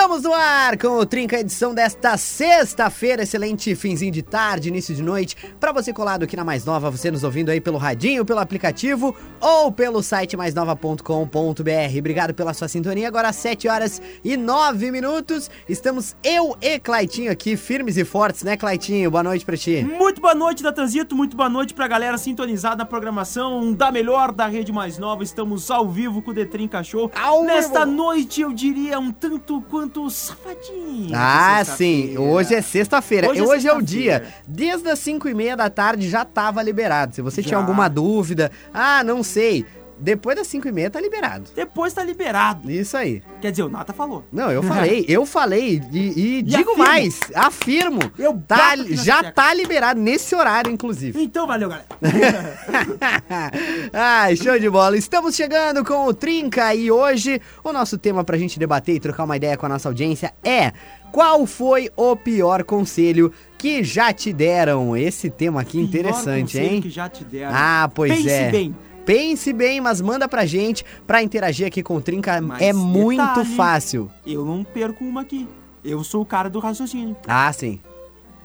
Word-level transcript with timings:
Estamos 0.00 0.22
no 0.22 0.32
ar 0.32 0.78
com 0.78 0.98
o 0.98 1.04
Trinca 1.04 1.38
edição 1.38 1.74
desta 1.74 2.16
sexta-feira, 2.16 3.22
excelente 3.22 3.74
finzinho 3.74 4.10
de 4.10 4.22
tarde, 4.22 4.70
início 4.70 4.94
de 4.94 5.02
noite. 5.02 5.36
Para 5.60 5.72
você 5.72 5.92
colado 5.92 6.22
aqui 6.22 6.34
na 6.34 6.42
Mais 6.42 6.64
Nova, 6.64 6.90
você 6.90 7.10
nos 7.10 7.22
ouvindo 7.22 7.50
aí 7.50 7.60
pelo 7.60 7.76
radinho, 7.76 8.24
pelo 8.24 8.40
aplicativo 8.40 9.14
ou 9.38 9.70
pelo 9.70 10.02
site 10.02 10.38
maisnova.com.br. 10.38 11.98
Obrigado 11.98 12.32
pela 12.32 12.54
sua 12.54 12.66
sintonia. 12.66 13.08
Agora 13.08 13.28
às 13.28 13.36
7 13.36 13.68
horas 13.68 14.00
e 14.24 14.38
9 14.38 14.90
minutos, 14.90 15.50
estamos 15.68 16.16
eu 16.24 16.56
e 16.62 16.78
Claitinho 16.78 17.30
aqui, 17.30 17.54
firmes 17.54 17.98
e 17.98 18.04
fortes, 18.04 18.42
né, 18.42 18.56
Claitinho? 18.56 19.10
Boa 19.10 19.22
noite 19.22 19.44
pra 19.44 19.54
ti. 19.54 19.84
Muito 19.84 20.18
boa 20.18 20.34
noite, 20.34 20.62
Natanzito. 20.62 21.14
Muito 21.14 21.36
boa 21.36 21.50
noite 21.50 21.74
pra 21.74 21.86
galera 21.86 22.16
sintonizada 22.16 22.76
na 22.76 22.86
programação 22.86 23.74
da 23.74 23.92
melhor 23.92 24.32
da 24.32 24.46
rede 24.46 24.72
mais 24.72 24.96
nova. 24.96 25.22
Estamos 25.22 25.70
ao 25.70 25.86
vivo 25.86 26.22
com 26.22 26.30
o 26.30 26.34
Detrim 26.34 26.68
Cachorro. 26.68 27.12
Ao 27.14 27.44
Nesta 27.44 27.84
vivo. 27.84 27.98
noite, 27.98 28.40
eu 28.40 28.50
diria 28.50 28.98
um 28.98 29.12
tanto 29.12 29.60
quanto 29.68 29.89
safadinho. 30.10 31.10
Ah, 31.14 31.64
sim. 31.64 32.16
Hoje 32.16 32.54
é 32.54 32.62
sexta-feira. 32.62 33.28
Hoje 33.28 33.42
Hoje, 33.42 33.68
é 33.68 33.70
é, 33.70 33.74
o 33.74 33.82
dia. 33.82 34.24
Desde 34.46 34.88
as 34.88 34.98
5 35.00 35.28
e 35.28 35.34
meia 35.34 35.56
da 35.56 35.68
tarde 35.68 36.08
já 36.08 36.24
tava 36.24 36.62
liberado. 36.62 37.14
Se 37.14 37.22
você 37.22 37.42
Já. 37.42 37.48
tinha 37.48 37.58
alguma 37.58 37.88
dúvida, 37.88 38.50
ah, 38.72 39.02
não 39.02 39.22
sei. 39.22 39.66
Depois 40.00 40.36
das 40.36 40.46
5 40.46 40.66
e 40.68 40.72
meia 40.72 40.90
tá 40.90 41.00
liberado. 41.00 41.50
Depois 41.54 41.92
tá 41.92 42.02
liberado. 42.02 42.70
Isso 42.70 42.96
aí. 42.96 43.22
Quer 43.40 43.50
dizer, 43.50 43.62
o 43.62 43.68
Nata 43.68 43.92
falou. 43.92 44.24
Não, 44.32 44.50
eu 44.50 44.62
falei, 44.62 45.04
eu 45.08 45.26
falei 45.26 45.82
e, 45.92 46.38
e 46.38 46.42
digo 46.42 46.70
afirmo. 46.72 46.78
mais, 46.78 47.20
afirmo. 47.34 48.00
Eu 48.18 48.42
tá, 48.46 48.76
já 48.76 49.30
tá 49.30 49.52
liberado 49.52 50.00
nesse 50.00 50.34
horário, 50.34 50.72
inclusive. 50.72 51.22
Então 51.22 51.46
valeu, 51.46 51.68
galera. 51.68 51.86
Ai, 53.92 54.36
show 54.36 54.58
de 54.58 54.70
bola. 54.70 54.96
Estamos 54.96 55.34
chegando 55.34 55.84
com 55.84 56.06
o 56.06 56.14
Trinca 56.14 56.74
e 56.74 56.90
hoje 56.90 57.40
o 57.62 57.72
nosso 57.72 57.98
tema 57.98 58.24
pra 58.24 58.38
gente 58.38 58.58
debater 58.58 58.94
e 58.96 59.00
trocar 59.00 59.24
uma 59.24 59.36
ideia 59.36 59.56
com 59.56 59.66
a 59.66 59.68
nossa 59.68 59.88
audiência 59.88 60.32
é 60.42 60.72
qual 61.12 61.44
foi 61.44 61.90
o 61.96 62.14
pior 62.16 62.62
conselho 62.64 63.32
que 63.58 63.82
já 63.82 64.12
te 64.12 64.32
deram? 64.32 64.96
Esse 64.96 65.28
tema 65.28 65.60
aqui 65.60 65.80
interessante, 65.80 66.52
Pior 66.52 66.60
conselho 66.62 66.74
hein? 66.74 66.82
que 66.82 66.90
já 66.90 67.08
te 67.08 67.24
deram. 67.24 67.52
Ah, 67.52 67.90
pois 67.92 68.12
Pense 68.12 68.28
é. 68.30 68.50
bem. 68.50 68.74
Pense 69.12 69.52
bem, 69.52 69.80
mas 69.80 70.00
manda 70.00 70.28
pra 70.28 70.46
gente 70.46 70.84
pra 71.04 71.20
interagir 71.20 71.66
aqui 71.66 71.82
com 71.82 71.96
o 71.96 72.00
Trinca. 72.00 72.40
Mas 72.40 72.62
é 72.62 72.72
muito 72.72 73.18
detalhe. 73.20 73.56
fácil. 73.56 74.08
Eu 74.24 74.44
não 74.44 74.62
perco 74.62 75.04
uma 75.04 75.22
aqui. 75.22 75.48
Eu 75.82 76.04
sou 76.04 76.22
o 76.22 76.24
cara 76.26 76.48
do 76.48 76.60
raciocínio. 76.60 77.16
Ah, 77.26 77.52
sim. 77.52 77.80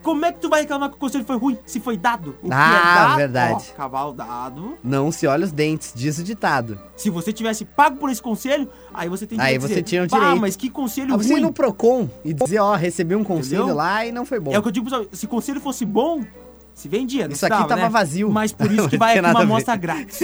Como 0.02 0.26
é 0.26 0.32
que 0.32 0.40
tu 0.40 0.50
vai 0.50 0.62
reclamar 0.62 0.90
que 0.90 0.96
o 0.96 1.00
conselho 1.00 1.24
foi 1.24 1.36
ruim 1.38 1.58
se 1.68 1.80
foi 1.80 1.98
dado? 1.98 2.36
O 2.42 2.48
que 2.48 2.54
Ah, 2.54 2.78
é 2.78 2.96
dado, 3.08 3.16
verdade. 3.18 3.66
ó, 3.74 3.76
cavalo 3.78 4.14
dado. 4.14 4.78
Não 4.84 5.12
se 5.12 5.28
olha 5.28 5.46
os 5.46 5.52
dentes, 5.52 5.92
diz 5.96 6.18
o 6.18 6.24
ditado. 6.24 6.80
Se 6.96 7.10
você 7.12 7.32
tivesse 7.32 7.64
pago 7.66 7.98
por 7.98 8.10
esse 8.10 8.22
conselho, 8.22 8.68
aí 8.94 9.08
você 9.10 9.28
tem 9.28 9.38
que 9.38 9.44
Aí 9.44 9.58
dizer, 9.60 9.68
você 9.76 9.84
tinha 9.84 10.04
o 10.04 10.08
"Pá, 10.10 10.18
direito." 10.20 10.42
mas 10.42 10.56
que 10.56 10.70
conselho 10.70 11.14
Ah, 11.14 11.18
você 11.18 11.30
ir 11.30 11.34
ruim. 11.34 11.42
no 11.42 11.54
Procon 11.54 12.10
e 12.24 12.34
dizer, 12.34 12.58
ó, 12.60 12.74
recebi 12.76 13.16
um 13.16 13.24
conselho 13.24 13.58
Entendeu? 13.64 13.76
lá 13.76 14.04
e 14.06 14.12
não 14.12 14.26
foi 14.26 14.40
bom. 14.40 14.52
É 14.52 14.58
o 14.58 14.62
que 14.64 14.68
eu 14.68 14.72
digo, 14.72 14.86
pessoal, 14.86 15.06
se 15.12 15.26
conselho 15.28 15.60
fosse 15.60 15.86
bom, 15.86 16.24
se 16.76 16.90
vendia, 16.90 17.26
não 17.26 17.34
Isso 17.34 17.46
aqui 17.46 17.68
tava 17.70 17.84
né? 17.84 17.90
vazio. 17.90 18.30
Mas 18.30 18.52
por 18.52 18.70
isso 18.70 18.90
que 18.90 18.98
vai 19.00 19.14
aqui 19.14 19.22
nada 19.22 19.40
uma 19.40 19.44
amostra 19.44 19.78
grátis. 19.78 20.20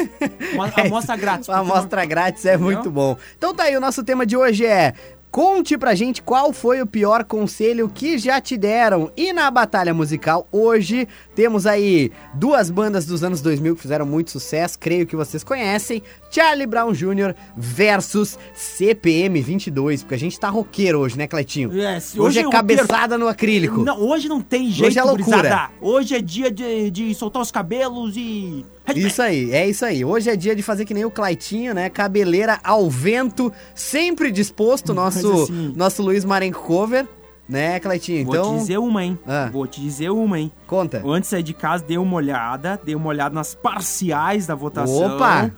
Uma 0.54 0.68
É 0.76 0.82
amostra 0.82 1.16
grátis. 1.16 1.48
Uma 1.48 1.60
amostra 1.60 2.06
grátis 2.06 2.46
é 2.46 2.58
muito 2.58 2.92
bom. 2.92 3.18
Então 3.38 3.56
tá 3.56 3.64
aí, 3.64 3.78
o 3.78 3.80
nosso 3.80 4.04
tema 4.04 4.26
de 4.26 4.36
hoje 4.36 4.66
é. 4.66 4.94
Conte 5.32 5.78
pra 5.78 5.96
gente 5.96 6.22
qual 6.22 6.52
foi 6.52 6.82
o 6.82 6.86
pior 6.86 7.24
conselho 7.24 7.88
que 7.88 8.18
já 8.18 8.42
te 8.42 8.58
deram. 8.58 9.10
E 9.16 9.32
na 9.32 9.50
batalha 9.50 9.94
musical, 9.94 10.46
hoje 10.52 11.08
temos 11.34 11.66
aí 11.66 12.12
duas 12.34 12.70
bandas 12.70 13.06
dos 13.06 13.24
anos 13.24 13.40
2000 13.40 13.78
que 13.78 13.82
fizeram 13.82 14.06
muito 14.06 14.30
sucesso, 14.30 14.78
creio 14.78 15.08
que 15.08 15.16
vocês 15.16 15.42
conhecem: 15.42 16.04
Charlie 16.30 16.68
Brown 16.68 16.92
Jr. 16.92 17.34
versus 17.56 18.38
CPM 18.54 19.42
22. 19.42 20.02
Porque 20.04 20.16
a 20.16 20.20
gente 20.20 20.38
tá 20.38 20.50
roqueiro 20.50 21.00
hoje, 21.00 21.18
né, 21.18 21.28
Cleitinho? 21.28 21.82
É, 21.82 21.98
se 22.02 22.20
Hoje, 22.20 22.40
é 22.40 22.50
cabeçada 22.50 23.18
no 23.18 23.30
acrílico. 23.30 23.84
Não, 23.86 24.02
hoje 24.02 24.28
não 24.28 24.42
tem 24.42 24.70
jeito, 24.70 24.90
Hoje 24.90 25.00
é 25.00 25.04
loucura. 25.04 25.38
gurizada. 25.38 25.72
Hoje 25.80 26.14
é 26.14 26.22
dia 26.22 26.52
de, 26.52 26.92
de 26.92 27.16
soltar 27.16 27.42
os 27.42 27.52
cabelos 27.52 28.18
e... 28.18 28.66
Isso 28.96 29.22
aí, 29.22 29.52
é 29.52 29.68
isso 29.70 29.86
aí. 29.86 30.04
Hoje 30.04 30.30
é 30.30 30.36
dia 30.36 30.56
de 30.56 30.62
fazer 30.64 30.86
que 30.86 30.94
nem 30.94 31.06
o 31.06 31.12
Claitinho, 31.12 31.74
né? 31.74 31.90
Cabeleira 31.90 32.60
ao 32.64 32.90
vento, 32.90 33.52
sempre 33.76 34.32
disposto, 34.32 34.94
nosso, 34.94 35.44
assim- 35.44 35.74
nosso 35.76 36.02
Luiz 36.02 36.26
Marenco 36.26 36.62
Cover, 36.64 37.08
né, 37.48 37.80
Claitinho? 37.80 38.26
Vou 38.26 38.36
Então, 38.36 38.54
te 38.56 38.60
dizer 38.60 38.78
uma, 38.80 39.04
hein? 39.04 39.20
Ah. 39.28 39.50
Vou 39.52 39.66
te 39.68 39.80
dizer 39.82 40.10
uma, 40.10 40.40
hein? 40.40 40.52
conta. 40.68 41.02
Antes 41.06 41.30
de 41.30 41.36
sair 41.36 41.44
de 41.44 41.54
casa, 41.54 41.84
dei 41.88 41.98
uma 41.98 42.16
olhada, 42.16 42.80
dei 42.84 42.96
uma 42.96 43.08
olhada 43.08 43.34
nas 43.36 43.54
parciais 43.56 44.48
da 44.48 44.56
votação. 44.56 45.16
Opa! 45.16 45.52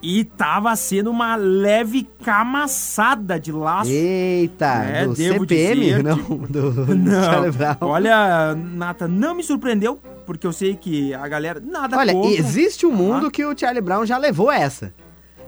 E 0.00 0.22
tava 0.24 0.76
sendo 0.76 1.10
uma 1.10 1.34
leve 1.34 2.08
camaçada 2.22 3.38
de 3.40 3.50
laço. 3.50 3.90
Eita, 3.90 4.66
É, 4.84 5.04
do 5.06 5.14
devo 5.14 5.40
CPM? 5.40 5.80
dizer 5.80 6.02
não, 6.04 6.16
do, 6.16 6.70
do 6.86 6.94
Não, 6.94 7.18
olha, 7.80 8.54
Nata, 8.54 9.08
não 9.08 9.34
me 9.34 9.42
surpreendeu, 9.42 9.98
porque 10.28 10.46
eu 10.46 10.52
sei 10.52 10.76
que 10.76 11.14
a 11.14 11.26
galera, 11.26 11.58
nada 11.64 11.96
Olha, 11.96 12.12
contra. 12.12 12.30
existe 12.38 12.84
um 12.84 12.92
mundo 12.92 13.28
Ah. 13.28 13.30
que 13.30 13.42
o 13.46 13.58
Charlie 13.58 13.80
Brown 13.80 14.04
já 14.04 14.18
levou 14.18 14.52
essa. 14.52 14.92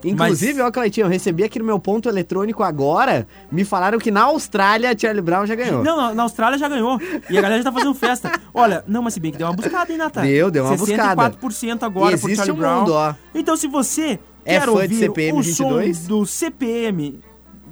Inclusive, 0.03 0.53
Mas- 0.57 0.67
ó, 0.67 0.71
Cleitinho, 0.71 1.05
eu 1.05 1.09
recebi 1.11 1.43
aqui 1.43 1.59
no 1.59 1.65
meu 1.65 1.79
ponto 1.79 2.09
eletrônico 2.09 2.63
agora, 2.63 3.27
me 3.51 3.63
falaram 3.63 3.99
que 3.99 4.09
na 4.09 4.23
Austrália 4.23 4.97
Charlie 4.97 5.21
Brown 5.21 5.45
já 5.45 5.53
ganhou. 5.53 5.83
Não, 5.83 6.15
na- 6.15 6.23
Austrália 6.23 6.57
já 6.57 6.67
ganhou. 6.67 6.99
E 7.29 7.37
a 7.37 7.41
galera 7.41 7.61
já 7.61 7.69
tá 7.69 7.77
fazendo 7.77 7.93
festa. 7.93 8.31
Olha, 8.51 8.83
não, 8.87 9.03
mas 9.03 9.13
se 9.13 9.19
bem 9.19 9.31
que 9.31 9.37
deu 9.37 9.45
uma 9.45 9.53
buscada, 9.53 9.91
hein, 9.91 9.99
Nata? 9.99 10.21
Deu, 10.21 10.49
deu 10.49 10.65
uma 10.65 10.75
64% 10.75 11.83
agora 11.83 12.17
por 12.17 12.27
Existe 12.31 12.35
Charlie 12.37 12.51
um 12.51 12.59
Brown. 12.59 12.79
mundo, 12.79 12.93
ó. 12.93 13.13
Então, 13.35 13.55
se 13.55 13.67
você 13.67 14.19
É 14.43 14.57
quer 14.57 14.61
fã 14.61 14.65
de 14.65 14.71
ouvir 14.71 14.95
CPM 14.95 15.37
o 15.37 15.41
22? 15.43 15.97
som 15.97 16.07
do 16.07 16.25
CPM 16.25 17.19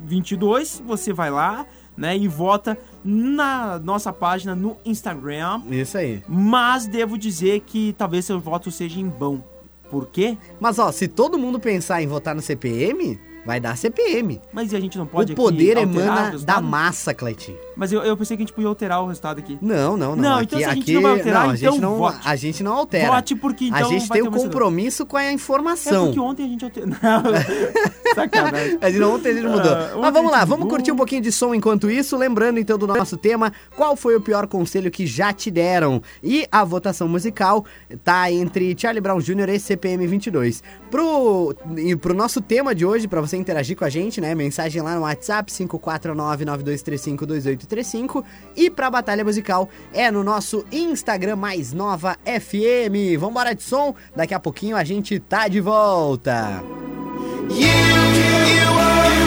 22, 0.06 0.84
você 0.86 1.12
vai 1.12 1.32
lá, 1.32 1.66
né, 1.98 2.16
e 2.16 2.28
vota 2.28 2.78
na 3.04 3.80
nossa 3.80 4.12
página 4.12 4.56
no 4.56 4.78
Instagram. 4.86 5.62
Isso 5.70 5.98
aí. 5.98 6.24
Mas 6.28 6.88
devo 6.88 7.18
dizer 7.18 7.62
que 7.62 7.94
talvez 7.98 8.26
seu 8.26 8.40
voto 8.40 8.72
seja 8.72 9.00
em 9.00 9.10
vão. 9.10 9.44
Por 9.90 10.08
quê? 10.08 10.38
Mas, 10.60 10.78
ó, 10.78 10.92
se 10.92 11.08
todo 11.08 11.38
mundo 11.38 11.60
pensar 11.60 12.02
em 12.02 12.08
votar 12.08 12.36
no 12.36 12.42
CPM, 12.42 13.20
vai 13.46 13.60
dar 13.60 13.76
CPM. 13.76 14.40
Mas 14.54 14.74
a 14.74 14.80
gente 14.80 14.98
não 14.98 15.08
pode 15.08 15.34
o 15.34 15.36
poder 15.36 15.78
emana 15.78 16.38
da 16.38 16.62
massa, 16.62 17.14
Cleitinho. 17.14 17.58
Mas 17.80 17.94
eu, 17.94 18.02
eu 18.02 18.18
pensei 18.18 18.36
que 18.36 18.44
a 18.44 18.46
gente 18.46 18.54
podia 18.54 18.68
alterar 18.68 19.02
o 19.02 19.08
resultado 19.08 19.40
aqui. 19.40 19.58
Não, 19.62 19.96
não, 19.96 20.14
não. 20.14 20.22
Não, 20.22 20.36
aqui, 20.36 20.44
então 20.48 20.60
se 20.60 20.66
a 20.66 20.74
gente 20.74 20.82
aqui, 20.84 20.94
não 20.96 21.02
vai 21.02 21.12
alterar, 21.14 21.44
não, 21.44 21.50
a 21.52 21.56
então 21.56 21.72
gente 21.72 21.82
não, 21.82 21.98
vote. 21.98 22.20
a 22.26 22.36
gente 22.36 22.62
não 22.64 22.74
altera. 22.74 23.08
Vote 23.08 23.36
porque 23.36 23.66
então 23.68 23.80
a 23.80 23.84
gente 23.84 24.10
tem 24.10 24.22
um 24.22 24.30
compromisso 24.32 25.06
com 25.06 25.16
a 25.16 25.24
É 25.24 25.32
informação. 25.32 26.08
porque 26.08 26.20
ontem 26.20 26.46
a 26.46 26.50
gente 26.50 26.66
alterou. 26.66 26.90
Não, 27.02 27.24
sacanagem. 28.16 28.72
Gente 28.82 28.98
não 29.00 29.16
ontem 29.16 29.30
a 29.30 29.34
gente 29.34 29.48
mudou. 29.48 29.72
Ah, 29.72 29.92
Mas 30.02 30.14
vamos 30.14 30.32
lá, 30.32 30.40
vamos 30.40 30.60
mudou. 30.60 30.70
curtir 30.70 30.92
um 30.92 30.96
pouquinho 30.96 31.22
de 31.22 31.32
som 31.32 31.54
enquanto 31.54 31.90
isso. 31.90 32.18
Lembrando 32.18 32.60
então 32.60 32.78
do 32.78 32.86
nosso 32.86 33.16
tema, 33.16 33.54
qual 33.78 33.96
foi 33.96 34.16
o 34.16 34.22
pior 34.22 34.46
conselho 34.48 34.92
que 34.92 35.08
já 35.08 35.32
te 35.32 35.50
deram? 35.50 36.02
E 36.22 36.46
a 36.52 36.66
votação 36.66 37.08
musical 37.08 37.64
tá 38.04 38.30
entre 38.32 38.76
Charlie 38.78 39.00
Brown 39.00 39.20
Jr. 39.20 39.50
e 39.50 39.60
CPM 39.60 40.06
22. 40.06 40.62
Pro, 40.92 41.56
pro 42.02 42.14
nosso 42.14 42.42
tema 42.42 42.76
de 42.76 42.86
hoje, 42.86 43.08
pra 43.08 43.22
você 43.22 43.38
interagir 43.38 43.78
com 43.78 43.86
a 43.86 43.90
gente, 43.90 44.20
né? 44.20 44.36
Mensagem 44.36 44.82
lá 44.82 44.96
no 44.96 45.02
WhatsApp 45.02 45.50
54992352835 47.70 48.24
e 48.56 48.70
pra 48.70 48.90
batalha 48.90 49.24
musical 49.24 49.70
é 49.94 50.10
no 50.12 50.24
nosso 50.24 50.66
Instagram 50.72 51.36
mais 51.36 51.74
nova 51.74 52.18
FM. 52.26 53.20
Vambora 53.20 53.54
de 53.54 53.64
som, 53.64 53.96
daqui 54.16 54.34
a 54.34 54.40
pouquinho 54.40 54.76
a 54.76 54.84
gente 54.84 55.20
tá 55.20 55.48
de 55.48 55.60
volta. 55.60 56.64
In 57.50 59.19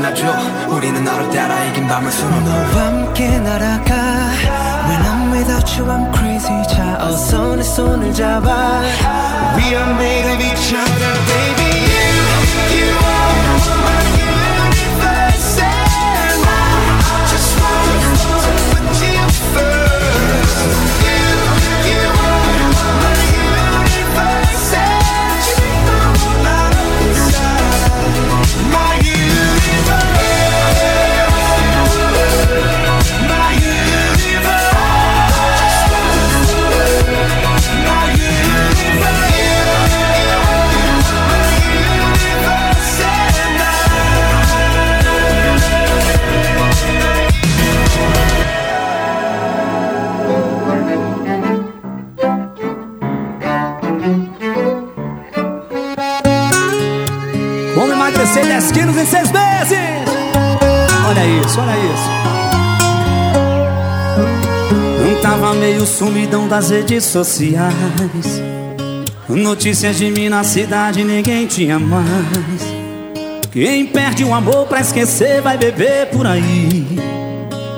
빛나줘. 0.00 0.26
우리는 0.70 1.04
너를 1.04 1.30
따라 1.30 1.62
이긴 1.66 1.86
밤을 1.86 2.10
수놓 2.10 2.42
너와 2.42 2.86
함께 2.86 3.38
날아가 3.38 3.89
emagrecer 58.30 58.46
10 58.46 58.72
quilos 58.72 58.96
em 58.96 59.06
6 59.06 59.32
meses. 59.32 59.78
Olha 61.08 61.26
isso, 61.26 61.60
olha 61.60 61.76
isso. 61.76 62.10
Não 65.04 65.20
tava 65.20 65.54
meio 65.54 65.84
sumidão 65.86 66.46
das 66.46 66.70
redes 66.70 67.04
sociais. 67.04 67.74
Notícias 69.28 69.96
de 69.96 70.10
mim 70.10 70.28
na 70.28 70.44
cidade 70.44 71.02
ninguém 71.04 71.46
tinha 71.46 71.78
mais. 71.78 72.04
Quem 73.52 73.86
perde 73.86 74.24
o 74.24 74.32
amor 74.32 74.66
pra 74.66 74.80
esquecer 74.80 75.40
vai 75.40 75.58
beber 75.58 76.06
por 76.06 76.26
aí. 76.26 76.86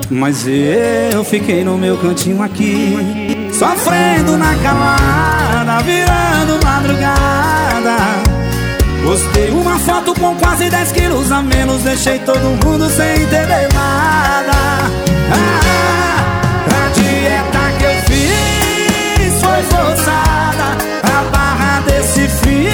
Mas 0.09 0.45
eu 0.47 1.23
fiquei 1.23 1.63
no 1.63 1.77
meu 1.77 1.97
cantinho 1.97 2.43
aqui, 2.43 3.49
sofrendo 3.51 4.37
na 4.37 4.53
calada, 4.57 5.81
virando 5.81 6.63
madrugada. 6.63 8.32
Postei 9.03 9.49
uma 9.51 9.77
foto 9.79 10.13
com 10.13 10.35
quase 10.35 10.69
10 10.69 10.91
quilos 10.93 11.31
a 11.31 11.41
menos 11.41 11.83
Deixei 11.83 12.19
todo 12.19 12.39
mundo 12.65 12.89
sem 12.89 13.23
entender 13.23 13.67
nada. 13.73 14.51
Ah, 15.31 16.25
A 16.69 16.89
dieta 16.93 17.77
que 17.77 17.83
eu 17.83 17.95
fiz 18.07 19.41
foi 19.41 19.63
forçada. 19.63 20.77
A 21.03 21.23
barra 21.31 21.81
desse 21.81 22.27
fim 22.29 22.67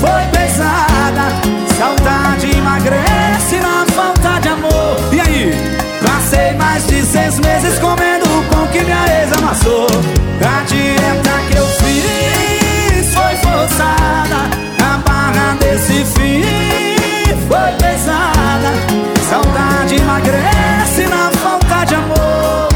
foi 0.00 0.24
pesada. 0.32 1.30
Saudade 1.78 2.50
emagrece 2.56 3.56
na 3.56 3.86
falta 3.94 4.40
de 4.40 4.48
amor. 4.48 4.96
E 5.12 5.20
aí? 5.20 5.52
Passei 6.02 6.52
mais 6.54 6.86
de 6.86 7.02
seis 7.02 7.38
meses 7.38 7.78
comendo 7.78 8.26
o 8.26 8.44
pão 8.44 8.66
que 8.68 8.82
minha 8.82 9.04
ex 9.20 9.32
amassou 9.38 9.86
emagrece 20.10 21.06
na 21.06 21.30
falta 21.38 21.84
de 21.84 21.94
amor. 21.94 22.68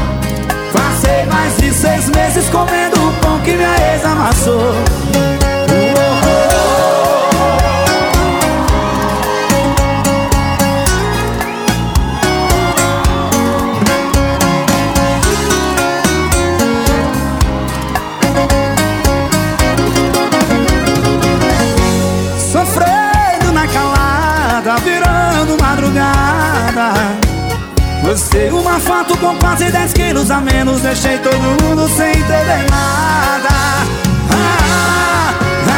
Passei 0.71 1.25
mais 1.25 1.57
de 1.57 1.73
seis 1.73 2.09
meses 2.09 2.49
comendo 2.49 2.95
o 2.95 3.13
pão 3.21 3.39
que 3.41 3.51
minha 3.51 3.75
ex 3.93 4.05
amassou 4.05 5.04
foto 28.79 29.17
com 29.17 29.35
quase 29.37 29.71
10 29.71 29.93
quilos 29.93 30.31
a 30.31 30.41
menos 30.41 30.81
Deixei 30.81 31.17
todo 31.19 31.37
mundo 31.37 31.87
sem 31.89 32.09
entender 32.09 32.65
nada. 32.69 33.49
Ah, 34.31 35.33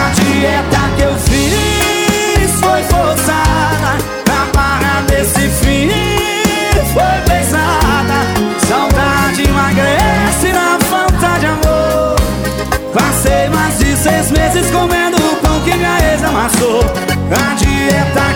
A 0.07 0.09
dieta 0.13 0.79
que 0.95 1.01
eu 1.03 1.15
fiz 1.15 2.59
foi 2.59 2.83
forçada 2.83 3.97
A 4.29 4.55
barra 4.55 5.01
desse 5.07 5.47
fim 5.49 5.89
foi 6.93 7.21
pesada. 7.27 8.17
Saudade 8.67 9.43
emagrece 9.43 10.51
na 10.53 10.77
falta 10.89 11.39
de 11.39 11.45
amor. 11.45 12.15
Passei 12.93 13.49
mais 13.49 13.77
de 13.77 13.95
seis 13.95 14.31
meses 14.31 14.71
comendo 14.71 15.17
o 15.17 15.35
pão 15.37 15.59
que 15.61 15.73
minha 15.75 15.97
ex 16.11 16.23
amassou. 16.23 16.81
A 17.29 17.55
dieta 17.55 18.26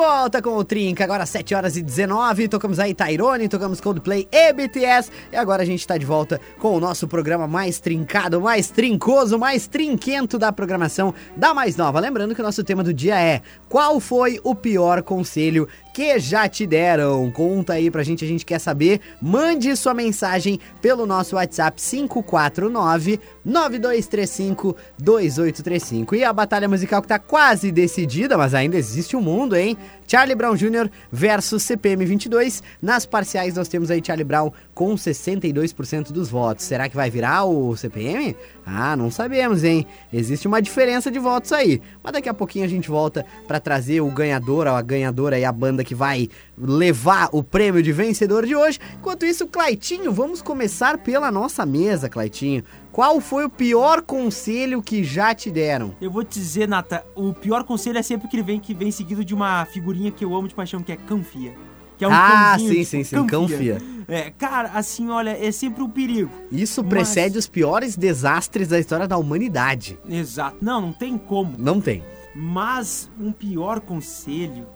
volta 0.00 0.40
com 0.40 0.56
o 0.56 0.64
Trinca, 0.64 1.04
agora 1.04 1.26
7 1.26 1.54
horas 1.54 1.76
e 1.76 1.82
19. 1.82 2.48
Tocamos 2.48 2.78
aí 2.78 2.94
Tyrone, 2.94 3.50
tocamos 3.50 3.82
Coldplay 3.82 4.26
e 4.32 4.50
BTS. 4.50 5.10
E 5.30 5.36
agora 5.36 5.62
a 5.62 5.66
gente 5.66 5.86
tá 5.86 5.98
de 5.98 6.06
volta 6.06 6.40
com 6.58 6.74
o 6.74 6.80
nosso 6.80 7.06
programa 7.06 7.46
mais 7.46 7.80
trincado, 7.80 8.40
mais 8.40 8.70
trincoso, 8.70 9.38
mais 9.38 9.66
trinquento 9.66 10.38
da 10.38 10.50
programação 10.50 11.12
da 11.36 11.52
Mais 11.52 11.76
Nova. 11.76 12.00
Lembrando 12.00 12.34
que 12.34 12.40
o 12.40 12.44
nosso 12.44 12.64
tema 12.64 12.82
do 12.82 12.94
dia 12.94 13.20
é: 13.20 13.42
Qual 13.68 14.00
foi 14.00 14.40
o 14.42 14.54
pior 14.54 15.02
conselho 15.02 15.68
que 16.00 16.18
já 16.18 16.48
te 16.48 16.66
deram? 16.66 17.30
Conta 17.30 17.74
aí 17.74 17.90
pra 17.90 18.02
gente, 18.02 18.24
a 18.24 18.28
gente 18.28 18.46
quer 18.46 18.58
saber. 18.58 19.02
Mande 19.20 19.76
sua 19.76 19.92
mensagem 19.92 20.58
pelo 20.80 21.04
nosso 21.04 21.36
WhatsApp 21.36 21.78
549 21.78 23.20
9235 23.44 24.74
2835. 24.98 26.14
E 26.14 26.24
a 26.24 26.32
batalha 26.32 26.66
musical 26.66 27.02
que 27.02 27.08
tá 27.08 27.18
quase 27.18 27.70
decidida, 27.70 28.38
mas 28.38 28.54
ainda 28.54 28.78
existe 28.78 29.14
um 29.14 29.20
mundo, 29.20 29.54
hein? 29.54 29.76
Charlie 30.10 30.34
Brown 30.34 30.56
Jr. 30.56 30.90
versus 31.12 31.62
CPM 31.62 32.04
22. 32.04 32.62
Nas 32.82 33.06
parciais 33.06 33.54
nós 33.54 33.68
temos 33.68 33.92
aí 33.92 34.02
Charlie 34.04 34.24
Brown 34.24 34.50
com 34.74 34.94
62% 34.94 36.10
dos 36.10 36.28
votos. 36.28 36.64
Será 36.64 36.88
que 36.88 36.96
vai 36.96 37.08
virar 37.10 37.44
o 37.44 37.76
CPM? 37.76 38.34
Ah, 38.66 38.96
não 38.96 39.08
sabemos, 39.08 39.62
hein? 39.62 39.86
Existe 40.12 40.48
uma 40.48 40.60
diferença 40.60 41.12
de 41.12 41.18
votos 41.20 41.52
aí. 41.52 41.80
Mas 42.02 42.12
daqui 42.12 42.28
a 42.28 42.34
pouquinho 42.34 42.64
a 42.64 42.68
gente 42.68 42.88
volta 42.88 43.24
pra 43.46 43.60
trazer 43.60 44.00
o 44.00 44.10
ganhador, 44.10 44.66
a 44.66 44.82
ganhadora 44.82 45.38
e 45.38 45.44
a 45.44 45.52
banda 45.52 45.84
que 45.84 45.89
vai 45.94 46.28
levar 46.56 47.28
o 47.32 47.42
prêmio 47.42 47.82
de 47.82 47.92
vencedor 47.92 48.46
de 48.46 48.54
hoje. 48.54 48.78
Enquanto 48.98 49.24
isso, 49.24 49.46
Claitinho, 49.46 50.12
vamos 50.12 50.40
começar 50.42 50.98
pela 50.98 51.30
nossa 51.30 51.64
mesa, 51.66 52.08
Claitinho. 52.08 52.62
Qual 52.92 53.20
foi 53.20 53.44
o 53.44 53.50
pior 53.50 54.02
conselho 54.02 54.82
que 54.82 55.02
já 55.04 55.34
te 55.34 55.50
deram? 55.50 55.94
Eu 56.00 56.10
vou 56.10 56.24
te 56.24 56.38
dizer, 56.38 56.68
Nata, 56.68 57.04
o 57.14 57.32
pior 57.32 57.64
conselho 57.64 57.98
é 57.98 58.02
sempre 58.02 58.28
que 58.28 58.36
ele 58.36 58.42
vem, 58.42 58.58
que 58.60 58.74
vem 58.74 58.90
seguido 58.90 59.24
de 59.24 59.34
uma 59.34 59.64
figurinha 59.66 60.10
que 60.10 60.24
eu 60.24 60.34
amo 60.34 60.48
de 60.48 60.54
paixão, 60.54 60.82
que 60.82 60.92
é 60.92 60.96
confia. 60.96 61.54
Que 61.96 62.04
é 62.04 62.08
um 62.08 62.12
Ah, 62.12 62.54
cãozinho, 62.56 62.74
sim, 62.76 62.84
sim, 62.84 63.04
sim, 63.04 63.26
confia. 63.26 63.78
É, 64.08 64.30
cara, 64.30 64.70
assim, 64.74 65.10
olha, 65.10 65.36
é 65.38 65.52
sempre 65.52 65.82
um 65.82 65.88
perigo. 65.90 66.30
Isso 66.50 66.82
Mas- 66.82 66.88
precede 66.88 67.36
os 67.38 67.46
piores 67.46 67.94
desastres 67.96 68.68
da 68.68 68.78
história 68.78 69.06
da 69.06 69.18
humanidade. 69.18 69.98
Exato. 70.08 70.56
Não, 70.62 70.80
não 70.80 70.92
tem 70.94 71.18
como. 71.18 71.54
Não 71.58 71.78
tem. 71.80 72.02
Mas 72.34 73.10
um 73.20 73.30
pior 73.32 73.80
conselho, 73.80 74.66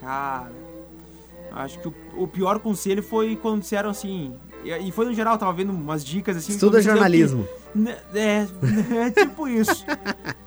cara. 0.00 0.50
Acho 1.52 1.78
que 1.80 1.88
o, 1.88 1.94
o 2.16 2.28
pior 2.28 2.58
conselho 2.58 3.02
foi 3.02 3.34
quando 3.36 3.60
disseram 3.60 3.90
assim. 3.90 4.32
E, 4.64 4.70
e 4.88 4.92
foi 4.92 5.06
no 5.06 5.14
geral, 5.14 5.34
eu 5.34 5.38
tava 5.38 5.52
vendo 5.52 5.70
umas 5.70 6.04
dicas 6.04 6.36
assim. 6.36 6.52
Estuda 6.52 6.82
jornalismo. 6.82 7.44
que- 7.44 7.78
né, 7.78 7.96
é, 8.14 8.46
é 9.06 9.10
tipo 9.10 9.46
isso. 9.46 9.84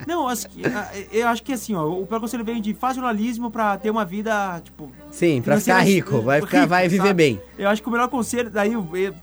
Não, 0.08 0.28
acho 0.28 0.50
que, 0.50 0.62
eu 1.12 1.28
acho 1.28 1.44
que 1.44 1.54
assim, 1.54 1.76
ó, 1.76 1.86
o 1.88 2.06
pior 2.06 2.20
conselho 2.20 2.44
veio 2.44 2.60
de 2.60 2.74
faz 2.74 2.96
jornalismo 2.96 3.50
pra 3.50 3.78
ter 3.78 3.90
uma 3.90 4.04
vida, 4.04 4.60
tipo. 4.64 4.92
Sim, 5.12 5.42
pra 5.42 5.60
ficar 5.60 5.80
rico, 5.82 6.22
vai, 6.22 6.42
ficar, 6.42 6.66
vai 6.68 6.88
viver 6.88 7.08
sabe? 7.08 7.14
bem. 7.14 7.42
Eu 7.58 7.70
acho 7.70 7.82
que 7.82 7.88
o 7.88 7.92
melhor 7.92 8.08
conselho, 8.10 8.50
daí 8.50 8.72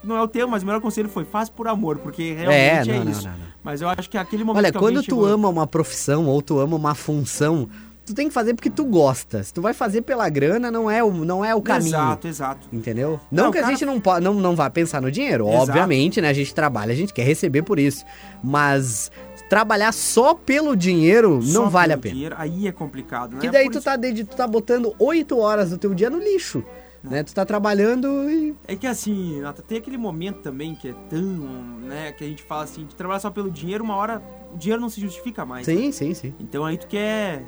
não 0.02 0.16
é 0.16 0.23
o 0.23 0.28
tema, 0.28 0.49
mas 0.52 0.62
o 0.62 0.66
melhor 0.66 0.80
conselho 0.80 1.08
foi 1.08 1.25
faz 1.25 1.49
por 1.49 1.68
amor, 1.68 1.99
porque 1.99 2.32
realmente 2.35 2.90
É, 2.90 2.94
é, 2.94 2.99
não, 2.99 3.04
não, 3.04 3.11
isso. 3.12 3.25
não, 3.25 3.32
não. 3.32 3.49
Mas 3.62 3.82
eu 3.82 3.88
acho 3.88 4.08
que 4.08 4.16
aquele 4.16 4.44
momento 4.44 4.64
Olha, 4.64 4.73
quando 4.73 5.00
tu 5.02 5.06
chegou- 5.06 5.26
ama 5.26 5.49
uma 5.49 5.66
profissão 5.66 6.26
ou 6.26 6.40
tu 6.40 6.58
ama 6.61 6.76
uma 6.76 6.94
função, 6.94 7.68
tu 8.08 8.14
tem 8.14 8.28
que 8.28 8.34
fazer 8.34 8.54
porque 8.54 8.68
tu 8.70 8.84
gosta. 8.84 9.42
Se 9.42 9.52
tu 9.54 9.62
vai 9.62 9.72
fazer 9.72 10.02
pela 10.02 10.28
grana, 10.28 10.70
não 10.70 10.90
é 10.90 11.02
o, 11.02 11.10
não 11.12 11.44
é 11.44 11.54
o 11.54 11.62
caminho. 11.62 11.88
Exato, 11.88 12.26
exato. 12.28 12.68
Entendeu? 12.72 13.20
Não, 13.30 13.44
Não, 13.44 13.52
que 13.52 13.58
a 13.58 13.62
cara- 13.62 13.72
gente 13.74 13.84
não, 13.86 14.02
não, 14.20 14.34
não 14.34 14.56
vá 14.56 14.68
pensar 14.68 15.00
no 15.00 15.10
dinheiro, 15.10 15.48
Exato. 15.48 15.62
obviamente, 15.70 16.20
né? 16.20 16.28
A 16.28 16.32
gente 16.32 16.54
trabalha, 16.54 16.92
a 16.92 16.96
gente 16.96 17.12
quer 17.14 17.22
receber 17.24 17.62
por 17.62 17.78
isso. 17.78 18.04
Mas 18.42 19.10
trabalhar 19.48 19.92
só 19.92 20.34
pelo 20.34 20.76
dinheiro 20.76 21.40
Só 21.42 21.62
não 21.62 21.70
vale 21.70 21.92
a 21.92 21.98
pena. 21.98 22.14
dinheiro, 22.14 22.34
aí 22.38 22.66
é 22.68 22.72
complicado, 22.72 23.34
né? 23.34 23.40
Que 23.40 23.50
daí 23.50 23.64
Por 23.64 23.72
tu 23.72 23.78
isso- 23.78 23.84
tá, 23.84 23.96
tu 23.98 24.36
tá 24.36 24.46
botando 24.46 24.94
8 24.98 25.38
horas 25.38 25.70
do 25.70 25.78
teu 25.78 25.94
dia 25.94 26.10
no 26.10 26.18
lixo. 26.18 26.62
Né? 27.02 27.22
Tu 27.22 27.32
tá 27.32 27.46
trabalhando 27.46 28.28
e. 28.28 28.56
É 28.66 28.74
que 28.74 28.84
assim, 28.86 29.40
tem 29.68 29.78
aquele 29.78 29.96
momento 29.96 30.40
também 30.40 30.74
que 30.74 30.88
é 30.88 30.94
tão, 31.08 31.22
né, 31.22 32.10
que 32.10 32.24
a 32.24 32.26
gente 32.26 32.42
fala 32.42 32.64
assim, 32.64 32.84
de 32.84 32.94
trabalhar 32.96 33.20
só 33.20 33.30
pelo 33.30 33.48
dinheiro, 33.52 33.84
uma 33.84 33.94
hora 33.94 34.20
o 34.52 34.58
dinheiro 34.58 34.82
não 34.82 34.88
se 34.88 35.00
justifica 35.00 35.46
mais. 35.46 35.64
né? 35.66 35.74
Sim, 35.74 35.92
sim, 35.92 36.12
sim. 36.12 36.34
Então 36.40 36.64
aí 36.66 36.76
tu 36.76 36.88
quer, 36.88 37.44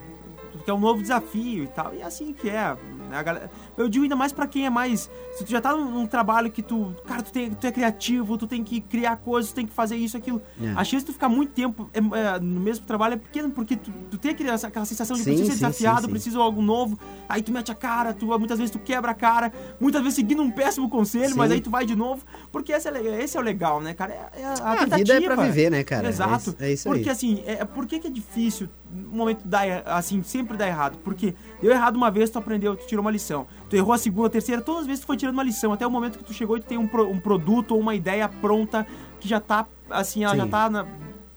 tu 0.53 0.59
quer 0.59 0.73
um 0.73 0.81
novo 0.81 1.01
desafio 1.03 1.65
e 1.65 1.69
tal, 1.69 1.95
e 1.95 2.01
é 2.01 2.05
assim 2.05 2.33
que 2.33 2.49
é. 2.49 2.77
Né, 3.11 3.19
a 3.19 3.23
galera- 3.23 3.51
eu 3.77 3.89
digo 3.89 4.05
ainda 4.05 4.17
mais 4.17 4.33
pra 4.33 4.47
quem 4.47 4.65
é 4.67 4.71
mais, 4.71 5.11
se 5.33 5.45
tu 5.45 5.51
já 5.51 5.61
tá 5.61 5.77
num, 5.77 5.91
num 5.91 6.07
trabalho 6.07 6.51
que 6.51 6.63
tu, 6.63 6.95
cara, 7.07 7.23
tu, 7.23 7.33
tem, 7.33 7.51
tu 7.51 7.67
é 7.67 7.73
criativo, 7.73 8.39
tu 8.39 8.47
tem 8.47 8.63
que 8.65 8.81
criar 8.81 9.17
coisas, 9.17 9.51
tu 9.53 9.55
tem 9.57 9.67
que 9.67 9.73
fazer 9.73 9.97
isso, 9.97 10.17
aquilo. 10.17 10.41
É. 10.63 10.71
A 10.71 10.85
chance 10.85 11.05
de 11.05 11.07
tu 11.07 11.13
ficar 11.13 11.29
muito 11.29 11.53
tempo 11.53 11.91
é, 11.93 11.99
é, 11.99 12.41
no 12.41 12.61
mesmo 12.61 12.87
trabalho 12.87 13.15
é 13.15 13.17
pequena, 13.17 13.51
porque 13.51 13.77
tu, 13.77 13.91
tu 14.11 14.17
tem 14.19 14.31
aquele, 14.31 14.51
aquela 14.51 14.85
sensação 14.85 15.17
de 15.17 15.23
Sim, 15.23 15.31
preciso 15.31 15.51
ser 15.51 15.57
sim, 15.59 15.65
desafiado, 15.67 16.03
sim, 16.07 16.11
preciso 16.11 16.37
de 16.39 16.43
algo 16.43 16.63
novo, 16.63 16.99
aí 17.29 17.43
tu 17.43 17.53
mete 17.53 17.71
a 17.71 17.75
cara, 17.75 18.15
tu, 18.15 18.27
muitas 18.39 18.59
vezes 18.59 18.71
tu 18.71 18.79
quebra 18.79 19.11
a 19.11 19.15
cara, 19.15 19.53
muitas 19.81 20.01
vezes 20.03 20.15
seguindo 20.17 20.43
um 20.43 20.51
péssimo 20.51 20.89
conselho, 20.89 21.37
mas 21.37 21.51
aí 21.51 21.61
tu 21.61 21.71
vai 21.71 21.85
de 21.85 21.97
novo, 21.97 22.25
porque 22.53 22.73
esse 22.73 22.89
é, 22.89 23.23
esse 23.23 23.37
é 23.37 23.41
o 23.41 23.43
legal, 23.43 23.81
né, 23.81 23.93
cara? 23.95 24.13
É, 24.35 24.41
é 24.43 24.45
a, 24.45 24.53
A 24.53 24.77
tentativa. 24.77 24.97
vida 24.99 25.15
é 25.15 25.21
pra 25.21 25.37
viver, 25.37 25.71
né, 25.71 25.83
cara? 25.85 26.09
Exato. 26.09 26.55
É, 26.61 26.69
é 26.69 26.73
isso 26.73 26.89
porque 26.89 27.09
aí. 27.09 27.11
assim, 27.11 27.43
é, 27.47 27.65
por 27.65 27.87
que, 27.87 27.99
que 27.99 28.07
é 28.07 28.11
difícil 28.11 28.69
um 28.93 29.17
momento 29.17 29.47
dar 29.47 29.83
assim, 29.87 30.23
sempre 30.23 30.57
dar 30.57 30.67
errado? 30.69 30.99
Porque 31.03 31.35
deu 31.61 31.71
errado 31.71 31.97
uma 31.97 32.11
vez, 32.11 32.31
tu 32.31 32.39
aprendeu, 32.39 32.77
tu 32.77 32.87
tirou 32.87 33.00
uma 33.01 33.11
lição. 33.11 33.47
Tu 33.69 33.77
errou 33.77 33.93
a 33.93 33.99
segunda, 33.99 34.27
a 34.29 34.31
terceira, 34.31 34.61
todas 34.63 34.83
as 34.83 34.87
vezes 34.87 35.01
tu 35.03 35.07
foi 35.07 35.17
tirando 35.17 35.35
uma 35.35 35.43
lição, 35.45 35.73
até 35.73 35.87
o 35.87 35.91
momento 35.91 36.19
que 36.19 36.25
tu 36.25 36.33
chegou 36.33 36.57
e 36.57 36.61
tu 36.61 36.67
tem 36.67 36.79
um, 36.79 36.87
pro- 36.87 37.09
um 37.11 37.19
produto 37.21 37.73
ou 37.73 37.81
uma 37.81 37.95
ideia 37.95 38.29
pronta 38.29 38.87
que 39.19 39.29
já 39.29 39.41
tá, 39.41 39.67
assim, 39.91 40.25
ela 40.25 40.37
já 40.37 40.45
Sim. 40.45 40.51
tá 40.51 40.71
na- 40.71 40.87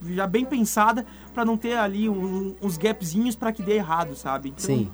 já 0.09 0.27
bem 0.27 0.43
pensada 0.45 1.05
pra 1.33 1.45
não 1.45 1.55
ter 1.57 1.77
ali 1.77 2.09
um- 2.09 2.55
uns 2.61 2.77
gapzinhos 2.77 3.35
pra 3.35 3.51
que 3.51 3.63
dê 3.63 3.73
errado, 3.75 4.15
sabe? 4.15 4.49
Então, 4.49 4.65
Sim. 4.65 4.89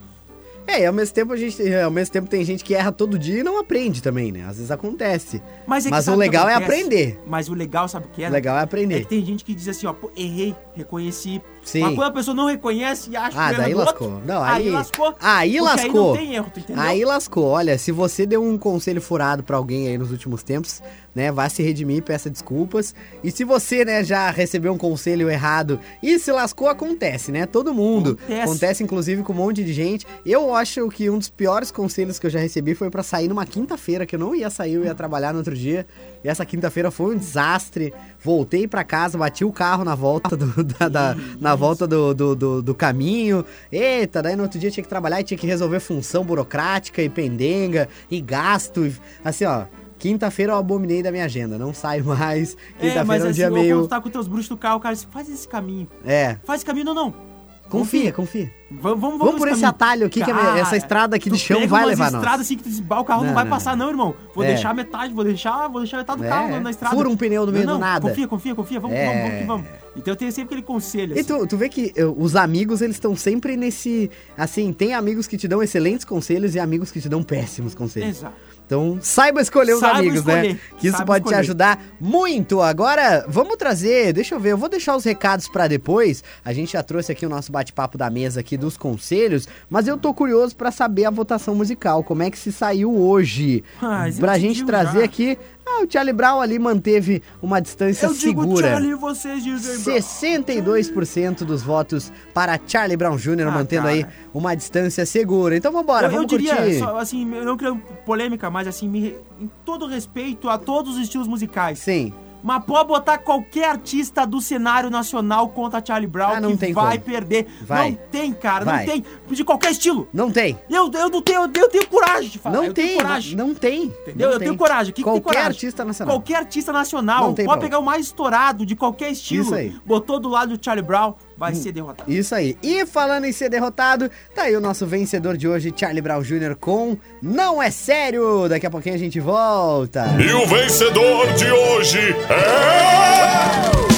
É, 0.67 0.81
e 0.83 0.85
ao 0.85 0.93
mesmo 0.93 1.15
tempo 1.15 1.33
a 1.33 1.37
gente, 1.37 1.73
ao 1.73 1.89
mesmo 1.89 2.13
tempo 2.13 2.29
tem 2.29 2.45
gente 2.45 2.63
que 2.63 2.75
erra 2.75 2.91
todo 2.91 3.17
dia 3.17 3.39
e 3.39 3.43
não 3.43 3.57
aprende 3.59 4.03
também, 4.03 4.31
né? 4.31 4.41
Às 4.43 4.57
vezes 4.57 4.69
acontece. 4.69 5.41
Mas, 5.65 5.87
é 5.87 5.89
Mas 5.89 6.07
o 6.07 6.13
legal 6.13 6.47
é 6.47 6.53
aprender. 6.53 7.19
Mas 7.25 7.49
o 7.49 7.55
legal, 7.55 7.87
sabe 7.87 8.05
o 8.05 8.09
que 8.09 8.23
é? 8.23 8.29
O 8.29 8.31
legal 8.31 8.55
é 8.55 8.59
É 8.59 8.63
aprender. 8.65 8.99
que 8.99 9.07
tem 9.07 9.25
gente 9.25 9.43
que 9.43 9.55
diz 9.55 9.67
assim, 9.67 9.87
ó, 9.87 9.93
pô, 9.93 10.11
errei, 10.15 10.55
reconheci. 10.75 11.41
Sim. 11.63 11.81
Quando 11.81 12.03
a 12.03 12.11
pessoa 12.11 12.33
não 12.35 12.45
reconhece 12.47 13.09
e 13.11 13.15
acha 13.15 13.39
Ah, 13.39 13.51
que 13.51 13.57
daí 13.57 13.73
lascou. 13.73 14.09
outro, 14.11 14.25
Não, 14.27 14.41
aí, 14.43 14.63
aí- 14.63 14.69
lascou. 14.69 15.15
aí 15.19 15.59
lascou. 15.61 16.13
Aí 16.13 16.17
não 16.19 16.25
tem 16.25 16.35
erro, 16.35 16.51
tu 16.53 16.59
entendeu? 16.59 16.81
Aí 16.83 17.05
lascou. 17.05 17.45
Olha, 17.45 17.77
se 17.77 17.91
você 17.91 18.25
deu 18.25 18.43
um 18.43 18.57
conselho 18.57 19.01
furado 19.01 19.43
pra 19.43 19.57
alguém 19.57 19.87
aí 19.87 19.97
nos 19.97 20.11
últimos 20.11 20.41
tempos, 20.43 20.81
né, 21.13 21.31
vá 21.31 21.47
se 21.49 21.61
redimir, 21.61 22.01
peça 22.03 22.29
desculpas. 22.29 22.95
E 23.23 23.29
se 23.31 23.43
você, 23.43 23.83
né, 23.85 24.03
já 24.03 24.29
recebeu 24.31 24.71
um 24.73 24.77
conselho 24.77 25.29
errado 25.29 25.79
e 26.01 26.17
se 26.17 26.31
lascou, 26.31 26.67
acontece, 26.69 27.31
né? 27.31 27.45
Todo 27.45 27.73
mundo. 27.73 28.17
Acontece. 28.43 28.83
inclusive 28.83 29.21
com 29.23 29.33
um 29.33 29.35
monte 29.35 29.63
de 29.63 29.73
gente. 29.73 30.05
Eu 30.25 30.53
acho 30.55 30.87
que 30.89 31.09
um 31.09 31.17
dos 31.17 31.29
piores 31.29 31.69
conselhos 31.71 32.17
que 32.17 32.25
eu 32.25 32.29
já 32.29 32.39
recebi 32.39 32.73
foi 32.73 32.89
pra 32.89 33.03
sair 33.03 33.27
numa 33.27 33.45
quinta-feira, 33.45 34.05
que 34.05 34.15
eu 34.15 34.19
não 34.19 34.33
ia 34.33 34.49
sair, 34.49 34.73
eu 34.75 34.85
ia 34.85 34.95
trabalhar 34.95 35.31
no 35.33 35.39
outro 35.39 35.55
dia. 35.55 35.85
E 36.23 36.27
essa 36.29 36.45
quinta-feira 36.45 36.89
foi 36.91 37.15
um 37.15 37.17
desastre. 37.17 37.93
Voltei 38.23 38.67
pra 38.67 38.83
casa, 38.83 39.17
bati 39.17 39.43
o 39.45 39.51
carro 39.51 39.83
na 39.83 39.95
volta 39.95 40.35
do, 40.37 40.63
da, 40.63 40.87
da- 40.89 41.15
na 41.39 41.48
volta 41.55 41.85
do, 41.87 42.13
do, 42.13 42.35
do, 42.35 42.61
do 42.61 42.75
caminho. 42.75 43.45
Eita, 43.71 44.21
daí 44.21 44.35
no 44.35 44.43
outro 44.43 44.59
dia 44.59 44.69
tinha 44.71 44.83
que 44.83 44.89
trabalhar 44.89 45.19
e 45.21 45.23
tinha 45.23 45.37
que 45.37 45.47
resolver 45.47 45.79
função 45.79 46.23
burocrática 46.23 47.01
e 47.01 47.09
pendenga 47.09 47.87
e 48.09 48.19
gasto. 48.21 48.85
e- 48.85 48.95
Assim, 49.23 49.45
ó. 49.45 49.63
Quinta-feira 49.97 50.53
eu 50.53 50.57
abominei 50.57 51.03
da 51.03 51.11
minha 51.11 51.25
agenda, 51.25 51.57
não 51.57 51.73
saio 51.73 52.05
mais. 52.07 52.53
É, 52.79 52.81
Quinta-feira 52.89 53.03
mas 53.05 53.21
é 53.21 53.25
um 53.25 53.29
assim, 53.29 53.33
dia 53.35 53.49
quando 53.49 53.61
meio. 53.61 53.81
tu 53.81 53.87
tá 53.89 53.99
com 53.99 54.09
teus 54.09 54.27
bruxos 54.29 54.47
do 54.47 54.55
carro, 54.55 54.77
o 54.77 54.79
cara 54.79 54.95
diz, 54.95 55.03
faz 55.03 55.29
esse 55.29 55.45
caminho. 55.45 55.89
É, 56.05 56.37
Faz 56.45 56.59
esse 56.59 56.65
caminho, 56.65 56.85
não, 56.85 56.93
não. 56.95 57.28
Confia, 57.69 58.11
confia. 58.11 58.51
Vamos, 58.71 58.99
vamos, 59.01 59.17
Vamos 59.17 59.35
por 59.37 59.47
esse 59.47 59.61
caminho. 59.61 59.69
atalho 59.69 60.05
aqui, 60.05 60.23
que 60.23 60.29
é- 60.29 60.59
essa 60.59 60.77
estrada 60.77 61.15
aqui 61.15 61.27
de 61.29 61.39
chão 61.39 61.67
vai 61.67 61.85
levar 61.85 62.11
nós. 62.11 62.21
estradas 62.21 62.41
assim 62.45 62.55
que 62.55 62.63
tu 62.63 62.69
diz, 62.69 62.79
"Bah, 62.79 62.99
o 62.99 63.03
carro 63.03 63.21
não, 63.21 63.27
Não, 63.29 63.33
vai 63.33 63.43
não, 63.43 63.49
passar 63.49 63.75
não. 63.75 63.85
não, 63.85 63.91
irmão. 63.91 64.15
Vou 64.35 64.43
É. 64.43 64.47
deixar 64.49 64.75
metade, 64.75 65.11
vou 65.13 65.23
deixar, 65.23 65.67
vou 65.69 65.81
deixar 65.81 65.97
metade 65.97 66.19
do 66.19 66.25
É, 66.25 66.29
carro 66.29 66.49
na, 66.49 66.59
na 66.59 66.69
estrada. 66.69 66.95
fura 66.95 67.09
um 67.09 67.17
pneu 67.17 67.45
no 67.47 67.51
meio 67.51 67.65
do 67.65 67.79
nada. 67.79 68.07
Confia, 68.07 68.27
confia, 68.27 68.53
confia, 68.53 68.79
vamos, 68.79 68.95
É. 68.95 69.05
vamos, 69.07 69.21
vamos, 69.23 69.39
que 69.39 69.45
vamos. 69.47 69.67
Então 69.95 70.11
eu 70.13 70.15
tenho 70.15 70.31
sempre 70.31 70.45
aquele 70.55 70.61
conselho, 70.61 71.15
E 71.15 71.19
assim. 71.19 71.27
tu, 71.39 71.47
tu 71.47 71.57
vê 71.57 71.67
que 71.67 71.91
eh, 71.95 72.05
os 72.05 72.35
amigos, 72.35 72.81
eles 72.81 72.95
estão 72.95 73.15
sempre 73.15 73.57
nesse. 73.57 74.09
Assim, 74.37 74.71
tem 74.71 74.93
amigos 74.93 75.25
que 75.25 75.35
te 75.35 75.47
dão 75.47 75.63
excelentes 75.63 76.05
conselhos 76.05 76.53
e 76.53 76.59
amigos 76.59 76.91
que 76.91 77.01
te 77.01 77.09
dão 77.09 77.23
péssimos 77.23 77.73
conselhos. 77.73 78.17
Exato. 78.19 78.35
Então, 78.69 78.99
saiba 79.01 79.41
escolher 79.41 79.73
os 79.73 79.79
Saiba 79.79 79.97
amigos, 79.97 80.23
né? 80.23 80.45
escolher, 80.45 80.61
Que 80.77 80.87
isso 80.89 80.97
saiba 80.97 81.05
pode 81.13 81.23
te 81.23 81.25
escolher. 81.25 81.39
ajudar 81.39 81.83
muito. 81.99 82.61
Agora, 82.61 83.25
vamos 83.27 83.55
trazer, 83.57 84.13
deixa 84.13 84.35
eu 84.35 84.39
ver, 84.39 84.51
eu 84.51 84.57
vou 84.59 84.69
deixar 84.69 84.95
os 84.95 85.03
recados 85.03 85.47
pra 85.49 85.67
depois. 85.67 86.23
A 86.45 86.53
gente 86.53 86.73
já 86.73 86.83
trouxe 86.83 87.11
aqui 87.11 87.25
o 87.25 87.29
nosso 87.29 87.51
bate-papo 87.51 87.97
da 87.97 88.11
mesa 88.11 88.41
aqui 88.41 88.55
dos 88.57 88.77
conselhos, 88.77 89.47
mas 89.67 89.87
eu 89.87 89.97
tô 89.97 90.13
curioso 90.13 90.55
pra 90.55 90.69
saber 90.69 91.05
a 91.05 91.09
votação 91.09 91.55
musical, 91.55 92.03
como 92.03 92.21
é 92.21 92.29
que 92.29 92.37
se 92.37 92.51
saiu 92.51 92.95
hoje. 92.95 93.63
Ah, 93.81 94.05
pra 94.19 94.35
te 94.35 94.41
gente 94.41 94.63
trazer 94.63 94.99
já. 94.99 95.05
aqui, 95.05 95.35
ah, 95.69 95.83
o 95.83 95.91
Charlie 95.91 96.13
Brown 96.13 96.41
ali 96.41 96.57
manteve 96.59 97.21
uma 97.41 97.59
distância 97.61 98.05
Eu 98.07 98.13
digo 98.13 98.41
segura. 98.41 98.69
Charlie, 98.69 98.95
vocês 98.95 99.43
dizem 99.43 99.83
Brown. 99.83 99.97
62% 99.97 101.43
dos 101.45 101.61
votos 101.61 102.11
para 102.33 102.59
Charlie 102.67 102.97
Brown 102.97 103.15
Jr., 103.17 103.47
Ah, 103.47 103.51
mantendo 103.51 103.83
cara. 103.83 103.93
aí 103.95 104.05
uma 104.33 104.55
distância 104.55 105.05
segura. 105.05 105.55
Então 105.55 105.71
vambora, 105.71 106.07
eu, 106.07 106.11
eu 106.11 106.15
vamos 106.17 106.27
diria, 106.27 106.55
curtir. 106.55 106.79
só, 106.79 106.97
assim, 106.97 107.33
eu 107.35 107.45
não 107.45 107.57
quero 107.57 107.77
polêmica, 108.05 108.49
mas 108.49 108.67
assim, 108.67 108.87
me- 108.87 109.15
em 109.39 109.49
todo 109.65 109.85
respeito 109.87 110.49
a 110.49 110.57
todos 110.57 110.95
os 110.95 111.01
estilos 111.03 111.27
musicais. 111.27 111.79
Sim. 111.79 112.13
Mas 112.43 112.63
pode 112.63 112.87
botar 112.87 113.17
qualquer 113.17 113.69
artista 113.69 114.25
do 114.25 114.39
cenário 114.39 114.89
nacional 114.89 115.49
contra 115.49 115.83
Charlie 115.85 116.07
Brown 116.09 116.31
Ah, 116.35 116.41
não 116.41 116.51
que 116.51 116.57
tem 116.57 116.73
vai 116.73 116.97
como. 116.97 117.11
perder. 117.11 117.47
Vai. 117.61 117.91
Não 117.91 117.97
tem, 118.11 118.33
cara, 118.33 118.63
Vai. 118.65 118.85
não 118.85 118.93
tem. 118.93 119.05
De 119.29 119.43
qualquer 119.43 119.71
estilo. 119.71 120.07
Não 120.13 120.31
tem. 120.31 120.57
Eu, 120.69 120.89
eu 120.93 121.09
não 121.09 121.21
tenho, 121.21 121.41
eu 121.53 121.69
tenho 121.69 121.87
coragem 121.87 122.29
de 122.29 122.39
falar. 122.39 122.55
Não 122.57 122.63
eu 122.65 122.73
tem, 122.73 122.95
coragem. 122.95 123.35
não 123.35 123.53
tem. 123.53 123.83
Entendeu? 123.85 124.27
não 124.27 124.33
eu 124.33 124.39
tem. 124.39 124.47
tenho 124.47 124.57
coragem. 124.57 124.93
Que 124.93 125.01
que 125.01 125.03
Qualquer 125.03 125.21
coragem? 125.21 125.47
artista 125.47 125.83
nacional. 125.85 126.15
Qualquer 126.15 126.35
artista 126.35 126.71
nacional. 126.71 127.23
Não 127.27 127.33
tem 127.33 127.45
Pode 127.45 127.57
prova. 127.59 127.67
pegar 127.69 127.79
o 127.79 127.83
mais 127.85 128.05
estourado 128.05 128.65
de 128.65 128.75
qualquer 128.75 129.11
estilo. 129.11 129.43
Isso 129.45 129.55
aí. 129.55 129.75
Botou 129.85 130.19
do 130.19 130.29
lado 130.29 130.55
do 130.57 130.63
Charlie 130.63 130.85
Brown, 130.85 131.13
vai 131.39 131.55
ser 131.55 131.71
derrotado. 131.71 132.11
Isso 132.11 132.35
aí. 132.35 132.57
E 132.61 132.85
falando 132.85 133.25
em 133.25 133.31
ser 133.31 133.49
derrotado, 133.49 134.11
tá 134.35 134.43
aí 134.43 134.55
o 134.55 134.61
nosso 134.61 134.85
vencedor 134.85 135.37
de 135.37 135.47
hoje, 135.47 135.73
Charlie 135.75 136.01
Brown 136.01 136.21
Jr. 136.21 136.55
com 136.59 136.97
Não 137.21 137.63
é 137.63 137.71
Sério. 137.71 138.47
Daqui 138.49 138.65
a 138.65 138.69
pouquinho 138.69 138.95
a 138.95 138.99
gente 138.99 139.19
volta. 139.19 140.05
E 140.19 140.33
o 140.33 140.45
vencedor 140.45 141.33
de 141.33 141.49
hoje 141.49 142.15
é. 142.29 143.88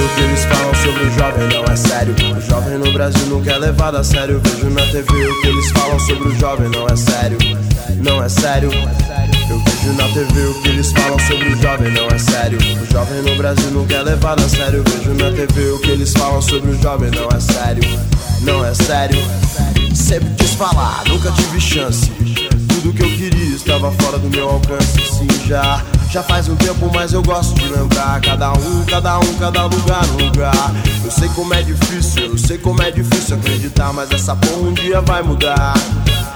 O 0.00 0.08
que 0.14 0.20
eles 0.20 0.44
falam 0.44 0.74
sobre 0.74 1.04
o 1.04 1.10
jovem, 1.12 1.48
não 1.48 1.64
é 1.64 1.76
sério. 1.76 2.14
O 2.36 2.40
jovem 2.40 2.78
no 2.78 2.92
Brasil 2.92 3.26
nunca 3.26 3.52
é 3.52 3.58
levado 3.58 3.96
a 3.96 4.04
sério. 4.04 4.40
Vejo 4.42 4.70
na 4.70 4.82
TV 4.86 5.26
o 5.26 5.40
que 5.40 5.48
eles 5.48 5.70
falam 5.70 5.98
sobre 6.00 6.28
o 6.28 6.38
jovem, 6.38 6.68
não 6.68 6.86
é 6.86 6.96
sério. 6.96 7.38
Não 7.96 8.22
é 8.22 8.28
sério. 8.28 8.70
Eu 9.50 9.58
vejo 9.58 9.92
na 9.94 10.08
TV 10.08 10.46
o 10.46 10.62
que 10.62 10.68
eles 10.68 10.92
falam 10.92 11.18
sobre 11.18 11.48
o 11.48 11.56
jovem, 11.60 11.92
não 11.92 12.06
é 12.06 12.18
sério. 12.18 12.58
O 12.58 12.92
jovem 12.92 13.22
no 13.22 13.36
Brasil 13.36 13.70
nunca 13.70 13.94
é 13.94 14.02
levado 14.02 14.42
a 14.42 14.48
sério. 14.48 14.84
Vejo 14.86 15.14
na 15.14 15.30
TV 15.30 15.70
o 15.70 15.78
que 15.80 15.90
eles 15.90 16.12
falam 16.12 16.40
sobre 16.40 16.70
o 16.70 16.82
jovem, 16.82 17.10
não 17.10 17.28
é 17.28 17.40
sério. 17.40 17.82
não 18.42 18.64
é 18.64 18.74
sério. 18.74 19.18
Sempre 19.94 20.30
quis 20.36 20.54
falar, 20.54 21.02
nunca 21.08 21.30
tive 21.32 21.60
chance. 21.60 22.10
Tudo 22.68 22.92
que 22.92 23.02
eu 23.02 23.10
queria 23.10 23.56
estava 23.56 23.90
fora 23.92 24.18
do 24.18 24.30
meu 24.30 24.48
alcance. 24.48 24.98
Sim, 25.12 25.28
já, 25.46 25.82
já 26.10 26.24
faz 26.24 26.48
um 26.48 26.56
tempo, 26.56 26.90
mas 26.92 27.12
eu 27.12 27.22
gosto 27.22 27.54
de 27.54 27.66
lembrar. 27.66 28.20
Cada 28.20 28.52
um, 28.52 28.84
cada 28.84 29.20
um, 29.20 29.34
cada 29.34 29.64
lugar, 29.66 30.04
lugar. 30.18 30.74
Eu 31.04 31.10
sei 31.10 31.28
como 31.30 31.54
é 31.54 31.62
difícil, 31.62 32.24
eu 32.24 32.38
sei 32.38 32.58
como 32.58 32.82
é 32.82 32.90
difícil 32.90 33.36
acreditar, 33.36 33.92
mas 33.92 34.10
essa 34.10 34.34
porra 34.34 34.68
um 34.68 34.72
dia 34.72 35.00
vai 35.00 35.22
mudar. 35.22 35.74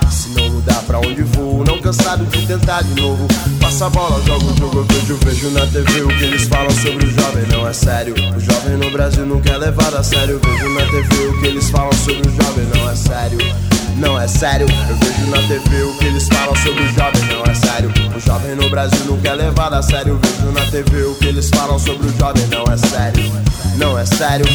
Se 0.09 0.29
não 0.29 0.49
mudar 0.49 0.81
pra 0.87 0.99
onde 1.01 1.23
vou, 1.23 1.65
não 1.65 1.81
cansado 1.81 2.25
de 2.27 2.47
tentar 2.47 2.83
de 2.83 3.01
novo. 3.01 3.27
Passa 3.61 3.87
a 3.87 3.91
bola, 3.91 4.23
jogo 4.25 4.55
jogo, 4.57 4.79
eu 4.79 4.85
vejo, 4.85 5.17
vejo 5.17 5.51
na 5.51 5.67
TV 5.67 6.03
o 6.03 6.09
que 6.09 6.25
eles 6.25 6.45
falam 6.45 6.71
sobre 6.71 7.07
o 7.07 7.11
jovem, 7.11 7.47
não 7.49 7.67
é 7.67 7.73
sério. 7.73 8.15
O 8.37 8.41
jovem 8.41 8.77
no 8.77 8.91
Brasil 8.93 9.27
nunca 9.27 9.51
é 9.51 9.59
levado 9.59 9.97
a 9.97 10.05
sério. 10.05 10.41
Vejo 10.43 10.69
na 10.69 10.87
TV 10.87 11.27
o 11.27 11.41
que 11.41 11.47
eles 11.49 11.69
falam 11.71 11.93
sobre 11.95 12.29
o 12.29 12.31
jovem, 12.31 12.65
não 12.77 12.91
é 12.91 12.95
sério. 12.95 13.74
Não 13.97 14.21
é 14.21 14.27
sério, 14.27 14.67
eu 14.89 14.97
vejo 14.97 15.31
na 15.31 15.39
TV 15.49 15.83
o 15.83 15.95
que 15.99 16.07
eles 16.07 16.27
falam 16.27 16.55
sobre 16.57 16.83
o 16.83 16.89
jovem, 16.89 17.23
não 17.29 17.45
é 17.45 17.55
sério. 17.55 17.93
O 18.15 18.21
jovem 18.21 18.57
no 18.57 18.69
Brasil 18.69 19.05
nunca 19.07 19.29
é 19.29 19.35
levado 19.35 19.75
a 19.75 19.83
sério. 19.83 20.19
Vejo 20.21 20.53
na 20.53 20.71
TV 20.71 21.05
o 21.05 21.15
que 21.15 21.27
eles 21.27 21.49
falam 21.51 21.79
sobre 21.79 22.09
o 22.09 22.19
jovem, 22.19 22.45
não 22.49 22.65
é 22.73 22.77
sério. 22.77 23.33
Não 23.77 23.99
é 23.99 24.05
sério. 24.05 24.47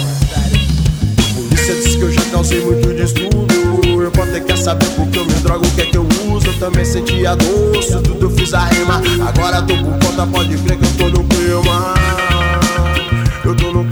Polícia 1.34 1.74
diz 1.76 1.96
que 1.96 2.02
eu 2.02 2.12
já 2.12 2.22
causei 2.32 2.66
muito 2.66 2.94
distúrbio. 2.94 4.04
Eu 4.04 4.12
posso 4.12 4.32
ter 4.32 4.44
que 4.44 4.58
saber 4.58 4.88
porque 4.96 5.20
eu 5.20 5.26
me 5.26 5.34
drogo, 5.36 5.66
o 5.66 5.72
que 5.72 5.82
é 5.82 5.86
que 5.86 5.98
eu 5.98 6.08
uso. 6.28 6.48
Eu 6.48 6.60
também 6.60 6.84
sentia 6.84 7.36
doce, 7.36 7.92
tudo 8.04 8.26
eu 8.26 8.32
fiz 8.32 8.54
a 8.54 8.66
rima. 8.66 9.02
Agora 9.26 9.62
tô 9.62 9.76
por 9.78 9.98
conta, 10.00 10.28
pode 10.28 10.58
crer 10.58 10.78
que 10.78 10.86
eu 10.86 11.12
tô 11.12 11.18
no 11.18 11.24
clima. 11.28 11.94
Eu 13.46 13.56
tô 13.56 13.72
no 13.72 13.89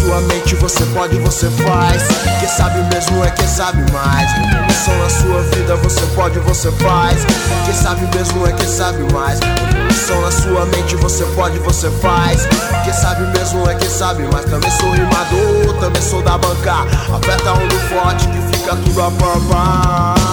sua 0.00 0.20
mente, 0.22 0.54
você 0.56 0.84
pode, 0.86 1.18
você 1.20 1.48
faz. 1.50 2.02
Quem 2.40 2.48
sabe 2.48 2.82
mesmo 2.94 3.24
é 3.24 3.30
quem 3.30 3.46
sabe 3.46 3.84
mais. 3.92 4.30
Revolução 4.32 4.98
na 4.98 5.10
sua 5.10 5.42
vida, 5.54 5.76
você 5.76 6.00
pode, 6.14 6.38
você 6.40 6.70
faz. 6.72 7.24
Quem 7.64 7.74
sabe 7.74 8.16
mesmo 8.16 8.46
é 8.46 8.52
quem 8.52 8.66
sabe 8.66 9.12
mais. 9.12 9.40
Revolução 9.40 10.20
na 10.20 10.30
sua 10.30 10.66
mente, 10.66 10.96
você 10.96 11.24
pode, 11.36 11.58
você 11.60 11.90
faz. 11.90 12.46
Quem 12.84 12.92
sabe 12.92 13.22
mesmo 13.38 13.68
é 13.68 13.74
quem 13.74 13.88
sabe 13.88 14.22
mais. 14.32 14.44
Também 14.46 14.70
sou 14.72 14.90
rimador, 14.90 15.74
também 15.80 16.02
sou 16.02 16.22
da 16.22 16.38
banca. 16.38 16.74
Aperta 17.14 17.52
um 17.52 17.66
no 17.66 17.80
forte 17.88 18.28
que 18.28 18.56
fica 18.56 18.76
tudo 18.76 19.02
a 19.02 19.10
pampa. 19.10 20.23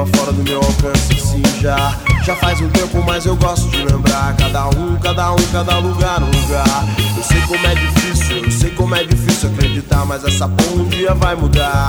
Estava 0.00 0.06
fora 0.06 0.32
do 0.32 0.42
meu 0.42 0.58
alcance. 0.58 1.14
Sim, 1.20 1.42
já, 1.60 1.96
já 2.24 2.36
faz 2.36 2.60
um 2.60 2.68
tempo, 2.70 3.02
mas 3.06 3.26
eu 3.26 3.36
gosto 3.36 3.68
de 3.68 3.78
lembrar. 3.78 4.34
Cada 4.36 4.68
um, 4.68 4.96
cada 4.96 5.32
um, 5.32 5.36
cada 5.52 5.78
lugar, 5.78 6.22
um 6.22 6.26
lugar. 6.26 6.84
Eu 7.16 7.22
sei 7.22 7.40
como 7.42 7.66
é 7.66 7.74
difícil, 7.74 8.36
eu 8.38 8.50
sei 8.50 8.70
como 8.70 8.94
é 8.94 9.04
difícil 9.04 9.50
acreditar, 9.50 10.04
mas 10.04 10.24
essa 10.24 10.48
porra 10.48 10.82
um 10.82 10.88
dia 10.88 11.14
vai 11.14 11.34
mudar. 11.34 11.86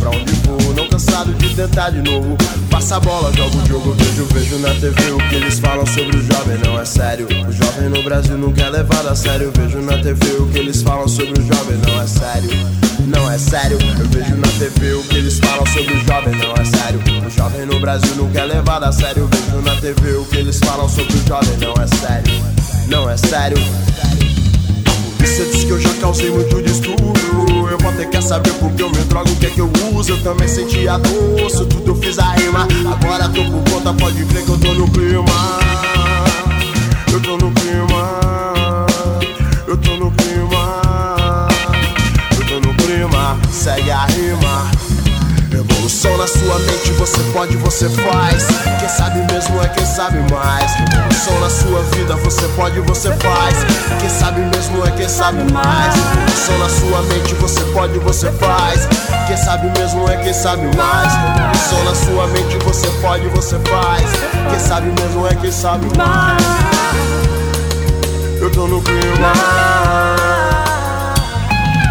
Pra 0.00 0.10
onde 0.10 0.32
vou, 0.46 0.74
não 0.74 0.88
cansado 0.88 1.32
de 1.34 1.54
tentar 1.54 1.90
de 1.90 2.02
novo. 2.02 2.36
Passa 2.70 2.96
a 2.96 3.00
bola, 3.00 3.30
jogo 3.34 3.56
o 3.56 3.66
jogo, 3.68 3.92
vejo, 3.92 4.24
vejo 4.32 4.58
na 4.58 4.70
TV 4.74 5.10
o 5.12 5.28
que 5.28 5.34
eles 5.34 5.58
falam 5.58 5.86
sobre 5.86 6.16
o 6.16 6.22
jovem, 6.22 6.58
não 6.64 6.80
é 6.80 6.84
sério. 6.86 7.28
O 7.46 7.52
jovem 7.52 7.88
no 7.90 8.02
Brasil 8.02 8.38
nunca 8.38 8.62
é 8.62 8.70
levado 8.70 9.08
a 9.08 9.14
sério. 9.14 9.52
Vejo 9.54 9.78
na 9.82 9.98
TV 9.98 10.26
o 10.38 10.46
que 10.48 10.58
eles 10.58 10.82
falam 10.82 11.06
sobre 11.06 11.38
o 11.38 11.46
jovem, 11.46 11.76
não 11.86 12.00
é 12.00 12.06
sério. 12.06 12.50
Não 13.06 13.30
é 13.30 13.38
sério, 13.38 13.78
eu 13.98 14.08
vejo 14.08 14.36
na 14.36 14.48
TV 14.58 14.92
o 14.94 15.02
que 15.04 15.16
eles 15.16 15.38
falam 15.38 15.66
sobre 15.66 15.94
o 15.94 16.04
jovem, 16.04 16.34
não 16.36 16.52
é 16.54 16.64
sério. 16.64 17.00
O 17.26 17.30
jovem 17.30 17.66
no 17.66 17.80
Brasil 17.80 18.14
nunca 18.16 18.40
é 18.40 18.44
levado 18.44 18.84
a 18.84 18.92
sério. 18.92 19.28
Vejo 19.30 19.62
na 19.62 19.76
TV 19.76 20.12
o 20.16 20.24
que 20.24 20.36
eles 20.36 20.58
falam 20.58 20.88
sobre 20.88 21.14
o 21.14 21.26
jovem, 21.26 21.56
não 21.58 21.74
é 21.82 21.86
sério. 21.86 22.44
Não 22.88 23.10
é 23.10 23.16
sério. 23.16 23.58
Polícia 25.16 25.44
diz 25.46 25.64
que 25.64 25.70
eu 25.70 25.80
já 25.80 25.92
causei 26.00 26.30
muito 26.30 26.62
distúrbio. 26.62 27.49
Eu 27.70 27.78
vou 27.78 27.92
ter 27.92 28.10
que 28.10 28.20
saber 28.20 28.52
porque 28.54 28.82
eu 28.82 28.90
me 28.90 28.98
drogo, 29.04 29.30
o 29.30 29.36
que 29.36 29.46
é 29.46 29.50
que 29.50 29.60
eu 29.60 29.70
uso. 29.94 30.10
Eu 30.10 30.22
também 30.24 30.48
sentia 30.48 30.98
doce, 30.98 31.64
tudo 31.66 31.92
eu 31.92 31.94
fiz 31.94 32.18
a 32.18 32.32
rima. 32.32 32.66
Agora 32.90 33.28
tô 33.28 33.44
por 33.44 33.70
conta, 33.70 33.94
pode 33.94 34.24
crer 34.24 34.44
que 34.44 34.50
eu 34.50 34.58
tô 34.58 34.74
no 34.74 34.90
clima. 34.90 35.60
Eu 37.12 37.22
tô 37.22 37.36
no 37.36 37.52
clima. 37.52 38.86
Eu 39.68 39.76
tô 39.76 39.96
no 39.96 40.10
clima. 40.10 41.48
Eu 42.38 42.46
tô 42.48 42.68
no 42.68 42.74
clima. 42.74 43.38
Segue 43.52 43.90
a 43.92 44.04
rima. 44.06 44.89
Revolução 45.90 46.16
na 46.18 46.26
sua 46.28 46.58
mente, 46.60 46.92
você 46.92 47.20
pode, 47.32 47.56
você 47.56 47.88
faz. 47.88 48.46
Quem 48.78 48.88
sabe 48.88 49.32
mesmo 49.32 49.60
é 49.60 49.68
quem 49.70 49.84
sabe 49.84 50.18
mais. 50.32 50.72
Revolução 50.74 51.40
na 51.40 51.50
sua 51.50 51.82
vida, 51.96 52.14
você 52.14 52.46
pode, 52.54 52.78
você 52.78 53.08
faz. 53.16 53.56
Quem 53.98 54.08
sabe 54.08 54.40
mesmo 54.40 54.86
é 54.86 54.90
quem 54.92 55.08
sabe 55.08 55.52
mais. 55.52 55.94
Revolução 55.96 56.58
na 56.58 56.68
sua 56.68 57.02
mente, 57.02 57.34
você 57.34 57.60
pode, 57.72 57.98
você 57.98 58.30
faz. 58.30 58.86
Quem 59.26 59.36
sabe 59.36 59.78
mesmo 59.80 60.08
é 60.08 60.16
quem 60.18 60.32
sabe 60.32 60.62
mais. 60.76 61.12
Revolução 61.12 61.84
na 61.84 61.94
sua 61.96 62.26
mente, 62.28 62.56
você 62.64 62.86
pode, 63.02 63.26
você 63.26 63.58
faz. 63.58 64.10
Quem 64.48 64.60
sabe 64.60 64.86
mesmo 65.02 65.26
é 65.26 65.34
quem 65.34 65.50
sabe 65.50 65.86
mais. 65.98 66.44
Eu 68.40 68.48
tô 68.52 68.68
no 68.68 68.80
clima. 68.80 69.32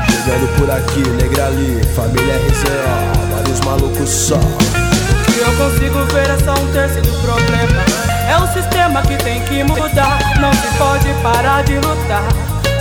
Chegando 0.09 0.57
por 0.57 0.71
aqui, 0.71 1.01
negra 1.21 1.47
ali, 1.47 1.81
família 1.95 2.35
RZO, 2.37 3.28
vários 3.49 3.59
malucos 3.61 4.09
só. 4.09 4.35
Eu 4.35 5.53
consigo 5.55 6.03
ver 6.13 6.29
é 6.29 6.37
só 6.43 6.53
um 6.53 6.71
terço 6.71 7.01
do 7.01 7.21
problema. 7.21 7.83
É 8.29 8.37
o 8.37 8.47
sistema 8.53 9.01
que 9.01 9.15
tem 9.17 9.41
que 9.45 9.63
mudar. 9.63 10.19
Não 10.39 10.53
se 10.53 10.67
pode 10.77 11.11
parar 11.23 11.63
de 11.63 11.75
lutar, 11.75 12.27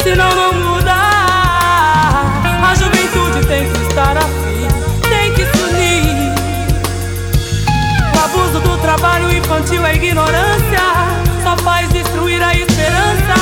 senão 0.03 0.29
não 0.35 0.53
muda. 0.53 0.93
A 0.93 2.75
juventude 2.75 3.47
tem 3.47 3.71
que 3.71 3.83
estar 3.89 4.17
afim, 4.17 4.69
tem 5.09 5.33
que 5.33 5.47
se 5.47 5.63
unir. 5.65 6.33
O 8.15 8.25
abuso 8.25 8.61
do 8.61 8.77
trabalho 8.79 9.33
infantil 9.33 9.87
é 9.87 9.95
ignorância. 9.95 10.83
Só 11.43 11.57
faz 11.59 11.89
destruir 11.91 12.43
a 12.43 12.53
esperança. 12.55 13.35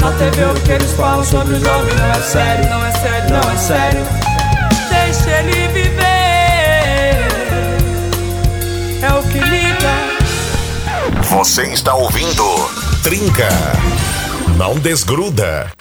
Na 0.00 0.10
TV 0.12 0.44
o 0.44 0.54
que 0.54 0.72
eles 0.72 0.92
falam 0.92 1.24
sobre 1.24 1.54
o 1.54 1.60
jovem 1.60 1.94
não 1.94 2.10
é 2.10 2.20
sério, 2.20 2.70
não 2.70 2.84
é 2.84 2.90
sério, 2.90 3.30
não 3.30 3.52
é 3.52 3.56
sério. 3.56 4.32
Deixa 4.90 5.30
ele 5.30 5.61
Você 11.32 11.62
está 11.62 11.94
ouvindo 11.94 12.44
Trinca. 13.02 13.48
Não 14.58 14.78
desgruda. 14.78 15.72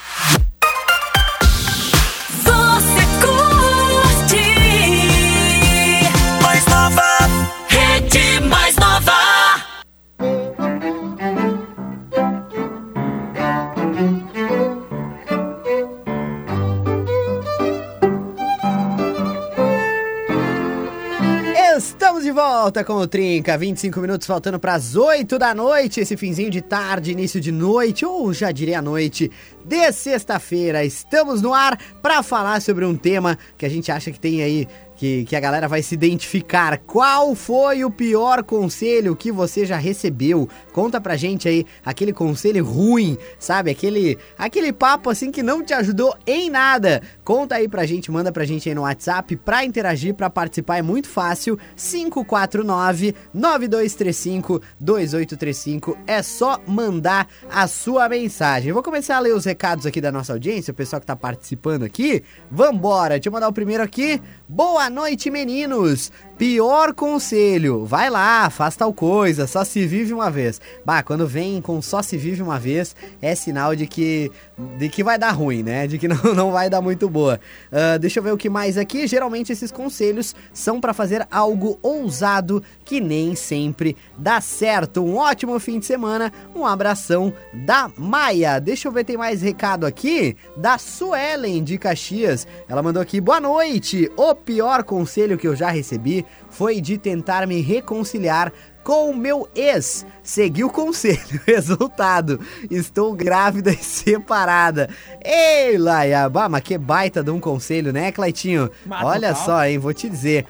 Volta 22.71 22.85
com 22.85 22.93
o 22.93 23.05
Trinca, 23.05 23.57
25 23.57 23.99
minutos 23.99 24.25
faltando 24.25 24.57
para 24.57 24.75
as 24.75 24.95
8 24.95 25.37
da 25.37 25.53
noite, 25.53 25.99
esse 25.99 26.15
finzinho 26.15 26.49
de 26.49 26.61
tarde, 26.61 27.11
início 27.11 27.41
de 27.41 27.51
noite, 27.51 28.05
ou 28.05 28.33
já 28.33 28.49
diria 28.49 28.81
noite, 28.81 29.29
de 29.65 29.91
sexta-feira. 29.91 30.81
Estamos 30.85 31.41
no 31.41 31.53
ar 31.53 31.77
para 32.01 32.23
falar 32.23 32.61
sobre 32.61 32.85
um 32.85 32.95
tema 32.95 33.37
que 33.57 33.65
a 33.65 33.69
gente 33.69 33.91
acha 33.91 34.09
que 34.09 34.17
tem 34.17 34.41
aí, 34.41 34.69
que, 35.01 35.25
que 35.25 35.35
a 35.35 35.39
galera 35.39 35.67
vai 35.67 35.81
se 35.81 35.95
identificar. 35.95 36.77
Qual 36.77 37.33
foi 37.33 37.83
o 37.83 37.89
pior 37.89 38.43
conselho 38.43 39.15
que 39.15 39.31
você 39.31 39.65
já 39.65 39.75
recebeu? 39.75 40.47
Conta 40.71 41.01
pra 41.01 41.17
gente 41.17 41.49
aí 41.49 41.65
aquele 41.83 42.13
conselho 42.13 42.63
ruim, 42.63 43.17
sabe? 43.39 43.71
Aquele, 43.71 44.19
aquele 44.37 44.71
papo 44.71 45.09
assim 45.09 45.31
que 45.31 45.41
não 45.41 45.63
te 45.63 45.73
ajudou 45.73 46.15
em 46.27 46.51
nada. 46.51 47.01
Conta 47.23 47.55
aí 47.55 47.67
pra 47.67 47.83
gente, 47.83 48.11
manda 48.11 48.31
pra 48.31 48.45
gente 48.45 48.69
aí 48.69 48.75
no 48.75 48.83
WhatsApp 48.83 49.35
pra 49.37 49.65
interagir, 49.65 50.13
pra 50.13 50.29
participar 50.29 50.77
é 50.77 50.81
muito 50.83 51.09
fácil. 51.09 51.57
549 51.75 53.15
9235 53.33 54.61
2835 54.79 55.97
é 56.05 56.21
só 56.21 56.59
mandar 56.67 57.27
a 57.49 57.65
sua 57.65 58.07
mensagem. 58.07 58.71
Vou 58.71 58.83
começar 58.83 59.17
a 59.17 59.19
ler 59.19 59.33
os 59.33 59.45
recados 59.45 59.87
aqui 59.87 59.99
da 59.99 60.11
nossa 60.11 60.31
audiência, 60.31 60.71
o 60.71 60.75
pessoal 60.75 60.99
que 60.99 61.07
tá 61.07 61.15
participando 61.15 61.81
aqui. 61.81 62.23
Vambora, 62.51 63.15
deixa 63.15 63.29
eu 63.29 63.33
mandar 63.33 63.47
o 63.47 63.53
primeiro 63.53 63.81
aqui. 63.81 64.21
Boa 64.47 64.90
noite, 64.91 65.31
meninos. 65.31 66.11
Pior 66.41 66.95
conselho, 66.95 67.85
vai 67.85 68.09
lá, 68.09 68.49
faz 68.49 68.75
tal 68.75 68.91
coisa, 68.91 69.45
só 69.45 69.63
se 69.63 69.85
vive 69.85 70.11
uma 70.11 70.31
vez. 70.31 70.59
Bah, 70.83 71.03
quando 71.03 71.27
vem 71.27 71.61
com 71.61 71.79
só 71.83 72.01
se 72.01 72.17
vive 72.17 72.41
uma 72.41 72.57
vez, 72.57 72.95
é 73.21 73.35
sinal 73.35 73.75
de 73.75 73.85
que 73.85 74.31
de 74.77 74.89
que 74.89 75.03
vai 75.03 75.19
dar 75.19 75.31
ruim, 75.31 75.61
né? 75.61 75.85
De 75.85 75.99
que 75.99 76.07
não, 76.07 76.17
não 76.33 76.51
vai 76.51 76.67
dar 76.67 76.81
muito 76.81 77.07
boa. 77.07 77.39
Ah, 77.71 77.97
deixa 77.97 78.17
eu 78.17 78.23
ver 78.23 78.33
o 78.33 78.37
que 78.37 78.49
mais 78.49 78.75
aqui. 78.75 79.05
Geralmente 79.05 79.51
esses 79.51 79.71
conselhos 79.71 80.35
são 80.51 80.81
pra 80.81 80.95
fazer 80.95 81.27
algo 81.29 81.77
ousado 81.83 82.63
que 82.83 82.99
nem 82.99 83.35
sempre 83.35 83.95
dá 84.17 84.41
certo. 84.41 85.03
Um 85.03 85.17
ótimo 85.17 85.59
fim 85.59 85.77
de 85.77 85.85
semana, 85.85 86.33
um 86.55 86.65
abração 86.65 87.31
da 87.53 87.91
Maia. 87.95 88.59
Deixa 88.59 88.87
eu 88.87 88.91
ver, 88.91 89.03
tem 89.03 89.15
mais 89.15 89.43
recado 89.43 89.85
aqui 89.85 90.35
da 90.57 90.79
Suelen 90.79 91.63
de 91.63 91.77
Caxias. 91.77 92.47
Ela 92.67 92.81
mandou 92.81 92.99
aqui: 92.99 93.21
boa 93.21 93.39
noite. 93.39 94.11
O 94.17 94.33
pior 94.33 94.83
conselho 94.83 95.37
que 95.37 95.47
eu 95.47 95.55
já 95.55 95.69
recebi 95.69 96.25
foi 96.49 96.81
de 96.81 96.97
tentar 96.97 97.47
me 97.47 97.61
reconciliar 97.61 98.51
com 98.83 99.09
o 99.09 99.15
meu 99.15 99.47
ex. 99.55 100.05
Segui 100.23 100.63
o 100.63 100.69
conselho. 100.69 101.39
Resultado: 101.45 102.39
estou 102.69 103.13
grávida 103.13 103.71
e 103.71 103.77
separada. 103.77 104.89
Ei, 105.23 105.77
Laia, 105.77 106.27
bah, 106.29 106.49
mas 106.49 106.61
que 106.61 106.77
baita 106.77 107.23
de 107.23 107.31
um 107.31 107.39
conselho, 107.39 107.91
né, 107.93 108.11
Claitinho? 108.11 108.69
Mas 108.85 109.03
Olha 109.03 109.29
total. 109.29 109.45
só, 109.45 109.65
hein, 109.65 109.77
vou 109.77 109.93
te 109.93 110.09
dizer. 110.09 110.45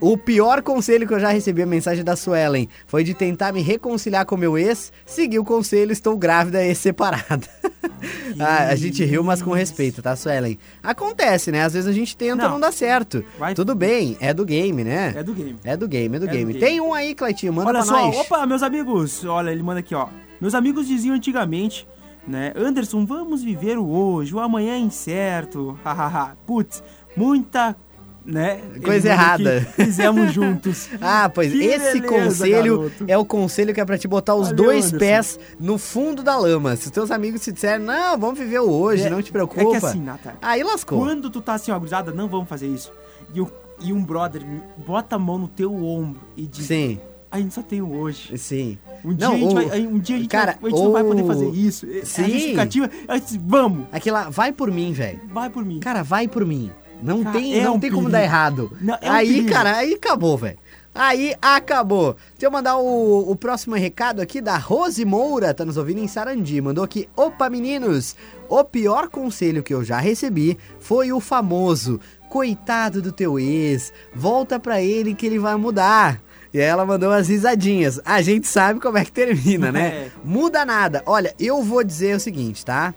O 0.00 0.18
pior 0.18 0.62
conselho 0.62 1.06
que 1.06 1.14
eu 1.14 1.20
já 1.20 1.28
recebi 1.28 1.62
a 1.62 1.66
mensagem 1.66 2.02
da 2.02 2.16
Suelen 2.16 2.68
foi 2.88 3.04
de 3.04 3.14
tentar 3.14 3.52
me 3.52 3.62
reconciliar 3.62 4.26
com 4.26 4.36
meu 4.36 4.58
ex, 4.58 4.92
seguir 5.06 5.38
o 5.38 5.44
conselho, 5.44 5.92
estou 5.92 6.16
grávida 6.16 6.66
e 6.66 6.74
separada. 6.74 7.46
Ah, 8.38 8.68
a 8.68 8.74
gente 8.76 9.04
riu, 9.04 9.22
mas 9.22 9.42
com 9.42 9.52
respeito, 9.52 10.00
tá, 10.02 10.16
Suelen? 10.16 10.58
Acontece, 10.82 11.52
né? 11.52 11.62
Às 11.62 11.74
vezes 11.74 11.88
a 11.88 11.92
gente 11.92 12.16
tenta 12.16 12.36
não, 12.44 12.52
Não. 12.52 12.60
dá 12.60 12.72
certo. 12.72 13.24
Vai- 13.38 13.54
Tudo 13.54 13.74
bem, 13.74 14.16
é 14.20 14.32
do 14.32 14.44
game, 14.44 14.82
né? 14.84 15.12
É 15.16 15.22
do 15.22 15.34
game. 15.34 15.56
É 15.64 15.76
do 15.76 15.86
game, 15.88 16.16
é 16.16 16.18
do 16.18 16.24
É 16.24 16.28
do 16.28 16.32
game. 16.32 16.52
game. 16.52 16.64
Tem 16.64 16.80
um 16.80 16.94
aí, 16.94 17.14
Cleitinho, 17.14 17.52
manda 17.52 17.68
Olha 17.70 17.78
pra 17.80 17.86
só, 17.86 18.06
nós. 18.06 18.16
opa, 18.16 18.46
meus 18.46 18.62
amigos, 18.62 19.24
olha, 19.24 19.50
ele 19.50 19.62
manda 19.62 19.80
aqui, 19.80 19.94
ó. 19.94 20.08
Meus 20.40 20.54
amigos 20.54 20.86
diziam 20.88 21.14
antigamente, 21.14 21.86
né? 22.26 22.52
Anderson, 22.56 23.04
vamos 23.04 23.42
viver 23.42 23.78
o 23.78 23.86
hoje, 23.88 24.34
o 24.34 24.40
amanhã 24.40 24.74
é 24.74 24.78
incerto. 24.78 25.78
Hahaha. 25.84 26.36
Putz, 26.46 26.82
muita, 27.16 27.76
né? 28.24 28.60
Coisa 28.84 29.08
errada. 29.08 29.60
Fizemos 29.74 30.32
juntos. 30.32 30.88
Ah, 31.00 31.28
pois 31.28 31.52
Que 31.52 31.58
esse 31.64 32.00
beleza, 32.00 32.08
conselho 32.26 32.78
garoto. 32.78 33.04
é 33.08 33.18
o 33.18 33.24
conselho 33.24 33.74
que 33.74 33.80
é 33.80 33.84
pra 33.84 33.98
te 33.98 34.06
botar 34.06 34.34
os 34.34 34.48
Valeu, 34.50 34.64
dois 34.64 34.86
Anderson. 34.86 34.98
pés 34.98 35.40
no 35.58 35.76
fundo 35.78 36.22
da 36.22 36.36
lama. 36.36 36.76
Se 36.76 36.86
os 36.86 36.90
teus 36.92 37.10
amigos 37.10 37.40
te 37.42 37.50
disserem, 37.52 37.84
não, 37.84 38.16
vamos 38.18 38.38
viver 38.38 38.60
hoje, 38.60 39.04
É- 39.04 39.10
não 39.10 39.20
te 39.22 39.30
É 39.30 39.32
preocupa. 39.32 39.80
que 39.80 39.86
assim, 39.86 40.00
Nata, 40.00 40.34
Aí 40.40 40.62
lascou. 40.62 40.98
quando 41.00 41.28
tu 41.30 41.40
tá 41.40 41.54
assim, 41.54 41.70
ó, 41.72 41.78
gurizada, 41.78 42.12
não 42.12 42.28
vamos 42.28 42.48
fazer 42.48 42.66
isso. 42.68 42.92
E, 43.34 43.44
e 43.88 43.92
um 43.92 44.02
brother 44.04 44.42
bota 44.86 45.16
a 45.16 45.18
mão 45.18 45.38
no 45.38 45.48
teu 45.48 45.74
ombro 45.74 46.20
e 46.36 46.46
diz, 46.46 46.66
Sim, 46.66 47.00
a 47.30 47.38
gente 47.40 47.52
só 47.54 47.62
tem 47.62 47.82
o 47.82 47.92
hoje. 47.92 48.36
sim. 48.38 48.78
Um 49.04 49.12
dia, 49.14 49.26
Não, 49.26 49.34
a, 49.34 49.38
gente 49.38 49.50
o- 49.50 49.68
vai, 49.68 49.86
um 49.86 49.98
dia 49.98 50.16
a 50.16 50.18
gente, 50.20 50.28
cara, 50.30 50.56
a 50.62 50.68
gente 50.68 50.78
não 50.80 50.92
vai 50.92 51.02
poder 51.02 51.24
fazer 51.26 51.48
isso. 51.50 51.86
Sim. 52.04 52.22
A 52.22 52.28
justificativa, 52.28 52.90
a 53.08 53.16
gente, 53.16 53.40
vamos, 53.44 53.86
Aquela, 53.90 54.30
vai 54.30 54.52
por 54.52 54.70
mim, 54.70 54.92
velho. 54.92 55.20
vai 55.32 55.50
por 55.50 55.64
mim. 55.64 55.80
Cara, 55.80 56.02
vai 56.04 56.28
por 56.28 56.44
mim. 56.46 56.70
Não 57.02 57.22
Cara, 57.22 57.38
tem, 57.38 57.58
é 57.58 57.64
não 57.64 57.74
um 57.74 57.80
tem 57.80 57.90
como 57.90 58.08
dar 58.08 58.22
errado. 58.22 58.76
Não, 58.80 58.96
é 59.00 59.10
um 59.10 59.12
aí, 59.12 59.28
perigo. 59.28 59.50
cara, 59.50 59.76
aí 59.76 59.94
acabou, 59.94 60.38
velho. 60.38 60.58
Aí 60.94 61.34
acabou. 61.40 62.16
Deixa 62.32 62.46
eu 62.46 62.50
mandar 62.50 62.76
o, 62.76 63.30
o 63.30 63.34
próximo 63.34 63.74
recado 63.74 64.20
aqui 64.20 64.40
da 64.42 64.56
Rose 64.58 65.04
Moura, 65.04 65.54
tá 65.54 65.64
nos 65.64 65.76
ouvindo 65.78 66.00
em 66.00 66.08
Sarandi. 66.08 66.60
Mandou 66.60 66.84
aqui: 66.84 67.08
Opa, 67.16 67.48
meninos! 67.48 68.14
O 68.48 68.62
pior 68.62 69.08
conselho 69.08 69.62
que 69.62 69.72
eu 69.72 69.82
já 69.82 69.98
recebi 69.98 70.58
foi 70.78 71.10
o 71.10 71.18
famoso: 71.18 71.98
Coitado 72.28 73.00
do 73.00 73.10
teu 73.10 73.38
ex, 73.38 73.92
volta 74.14 74.60
pra 74.60 74.82
ele 74.82 75.14
que 75.14 75.24
ele 75.24 75.38
vai 75.38 75.56
mudar. 75.56 76.20
E 76.52 76.60
aí 76.60 76.66
ela 76.66 76.84
mandou 76.84 77.08
umas 77.08 77.28
risadinhas. 77.28 77.98
A 78.04 78.20
gente 78.20 78.46
sabe 78.46 78.78
como 78.78 78.98
é 78.98 79.04
que 79.06 79.12
termina, 79.12 79.72
né? 79.72 79.88
É. 80.04 80.10
Muda 80.22 80.64
nada. 80.66 81.02
Olha, 81.06 81.34
eu 81.40 81.62
vou 81.62 81.82
dizer 81.82 82.16
o 82.16 82.20
seguinte, 82.20 82.62
tá? 82.62 82.94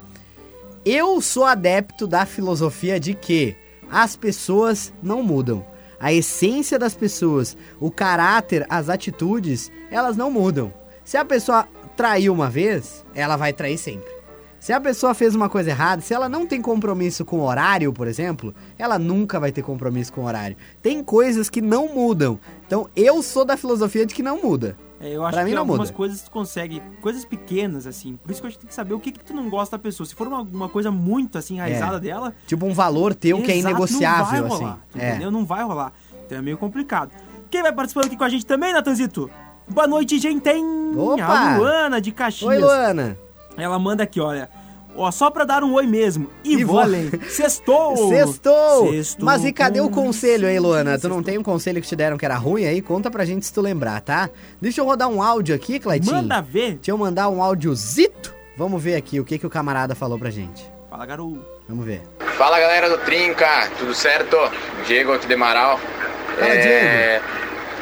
Eu 0.84 1.22
sou 1.22 1.46
adepto 1.46 2.06
da 2.06 2.26
filosofia 2.26 3.00
de 3.00 3.14
que 3.14 3.56
as 3.96 4.18
pessoas 4.18 4.94
não 5.02 5.24
mudam. 5.24 5.66
A 5.98 6.12
essência 6.12 6.78
das 6.78 6.94
pessoas, 6.94 7.56
o 7.80 7.90
caráter, 7.90 8.66
as 8.68 8.90
atitudes, 8.90 9.72
elas 9.90 10.18
não 10.18 10.30
mudam. 10.30 10.74
Se 11.06 11.16
a 11.16 11.24
pessoa 11.24 11.66
traiu 11.96 12.34
uma 12.34 12.50
vez, 12.50 13.06
ela 13.16 13.38
vai 13.38 13.54
trair 13.54 13.78
sempre. 13.78 14.14
Se 14.60 14.74
a 14.74 14.82
pessoa 14.82 15.14
fez 15.14 15.34
uma 15.34 15.48
coisa 15.48 15.70
errada, 15.70 16.02
se 16.02 16.14
ela 16.14 16.28
não 16.28 16.46
tem 16.46 16.62
compromisso 16.62 17.24
com 17.24 17.40
horário, 17.40 17.94
por 17.94 18.06
exemplo, 18.06 18.54
ela 18.78 19.00
nunca 19.00 19.40
vai 19.40 19.54
ter 19.54 19.62
compromisso 19.62 20.12
com 20.12 20.26
horário. 20.26 20.58
Tem 20.82 21.02
coisas 21.02 21.50
que 21.50 21.62
não 21.62 21.88
mudam. 21.96 22.38
Então 22.68 22.90
eu 22.98 23.24
sou 23.24 23.46
da 23.46 23.56
filosofia 23.56 24.06
de 24.06 24.14
que 24.14 24.22
não 24.22 24.42
muda. 24.42 24.76
É, 25.00 25.10
eu 25.10 25.26
acho 25.26 25.34
Pra 25.36 25.44
mim 25.44 25.50
que 25.50 25.56
não 25.56 25.62
algumas 25.64 25.90
muda. 25.90 25.98
coisas 25.98 26.22
tu 26.22 26.32
consegue, 26.32 26.82
coisas 27.02 27.26
pequenas, 27.26 27.86
assim. 27.86 28.18
Por 28.18 28.32
isso 28.32 28.40
que 28.42 28.48
a 28.48 28.50
gente 28.50 28.60
tem 28.60 28.68
que 28.70 28.74
saber 28.74 28.94
o 28.94 29.00
que, 29.00 29.12
que 29.12 29.24
tu 29.24 29.34
não 29.34 29.50
gosta 29.50 29.78
da 29.78 29.82
pessoa. 29.84 30.08
Se 30.08 30.16
for 30.16 30.28
uma, 30.28 30.42
uma 30.42 30.70
coisa 30.70 30.90
muito, 30.90 31.38
assim, 31.38 31.56
enraizada 31.56 31.98
É. 31.98 32.00
dela... 32.00 32.34
Tipo 32.48 32.66
um 32.66 32.74
valor 32.74 33.14
teu 33.14 33.42
que 33.42 33.52
é 33.52 33.58
exato, 33.58 33.72
inegociável, 33.72 34.42
não 34.42 34.48
vai 34.50 34.56
assim. 34.56 34.64
rolar, 34.64 34.80
tu 34.92 34.98
É. 35.00 35.10
Entendeu? 35.10 35.32
Não 35.32 35.46
vai 35.46 35.64
rolar. 35.64 35.92
Então 36.26 36.38
é 36.38 36.42
meio 36.42 36.58
complicado. 36.58 37.12
Quem 37.52 37.62
vai 37.62 37.74
participando 37.74 38.06
aqui 38.06 38.16
com 38.18 38.24
a 38.24 38.30
gente 38.30 38.46
também, 38.46 38.72
Natanzito? 38.74 39.30
Boa 39.68 39.86
noite, 39.88 40.18
gente. 40.18 40.42
Tem 40.42 40.64
Opa! 40.98 41.24
a 41.24 41.58
Luana 41.58 42.00
de 42.00 42.12
Caxias. 42.12 42.50
Oi, 42.50 42.58
Luana. 42.60 43.18
Ela 43.58 43.78
manda 43.80 44.04
aqui, 44.04 44.20
olha. 44.22 44.50
Ó, 44.98 45.12
só 45.12 45.30
pra 45.30 45.44
dar 45.44 45.64
um 45.64 45.74
oi 45.74 45.86
mesmo. 45.86 46.30
E, 46.44 46.56
E 46.56 46.64
vou 46.64 46.80
além. 46.80 47.12
Sextou! 47.28 48.10
Sextou! 48.10 48.92
Sextou 48.92 49.26
Mas 49.26 49.44
e 49.44 49.52
cadê 49.52 49.82
o 49.82 49.90
com 49.90 50.06
conselho 50.06 50.48
aí, 50.48 50.58
Luana? 50.60 50.98
Tu 50.98 51.02
você. 51.02 51.08
não 51.08 51.22
tem 51.22 51.38
um 51.38 51.44
conselho 51.44 51.82
que 51.82 51.88
te 51.88 51.96
deram 51.96 52.18
que 52.18 52.26
era 52.26 52.36
ruim 52.36 52.66
aí? 52.66 52.82
Conta 52.82 53.12
pra 53.12 53.26
gente 53.26 53.46
se 53.46 53.54
tu 53.54 53.62
lembrar, 53.62 54.00
tá? 54.02 54.30
Deixa 54.62 54.80
eu 54.82 54.86
rodar 54.86 55.10
um 55.10 55.22
áudio 55.22 55.54
aqui, 55.56 55.80
Cleitinho. 55.80 56.16
Manda 56.16 56.42
ver. 56.42 56.76
Deixa 56.76 56.92
eu 56.92 56.98
mandar 56.98 57.28
um 57.30 57.42
áudiozito. 57.44 58.34
Vamos 58.58 58.82
ver 58.82 58.96
aqui 58.96 59.20
o 59.20 59.26
que, 59.26 59.38
que 59.38 59.46
o 59.46 59.50
camarada 59.50 59.94
falou 59.96 60.18
pra 60.18 60.30
gente. 60.30 60.66
Fala, 60.90 61.06
garoto. 61.06 61.46
Vamos 61.68 61.86
ver. 61.86 62.02
Fala 62.38 62.60
galera 62.60 62.90
do 62.90 62.98
Trinca, 63.00 63.70
tudo 63.78 63.94
certo? 63.94 64.38
Diego 64.88 65.12
aqui 65.14 65.28
de 65.28 65.34
Amaral. 65.34 65.78
Fala, 66.40 66.56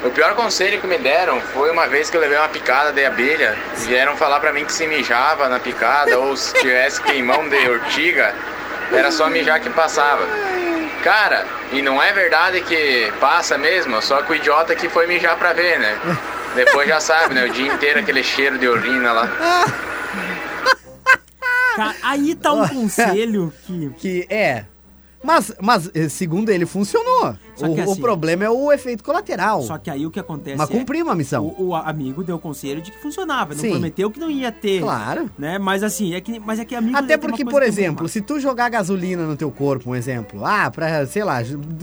O 0.04 0.10
pior 0.10 0.36
conselho 0.36 0.82
que 0.82 0.88
me 0.88 0.98
deram 0.98 1.40
foi 1.40 1.72
uma 1.72 1.88
vez 1.88 2.10
que 2.10 2.18
eu 2.18 2.22
levei 2.22 2.38
uma 2.38 2.50
picada 2.50 2.92
de 2.92 3.06
abelha. 3.06 3.58
Vieram 3.78 4.18
falar 4.18 4.40
pra 4.42 4.52
mim 4.52 4.66
que 4.66 4.74
se 4.74 4.86
mijava 4.86 5.48
na 5.48 5.60
picada 5.60 6.20
ou 6.20 6.36
se 6.36 6.54
tivesse 6.56 7.02
queimão 7.02 7.48
de 7.48 7.70
ortiga, 7.70 8.36
era 8.92 9.10
só 9.12 9.30
mijar 9.30 9.62
que 9.62 9.70
passava. 9.70 10.28
Cara, 11.04 11.46
e 11.72 11.82
não 11.82 12.02
é 12.02 12.12
verdade 12.12 12.62
que 12.62 13.12
passa 13.20 13.58
mesmo, 13.58 14.02
só 14.02 14.22
que 14.22 14.34
o 14.34 14.36
idiota 14.36 14.76
que 14.76 14.90
foi 14.90 15.08
mijar 15.08 15.38
pra 15.38 15.54
ver, 15.54 15.80
né? 15.80 15.98
Depois 16.56 16.88
já 16.88 17.00
sabe, 17.00 17.34
né? 17.34 17.46
O 17.46 17.50
dia 17.50 17.74
inteiro 17.74 18.00
aquele 18.00 18.24
cheiro 18.24 18.58
de 18.58 18.68
urina 18.68 19.12
lá. 19.12 19.30
Cara, 21.76 21.96
aí 22.04 22.36
tá 22.36 22.54
um 22.54 22.68
conselho 22.68 23.52
que. 23.66 23.90
Que 23.98 24.28
é. 24.30 24.66
Mas, 25.24 25.54
mas 25.62 25.90
eh, 25.94 26.10
segundo 26.10 26.50
ele, 26.50 26.66
funcionou. 26.66 27.36
O, 27.58 27.76
que 27.76 27.82
o 27.82 27.92
assim- 27.92 28.02
problema 28.02 28.44
é 28.44 28.50
o 28.50 28.72
efeito 28.72 29.04
colateral. 29.04 29.62
Só 29.62 29.78
que 29.78 29.90
aí 29.90 30.06
o 30.06 30.12
que 30.12 30.20
acontece 30.20 30.58
Mas 30.58 30.70
é, 30.70 30.74
cumpriu 30.74 31.06
uma 31.06 31.16
missão. 31.16 31.46
O, 31.58 31.68
o 31.68 31.76
amigo 31.76 32.24
deu 32.24 32.38
conselho 32.38 32.82
de 32.82 32.92
que 32.92 32.98
funcionava, 32.98 33.54
não 33.54 33.62
Sim. 33.62 33.70
prometeu 33.72 34.12
que 34.12 34.20
não 34.20 34.30
ia 34.30 34.52
ter. 34.52 34.82
Claro. 34.82 35.30
Né? 35.38 35.58
Mas 35.58 35.84
assim, 35.84 36.14
é 36.14 36.20
que, 36.20 36.40
mas 36.40 36.60
é 36.60 36.66
que 36.66 36.76
amigo 36.76 36.98
Até 36.98 37.14
é 37.14 37.18
porque, 37.18 37.46
por 37.46 37.64
é 37.64 37.68
exemplo, 37.68 38.08
se 38.10 38.22
tu 38.22 38.40
jogar 38.40 38.70
gasolina 38.70 39.26
no 39.26 39.38
teu 39.38 39.50
corpo, 39.52 39.92
um 39.92 39.96
exemplo, 39.96 40.44
ah, 40.44 40.70
pra, 40.70 41.06
sei 41.06 41.24
lá, 41.24 41.38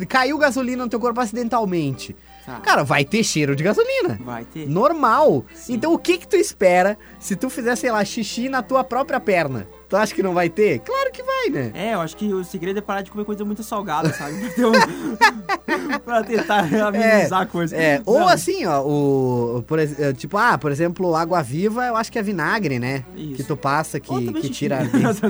caiu 0.08 0.36
gasolina 0.36 0.84
no 0.84 0.90
teu 0.90 1.00
corpo 1.00 1.20
acidentalmente. 1.20 2.14
Tá. 2.44 2.60
Cara, 2.60 2.82
vai 2.82 3.04
ter 3.04 3.22
cheiro 3.22 3.54
de 3.54 3.62
gasolina. 3.62 4.18
Vai 4.22 4.44
ter. 4.44 4.68
Normal. 4.68 5.44
Então 5.68 5.92
o 5.92 5.98
que 5.98 6.18
que 6.18 6.26
tu 6.28 6.36
espera 6.36 6.98
se 7.18 7.36
tu 7.36 7.48
fizer, 7.48 7.76
sei 7.76 7.90
lá, 7.90 8.04
xixi 8.04 8.48
na 8.48 8.62
tua 8.62 8.82
própria 8.82 9.20
perna? 9.20 9.66
Tu 9.90 9.96
acha 9.96 10.14
que 10.14 10.22
não 10.22 10.32
vai 10.32 10.48
ter? 10.48 10.78
Claro 10.78 11.10
que 11.10 11.20
vai, 11.20 11.50
né? 11.50 11.72
É, 11.74 11.94
eu 11.94 12.00
acho 12.00 12.16
que 12.16 12.32
o 12.32 12.44
segredo 12.44 12.78
é 12.78 12.80
parar 12.80 13.02
de 13.02 13.10
comer 13.10 13.24
coisa 13.24 13.44
muito 13.44 13.64
salgada, 13.64 14.12
sabe? 14.12 14.34
Um- 14.34 14.70
pra 16.04 16.22
tentar 16.22 16.60
amenizar 16.86 17.40
a 17.40 17.46
coisa. 17.46 17.76
É, 17.76 18.00
ou 18.06 18.20
Não, 18.20 18.28
assim, 18.28 18.64
ó, 18.66 18.82
o, 18.82 19.64
por 19.66 19.80
eh, 19.80 20.12
tipo, 20.16 20.38
ah, 20.38 20.56
por 20.56 20.70
exemplo, 20.70 21.16
água 21.16 21.42
viva, 21.42 21.84
eu 21.86 21.96
acho 21.96 22.12
que 22.12 22.20
é 22.20 22.22
vinagre, 22.22 22.78
né? 22.78 23.02
Isso. 23.16 23.34
Que 23.34 23.42
tu 23.42 23.56
passa, 23.56 23.98
que, 23.98 24.32
que 24.34 24.48
tira 24.48 24.78
ardência. 24.86 25.28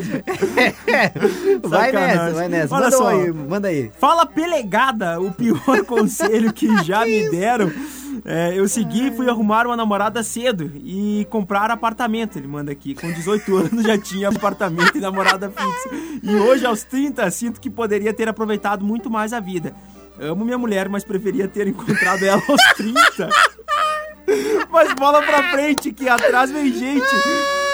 vai 1.62 1.90
nessa, 1.92 2.30
vai 2.32 2.48
nessa. 2.48 2.74
Olha 2.74 2.84
Manda 2.84 2.96
só. 2.96 3.08
aí, 3.08 3.32
manda 3.32 3.68
aí. 3.68 3.90
Fala 3.98 4.26
pelegada, 4.26 5.18
o 5.20 5.32
pior 5.32 5.84
conselho 5.86 6.52
que 6.52 6.84
já 6.84 7.04
me 7.06 7.30
deram. 7.30 7.72
É, 8.24 8.52
eu 8.58 8.68
segui 8.68 9.08
e 9.08 9.10
fui 9.12 9.28
arrumar 9.28 9.66
uma 9.66 9.76
namorada 9.76 10.22
cedo 10.22 10.70
e 10.76 11.26
comprar 11.30 11.70
apartamento. 11.70 12.36
Ele 12.38 12.46
manda 12.48 12.70
aqui. 12.72 12.94
Com 12.94 13.10
18 13.12 13.56
anos 13.56 13.82
já 13.84 13.96
tinha 13.98 14.28
apartamento 14.28 14.96
e 14.96 15.00
namorada 15.00 15.50
fixa. 15.50 15.90
E 16.22 16.34
hoje, 16.36 16.66
aos 16.66 16.82
30, 16.84 17.30
sinto 17.30 17.60
que 17.60 17.70
poderia 17.70 18.12
ter 18.12 18.28
aproveitado 18.28 18.84
muito 18.84 19.08
mais 19.10 19.32
a 19.32 19.40
vida. 19.40 19.74
Amo 20.18 20.44
minha 20.44 20.58
mulher, 20.58 20.88
mas 20.88 21.02
preferia 21.04 21.48
ter 21.48 21.66
encontrado 21.68 22.22
ela 22.24 22.42
aos 22.48 22.62
30. 22.76 23.28
Mas 24.70 24.92
bola 24.94 25.22
pra 25.22 25.50
frente, 25.50 25.92
que 25.92 26.08
atrás 26.08 26.50
vem 26.50 26.72
gente. 26.72 27.04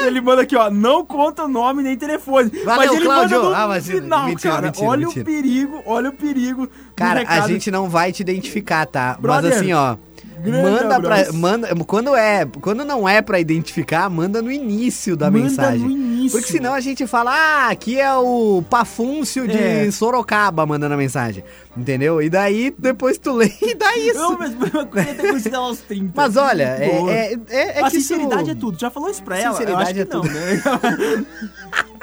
Ele 0.04 0.20
manda 0.20 0.42
aqui, 0.42 0.54
ó, 0.54 0.70
não 0.70 1.04
conta 1.04 1.44
o 1.44 1.48
nome 1.48 1.82
nem 1.82 1.96
telefone. 1.96 2.50
Valeu, 2.64 2.76
mas 2.86 2.96
ele 2.96 3.04
Cláudio. 3.06 3.42
manda 3.42 3.48
no 3.66 3.72
Ah, 3.72 3.80
final, 3.80 4.26
Mentira, 4.26 4.52
cara. 4.54 4.66
mentira, 4.66 4.86
olha 4.88 5.06
mentira. 5.06 5.22
o 5.22 5.24
perigo, 5.24 5.82
olha 5.86 6.10
o 6.10 6.12
perigo. 6.12 6.68
Cara, 6.94 7.24
a 7.26 7.40
gente 7.48 7.70
não 7.70 7.88
vai 7.88 8.12
te 8.12 8.20
identificar, 8.20 8.86
tá? 8.86 9.16
Brother, 9.20 9.50
Mas 9.50 9.58
assim, 9.60 9.72
ó. 9.72 9.96
Grande 10.40 10.62
Manda 10.70 11.00
pra. 11.00 11.32
Manda, 11.32 11.74
quando, 11.86 12.14
é, 12.14 12.46
quando 12.60 12.84
não 12.84 13.08
é 13.08 13.20
pra 13.22 13.38
identificar, 13.40 14.08
manda 14.10 14.40
no 14.42 14.50
início 14.52 15.16
da 15.16 15.30
Manda 15.30 15.44
mensagem. 15.44 15.80
no 15.80 15.90
início. 15.90 16.38
Porque 16.38 16.52
senão 16.52 16.72
a 16.74 16.80
gente 16.80 17.06
fala, 17.06 17.30
ah, 17.32 17.68
aqui 17.70 17.98
é 18.00 18.12
o 18.14 18.62
Pafúncio 18.68 19.46
de 19.46 19.56
É. 19.58 19.90
Sorocaba 19.90 20.66
mandando 20.66 20.94
a 20.94 20.96
mensagem. 20.96 21.44
Entendeu? 21.76 22.22
E 22.22 22.30
daí, 22.30 22.74
depois 22.78 23.18
tu 23.18 23.32
lê 23.32 23.52
e 23.62 23.74
dá 23.74 23.96
isso. 23.98 24.14
Não, 24.18 24.38
mas 24.38 24.52
eu 24.74 24.86
ter 24.86 25.16
conhecido 25.28 25.56
aos 25.56 25.78
30. 25.86 26.12
Mas 26.14 26.36
olha, 26.36 26.62
é, 26.80 26.88
é, 27.08 27.38
é, 27.50 27.78
é 27.78 27.80
a 27.82 27.84
que 27.90 28.00
sinceridade 28.00 28.42
isso- 28.42 28.50
é 28.52 28.54
tudo. 28.54 28.78
Já 28.80 28.90
falou 28.90 29.10
isso 29.10 29.22
pra 29.22 29.38
ela? 29.38 29.52
Sinceridade 29.56 29.98
eu 29.98 30.02
é 30.02 30.04
tudo. 30.06 30.26
não, 30.28 30.34
né? 30.34 31.26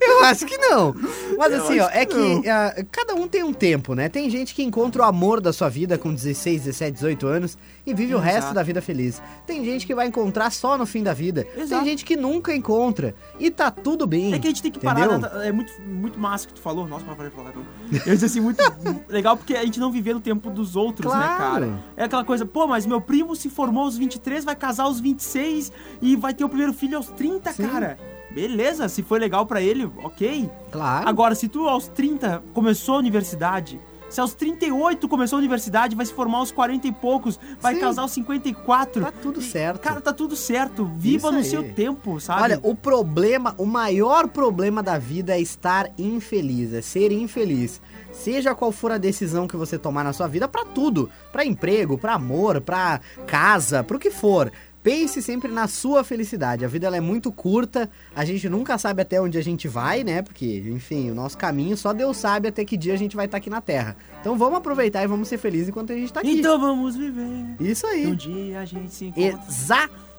Eu 0.00 0.24
acho 0.24 0.46
que 0.46 0.56
não. 0.58 0.94
Mas 1.38 1.52
Eu 1.52 1.62
assim, 1.64 1.80
ó, 1.80 1.88
é 1.90 2.04
que 2.06 2.40
que 2.42 2.48
ah, 2.48 2.84
cada 2.90 3.14
um 3.14 3.26
tem 3.26 3.42
um 3.42 3.52
tempo, 3.52 3.94
né? 3.94 4.08
Tem 4.08 4.28
gente 4.28 4.54
que 4.54 4.62
encontra 4.62 5.02
o 5.02 5.04
amor 5.04 5.40
da 5.40 5.52
sua 5.52 5.68
vida 5.68 5.96
com 5.96 6.12
16, 6.12 6.62
17, 6.64 6.92
18 6.92 7.26
anos 7.26 7.58
e 7.86 7.94
vive 7.94 8.14
o 8.14 8.18
Exato. 8.18 8.32
resto 8.34 8.54
da 8.54 8.62
vida 8.62 8.82
feliz. 8.82 9.22
Tem 9.46 9.64
gente 9.64 9.86
que 9.86 9.94
vai 9.94 10.06
encontrar 10.06 10.50
só 10.50 10.76
no 10.76 10.84
fim 10.86 11.02
da 11.02 11.12
vida. 11.14 11.46
Exato. 11.56 11.82
Tem 11.82 11.90
gente 11.90 12.04
que 12.04 12.16
nunca 12.16 12.54
encontra. 12.54 13.14
E 13.38 13.50
tá 13.50 13.70
tudo 13.70 14.06
bem. 14.06 14.34
É 14.34 14.38
que 14.38 14.46
a 14.46 14.50
gente 14.50 14.62
tem 14.62 14.70
que 14.70 14.78
entendeu? 14.78 15.08
parar, 15.20 15.34
né? 15.38 15.48
é 15.48 15.52
muito, 15.52 15.72
muito 15.82 16.18
massa 16.18 16.46
que 16.46 16.54
tu 16.54 16.60
falou. 16.60 16.86
Nossa, 16.86 17.04
mas 17.06 17.16
parei 17.16 17.30
de 17.30 17.36
falar, 17.36 17.52
não. 17.54 17.64
Eu 18.06 18.12
disse 18.14 18.24
assim, 18.26 18.40
muito 18.40 18.62
legal 19.08 19.36
porque 19.36 19.54
a 19.54 19.64
gente 19.64 19.80
não 19.80 19.90
viver 19.90 20.14
no 20.14 20.20
tempo 20.20 20.50
dos 20.50 20.76
outros, 20.76 21.12
né, 21.12 21.18
Claro. 21.18 21.38
cara? 21.38 21.84
É 21.96 22.04
aquela 22.04 22.24
coisa, 22.24 22.44
pô, 22.44 22.66
mas 22.66 22.86
meu 22.86 23.00
primo 23.00 23.34
se 23.34 23.48
formou 23.48 23.84
aos 23.84 23.96
23, 23.96 24.44
vai 24.44 24.56
casar 24.56 24.84
aos 24.84 25.00
26 25.00 25.72
e 26.02 26.16
vai 26.16 26.34
ter 26.34 26.44
o 26.44 26.48
primeiro 26.48 26.72
filho 26.72 26.96
aos 26.96 27.06
30, 27.08 27.52
cara. 27.54 27.98
Beleza, 28.30 28.88
se 28.88 29.02
foi 29.02 29.18
legal 29.18 29.44
pra 29.46 29.60
ele, 29.60 29.90
ok. 30.02 30.48
Claro. 30.70 31.08
Agora, 31.08 31.34
se 31.34 31.48
tu 31.48 31.68
aos 31.68 31.88
30 31.88 32.42
começou 32.52 32.94
a 32.96 32.98
universidade, 32.98 33.80
se 34.10 34.20
aos 34.20 34.34
38 34.34 35.08
começou 35.08 35.36
a 35.36 35.38
universidade, 35.38 35.94
vai 35.94 36.04
se 36.04 36.12
formar 36.12 36.38
aos 36.38 36.50
40 36.50 36.88
e 36.88 36.92
poucos, 36.92 37.38
vai 37.60 37.74
Sim. 37.74 37.80
casar 37.80 38.02
aos 38.02 38.10
54. 38.10 39.02
Tá 39.02 39.12
tudo 39.12 39.40
certo. 39.40 39.80
Cara, 39.80 40.00
tá 40.00 40.12
tudo 40.12 40.34
certo. 40.34 40.84
Viva 40.96 41.28
Isso 41.28 41.32
no 41.32 41.38
aí. 41.38 41.44
seu 41.44 41.72
tempo, 41.72 42.18
sabe? 42.18 42.42
Olha, 42.42 42.60
o 42.64 42.74
problema, 42.74 43.54
o 43.56 43.64
maior 43.64 44.26
problema 44.26 44.82
da 44.82 44.98
vida 44.98 45.36
é 45.36 45.40
estar 45.40 45.88
infeliz, 45.96 46.72
é 46.74 46.82
ser 46.82 47.12
infeliz. 47.12 47.80
Seja 48.10 48.52
qual 48.52 48.72
for 48.72 48.90
a 48.90 48.98
decisão 48.98 49.46
que 49.46 49.56
você 49.56 49.78
tomar 49.78 50.02
na 50.02 50.12
sua 50.12 50.26
vida, 50.26 50.48
pra 50.48 50.64
tudo, 50.64 51.08
Pra 51.30 51.44
emprego, 51.44 51.96
pra 51.96 52.14
amor, 52.14 52.60
pra 52.60 53.00
casa, 53.28 53.84
pro 53.84 54.00
que 54.00 54.10
for. 54.10 54.50
Pense 54.82 55.20
sempre 55.20 55.52
na 55.52 55.68
sua 55.68 56.02
felicidade. 56.02 56.64
A 56.64 56.68
vida 56.68 56.86
ela 56.86 56.96
é 56.96 57.00
muito 57.00 57.30
curta, 57.30 57.90
a 58.14 58.24
gente 58.24 58.48
nunca 58.48 58.78
sabe 58.78 59.02
até 59.02 59.20
onde 59.20 59.36
a 59.36 59.42
gente 59.42 59.68
vai, 59.68 60.02
né? 60.02 60.22
Porque, 60.22 60.64
enfim, 60.68 61.10
o 61.10 61.14
nosso 61.14 61.36
caminho 61.36 61.76
só 61.76 61.92
Deus 61.92 62.16
sabe 62.16 62.48
até 62.48 62.64
que 62.64 62.76
dia 62.76 62.94
a 62.94 62.96
gente 62.96 63.14
vai 63.14 63.26
estar 63.26 63.36
aqui 63.36 63.50
na 63.50 63.60
Terra. 63.60 63.96
Então 64.20 64.38
vamos 64.38 64.58
aproveitar 64.58 65.02
e 65.02 65.06
vamos 65.06 65.28
ser 65.28 65.38
felizes 65.38 65.68
enquanto 65.68 65.92
a 65.92 65.96
gente 65.96 66.12
tá 66.12 66.20
aqui. 66.20 66.38
Então 66.38 66.58
vamos 66.58 66.96
viver. 66.96 67.56
Isso 67.60 67.86
aí. 67.86 68.06
Um 68.06 68.14
dia 68.14 68.60
a 68.60 68.64
gente 68.64 68.92
se 68.92 69.06
encontra. 69.06 69.40
Exatamente. 69.48 70.09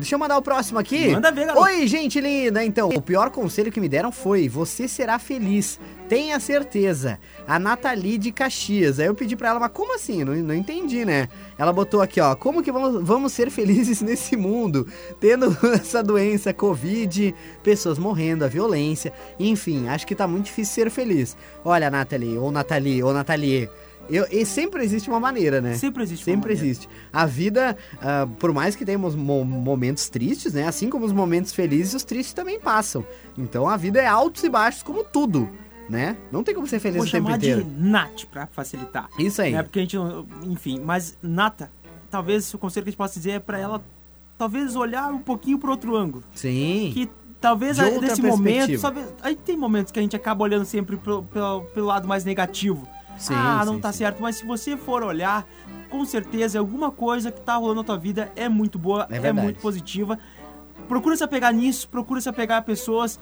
Deixa 0.00 0.16
eu 0.16 0.18
mandar 0.18 0.36
o 0.36 0.42
próximo 0.42 0.78
aqui. 0.80 1.10
Manda 1.10 1.30
ver, 1.30 1.46
garoto. 1.46 1.64
Oi, 1.64 1.86
gente 1.86 2.20
linda. 2.20 2.64
Então, 2.64 2.88
o 2.88 3.00
pior 3.00 3.30
conselho 3.30 3.70
que 3.70 3.80
me 3.80 3.88
deram 3.88 4.10
foi: 4.10 4.48
você 4.48 4.88
será 4.88 5.18
feliz. 5.18 5.78
Tenha 6.08 6.40
certeza. 6.40 7.20
A 7.46 7.56
Nathalie 7.56 8.18
de 8.18 8.32
Caxias. 8.32 8.98
Aí 8.98 9.06
eu 9.06 9.14
pedi 9.14 9.36
pra 9.36 9.50
ela, 9.50 9.60
mas 9.60 9.70
como 9.72 9.94
assim? 9.94 10.24
Não, 10.24 10.34
não 10.34 10.54
entendi, 10.54 11.04
né? 11.04 11.28
Ela 11.56 11.72
botou 11.72 12.02
aqui, 12.02 12.20
ó. 12.20 12.34
Como 12.34 12.64
que 12.64 12.72
vamos, 12.72 13.00
vamos 13.04 13.32
ser 13.32 13.48
felizes 13.48 14.02
nesse 14.02 14.36
mundo? 14.36 14.88
Tendo 15.20 15.56
essa 15.72 16.02
doença, 16.02 16.52
Covid, 16.52 17.32
pessoas 17.62 17.96
morrendo, 17.96 18.44
a 18.44 18.48
violência. 18.48 19.12
Enfim, 19.38 19.86
acho 19.86 20.04
que 20.04 20.16
tá 20.16 20.26
muito 20.26 20.46
difícil 20.46 20.74
ser 20.74 20.90
feliz. 20.90 21.36
Olha, 21.64 21.88
Nathalie, 21.88 22.36
ou 22.36 22.50
Nathalie, 22.50 23.04
ou 23.04 23.12
Nathalie. 23.12 23.70
Eu, 24.10 24.26
e 24.30 24.44
sempre 24.44 24.82
existe 24.82 25.08
uma 25.08 25.20
maneira, 25.20 25.60
né? 25.60 25.74
Sempre 25.74 26.02
existe 26.02 26.28
uma 26.28 26.34
Sempre 26.36 26.52
existe. 26.52 26.88
A 27.12 27.24
vida, 27.26 27.76
ah, 28.02 28.26
por 28.38 28.52
mais 28.52 28.74
que 28.74 28.84
tenhamos 28.84 29.14
mo- 29.14 29.44
momentos 29.44 30.08
tristes, 30.08 30.52
né? 30.52 30.66
Assim 30.66 30.90
como 30.90 31.04
os 31.06 31.12
momentos 31.12 31.52
felizes, 31.52 31.94
os 31.94 32.02
tristes 32.04 32.32
também 32.34 32.58
passam. 32.58 33.04
Então 33.38 33.68
a 33.68 33.76
vida 33.76 34.00
é 34.00 34.06
altos 34.06 34.42
e 34.44 34.48
baixos, 34.48 34.82
como 34.82 35.04
tudo, 35.04 35.48
né? 35.88 36.16
Não 36.32 36.42
tem 36.42 36.54
como 36.54 36.66
ser 36.66 36.80
feliz 36.80 36.96
Vou 36.98 37.06
o 37.06 37.10
tempo 37.10 37.24
chamar 37.26 37.38
de 37.38 37.50
inteiro. 37.50 37.70
Nat 37.78 38.24
pra 38.26 38.46
facilitar. 38.48 39.08
Isso 39.18 39.40
aí. 39.42 39.52
Né? 39.52 39.62
Porque 39.62 39.78
a 39.78 39.82
gente, 39.82 39.96
enfim, 40.44 40.80
mas 40.84 41.16
Nata, 41.22 41.70
talvez 42.10 42.52
o 42.52 42.58
conselho 42.58 42.84
que 42.84 42.88
a 42.88 42.92
gente 42.92 42.98
possa 42.98 43.14
dizer 43.18 43.30
é 43.32 43.38
pra 43.38 43.58
ela, 43.58 43.82
talvez 44.36 44.74
olhar 44.76 45.12
um 45.12 45.18
pouquinho 45.20 45.58
pro 45.58 45.70
outro 45.70 45.94
ângulo. 45.96 46.24
Sim. 46.34 46.90
Que 46.92 47.08
talvez 47.40 47.78
nesse 47.78 48.20
momento, 48.22 48.78
sabe, 48.78 49.02
aí 49.22 49.34
tem 49.36 49.56
momentos 49.56 49.92
que 49.92 49.98
a 49.98 50.02
gente 50.02 50.16
acaba 50.16 50.42
olhando 50.44 50.64
sempre 50.64 50.96
pro- 50.96 51.22
pelo, 51.22 51.62
pelo 51.66 51.86
lado 51.86 52.08
mais 52.08 52.24
negativo. 52.24 52.88
Sim, 53.20 53.34
ah, 53.36 53.62
não 53.66 53.74
sim, 53.74 53.80
tá 53.80 53.92
sim. 53.92 53.98
certo, 53.98 54.22
mas 54.22 54.36
se 54.36 54.46
você 54.46 54.76
for 54.78 55.02
olhar, 55.02 55.46
com 55.90 56.04
certeza 56.06 56.58
alguma 56.58 56.90
coisa 56.90 57.30
que 57.30 57.40
tá 57.40 57.54
rolando 57.56 57.82
na 57.82 57.84
tua 57.84 57.98
vida 57.98 58.32
é 58.34 58.48
muito 58.48 58.78
boa, 58.78 59.06
É 59.10 59.18
é, 59.18 59.32
muito 59.32 59.60
positiva. 59.60 60.18
Procura 60.88 61.14
se 61.14 61.22
apegar 61.22 61.52
nisso, 61.52 61.86
procura 61.88 62.20
se 62.20 62.28
apegar 62.28 62.58
a 62.58 62.62
pessoas. 62.62 63.20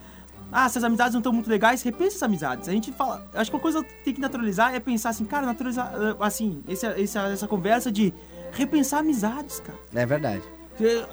Ah, 0.52 0.66
essas 0.66 0.84
amizades 0.84 1.12
não 1.12 1.18
estão 1.18 1.32
muito 1.32 1.50
legais, 1.50 1.82
repensa 1.82 2.10
essas 2.10 2.22
amizades. 2.22 2.68
A 2.68 2.72
gente 2.72 2.92
fala, 2.92 3.26
acho 3.34 3.50
que 3.50 3.56
uma 3.56 3.60
coisa 3.60 3.82
que 3.82 3.92
tem 4.04 4.14
que 4.14 4.20
naturalizar 4.20 4.72
é 4.72 4.80
pensar 4.80 5.10
assim, 5.10 5.24
cara, 5.24 5.44
naturalizar, 5.44 5.92
ah, 5.92 6.26
assim, 6.26 6.62
esse, 6.68 6.86
esse, 6.92 7.18
essa 7.18 7.48
conversa 7.48 7.90
de 7.90 8.14
repensar 8.52 9.00
amizades, 9.00 9.60
cara. 9.60 9.78
É 9.92 10.06
verdade. 10.06 10.42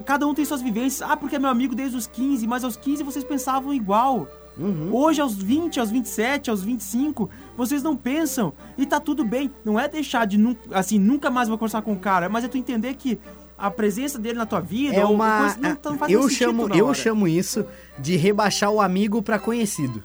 Cada 0.06 0.28
um 0.28 0.34
tem 0.34 0.46
suas 0.46 0.62
vivências. 0.62 1.02
Ah, 1.02 1.18
porque 1.18 1.36
é 1.36 1.40
meu 1.40 1.50
amigo 1.50 1.74
desde 1.74 1.98
os 1.98 2.06
15, 2.06 2.46
mas 2.46 2.64
aos 2.64 2.78
15 2.78 3.04
vocês 3.04 3.26
pensavam 3.26 3.74
igual. 3.74 4.28
Uhum. 4.58 4.90
Hoje, 4.94 5.22
aos 5.22 5.36
20, 5.36 5.80
aos 5.80 5.92
27, 5.92 6.50
aos 6.50 6.64
25, 6.64 7.30
vocês 7.58 7.84
não 7.84 7.96
pensam. 7.96 8.54
E 8.78 8.86
tá 8.86 9.00
tudo 9.00 9.24
bem. 9.24 9.52
Não 9.64 9.80
é 9.80 9.88
deixar 9.88 10.26
de, 10.26 10.38
assim, 10.72 10.98
nunca 10.98 11.30
mais 11.30 11.48
vou 11.48 11.58
conversar 11.58 11.82
com 11.82 11.94
o 11.94 12.00
cara, 12.00 12.30
mas 12.30 12.44
é 12.44 12.48
tu 12.48 12.58
entender 12.58 12.94
que 12.96 13.20
a 13.58 13.70
presença 13.72 14.20
dele 14.20 14.38
na 14.38 14.46
tua 14.46 14.60
vida... 14.60 14.96
É 14.96 15.06
uma. 15.06 15.40
coisa 15.40 15.58
não, 15.60 15.92
não 15.92 15.98
faz 15.98 16.12
eu 16.12 16.30
chamo, 16.30 16.74
eu 16.74 16.86
hora. 16.88 16.94
chamo 16.94 17.28
isso 17.28 17.66
de 17.98 18.16
rebaixar 18.16 18.70
o 18.70 18.82
amigo 18.82 19.22
pra 19.22 19.40
conhecido. 19.40 20.04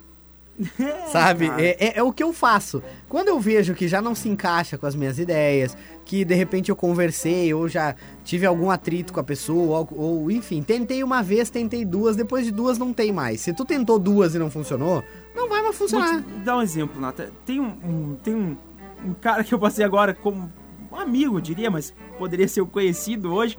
Sabe? 1.10 1.46
É, 1.58 1.76
é- 1.88 1.98
é 1.98 2.02
o 2.02 2.12
que 2.12 2.22
eu 2.22 2.32
faço. 2.32 2.82
Quando 3.08 3.28
eu 3.28 3.40
vejo 3.40 3.74
que 3.74 3.88
já 3.88 4.00
não 4.02 4.14
se 4.14 4.28
encaixa 4.28 4.76
com 4.78 4.86
as 4.86 4.94
minhas 4.94 5.18
ideias, 5.18 5.76
que 6.04 6.24
de 6.24 6.34
repente 6.34 6.70
eu 6.70 6.76
conversei 6.76 7.52
ou 7.54 7.68
já 7.68 7.94
tive 8.24 8.46
algum 8.46 8.70
atrito 8.70 9.12
com 9.12 9.20
a 9.20 9.24
pessoa, 9.24 9.78
ou, 9.90 9.98
ou, 10.22 10.30
enfim, 10.30 10.62
tentei 10.62 11.02
uma 11.02 11.22
vez, 11.22 11.50
tentei 11.50 11.84
duas, 11.84 12.16
depois 12.16 12.44
de 12.44 12.50
duas 12.50 12.78
não 12.78 12.92
tem 12.92 13.12
mais. 13.12 13.40
Se 13.40 13.52
tu 13.52 13.64
tentou 13.64 13.98
duas 13.98 14.34
e 14.34 14.38
não 14.38 14.50
funcionou, 14.50 15.02
não 15.34 15.48
vai 15.48 15.62
mais 15.62 15.76
Vou 15.78 15.88
funcionar. 15.88 16.22
te 16.22 16.28
dar 16.44 16.56
um 16.58 16.62
exemplo, 16.62 17.00
Nata. 17.00 17.30
Tem 17.46 17.60
um, 17.60 17.64
um- 17.84 18.16
tem 18.22 18.34
um, 18.34 18.56
um 19.04 19.14
cara 19.14 19.42
que 19.44 19.54
eu 19.54 19.58
passei 19.58 19.84
agora 19.84 20.12
como 20.14 20.50
um 20.92 20.96
amigo, 20.96 21.36
eu 21.36 21.40
diria, 21.40 21.70
mas 21.70 21.94
poderia 22.18 22.48
ser 22.48 22.60
um 22.60 22.66
conhecido 22.66 23.32
hoje. 23.32 23.56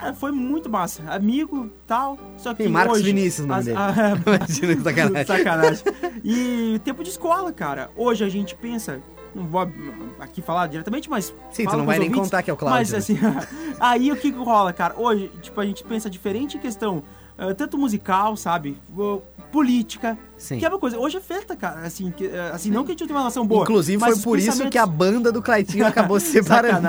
Cara, 0.00 0.14
foi 0.14 0.32
muito 0.32 0.68
massa. 0.70 1.02
Amigo, 1.10 1.70
tal. 1.86 2.18
Só 2.38 2.52
que 2.54 2.62
Tem 2.64 2.72
Marcos 2.72 2.96
hoje, 2.98 3.04
Vinícius 3.06 3.44
o 3.44 3.48
nome 3.48 3.64
dele. 3.64 3.76
a- 3.76 3.92
Imagina 4.26 4.76
que 4.76 4.82
sacanagem. 4.82 5.26
sacanagem. 5.26 5.84
E 6.24 6.80
tempo 6.84 7.02
de 7.04 7.10
escola, 7.10 7.52
cara. 7.52 7.90
Hoje 7.96 8.24
a 8.24 8.28
gente 8.28 8.54
pensa. 8.54 9.00
Não 9.34 9.46
vou 9.46 9.70
aqui 10.18 10.42
falar 10.42 10.66
diretamente, 10.66 11.08
mas. 11.08 11.32
Sim, 11.52 11.64
tu 11.66 11.76
não 11.76 11.86
vai 11.86 11.98
nem 11.98 12.08
ouvintes. 12.08 12.28
contar 12.30 12.42
que 12.42 12.50
é 12.50 12.52
o 12.52 12.56
Cláudio, 12.56 12.78
Mas 12.80 12.90
né? 12.90 12.98
assim, 12.98 13.16
aí 13.78 14.10
o 14.10 14.16
que, 14.16 14.30
rola, 14.30 14.72
cara? 14.72 14.94
Hoje, 14.98 15.30
tipo, 15.40 15.60
a 15.60 15.64
gente 15.66 15.84
pensa 15.84 16.10
diferente 16.10 16.56
em 16.56 16.60
questão. 16.60 17.02
ah, 17.38 17.54
tanto 17.54 17.78
musical, 17.78 18.36
sabe? 18.36 18.76
O- 18.96 19.22
Política, 19.52 20.16
Sim. 20.40 20.58
Que 20.58 20.64
é 20.64 20.68
uma 20.68 20.78
coisa, 20.78 20.98
hoje 20.98 21.18
é 21.18 21.20
festa, 21.20 21.54
cara, 21.54 21.82
assim, 21.82 22.10
que, 22.10 22.26
é, 22.26 22.50
assim 22.50 22.70
não 22.70 22.82
que 22.82 22.90
a 22.90 22.92
gente 22.94 23.02
não 23.02 23.06
tenha 23.08 23.16
uma 23.18 23.22
relação 23.22 23.46
boa. 23.46 23.62
Inclusive, 23.62 23.98
foi 24.02 24.18
por 24.20 24.38
isso 24.38 24.70
que 24.70 24.78
a 24.78 24.86
banda 24.86 25.30
do 25.30 25.42
Claitinho 25.42 25.86
acabou 25.86 26.18
se 26.18 26.32
separando. 26.42 26.88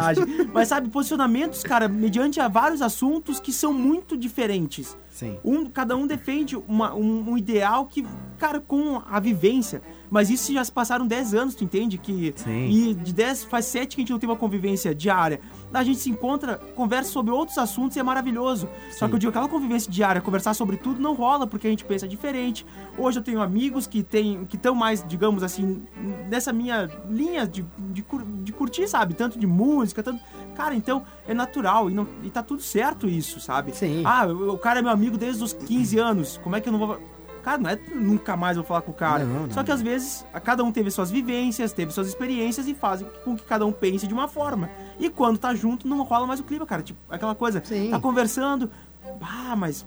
Mas 0.53 0.69
sabe, 0.69 0.87
posicionamentos, 0.89 1.61
cara, 1.61 1.87
mediante 1.89 2.39
a 2.39 2.47
vários 2.47 2.81
assuntos 2.81 3.39
que 3.41 3.51
são 3.51 3.73
muito 3.73 4.15
diferentes. 4.17 4.97
Sim. 5.11 5.37
Um, 5.43 5.65
cada 5.65 5.95
um 5.97 6.07
defende 6.07 6.55
uma- 6.55 6.95
um, 6.95 7.31
um 7.31 7.37
ideal 7.37 7.85
que, 7.85 8.05
cara, 8.39 8.61
com 8.61 9.01
a 9.09 9.19
vivência. 9.19 9.81
Mas 10.09 10.29
isso 10.29 10.51
já 10.53 10.63
se 10.63 10.71
passaram 10.71 11.05
10 11.05 11.33
anos, 11.33 11.53
tu 11.55 11.63
entende? 11.63 11.97
Que, 11.97 12.33
Sim. 12.35 12.69
E 12.69 12.93
de 12.93 13.13
10, 13.13 13.43
faz 13.43 13.65
7 13.65 13.95
que 13.95 14.01
a 14.01 14.03
gente 14.03 14.11
não 14.11 14.19
tem 14.19 14.29
uma 14.29 14.35
convivência 14.37 14.95
diária. 14.95 15.39
A 15.73 15.83
gente 15.83 15.99
se 15.99 16.09
encontra, 16.09 16.57
conversa 16.75 17.11
sobre 17.11 17.31
outros 17.31 17.57
assuntos 17.57 17.95
e 17.97 17.99
é 17.99 18.03
maravilhoso. 18.03 18.67
Só 18.97 19.07
que 19.07 19.13
eu 19.15 19.19
digo, 19.19 19.29
aquela 19.29 19.47
convivência 19.47 19.91
diária, 19.91 20.21
conversar 20.21 20.53
sobre 20.53 20.77
tudo 20.77 20.99
não 21.01 21.13
rola, 21.13 21.45
porque 21.45 21.67
a 21.67 21.69
gente 21.69 21.85
pensa 21.85 22.07
diferente. 22.07 22.65
Hoje 22.97 23.19
eu 23.19 23.23
tenho 23.23 23.40
amigos 23.41 23.87
que 23.87 24.03
tem, 24.03 24.45
que 24.45 24.55
estão 24.55 24.75
mais, 24.75 25.03
digamos 25.07 25.43
assim, 25.43 25.83
nessa 26.29 26.53
minha 26.53 26.89
linha 27.09 27.47
de, 27.47 27.65
de, 27.77 28.05
de 28.43 28.51
curtir, 28.51 28.87
sabe? 28.87 29.13
Tanto 29.13 29.39
de 29.39 29.47
música, 29.47 30.01
tanto. 30.01 30.21
Cara, 30.55 30.75
então 30.75 31.03
é 31.27 31.33
natural 31.33 31.89
e, 31.89 31.93
não, 31.93 32.07
e 32.23 32.29
tá 32.29 32.43
tudo 32.43 32.61
certo 32.61 33.07
isso, 33.07 33.39
sabe? 33.39 33.75
Sim. 33.75 34.03
Ah, 34.05 34.25
o 34.27 34.57
cara 34.57 34.79
é 34.79 34.81
meu 34.81 34.91
amigo 34.91 35.17
desde 35.17 35.43
os 35.43 35.53
15 35.53 35.99
anos. 35.99 36.37
Como 36.43 36.55
é 36.55 36.61
que 36.61 36.69
eu 36.69 36.73
não 36.73 36.79
vou. 36.79 36.99
Cara, 37.43 37.57
não 37.57 37.69
é 37.69 37.79
nunca 37.95 38.37
mais 38.37 38.55
vou 38.55 38.65
falar 38.65 38.81
com 38.81 38.91
o 38.91 38.93
cara. 38.93 39.23
Não, 39.25 39.47
não. 39.47 39.51
Só 39.51 39.63
que 39.63 39.71
às 39.71 39.81
vezes 39.81 40.25
cada 40.43 40.63
um 40.63 40.71
teve 40.71 40.91
suas 40.91 41.09
vivências, 41.09 41.73
teve 41.73 41.91
suas 41.91 42.07
experiências 42.07 42.67
e 42.67 42.75
fazem 42.75 43.07
com 43.23 43.35
que 43.35 43.43
cada 43.43 43.65
um 43.65 43.71
pense 43.71 44.05
de 44.05 44.13
uma 44.13 44.27
forma. 44.27 44.69
E 44.99 45.09
quando 45.09 45.39
tá 45.39 45.55
junto, 45.55 45.87
não 45.87 46.03
rola 46.03 46.27
mais 46.27 46.39
o 46.39 46.43
clima, 46.43 46.65
cara. 46.65 46.83
Tipo, 46.83 46.99
aquela 47.09 47.33
coisa, 47.33 47.61
Sim. 47.65 47.89
tá 47.89 47.99
conversando, 47.99 48.69
ah, 49.21 49.55
mas 49.55 49.85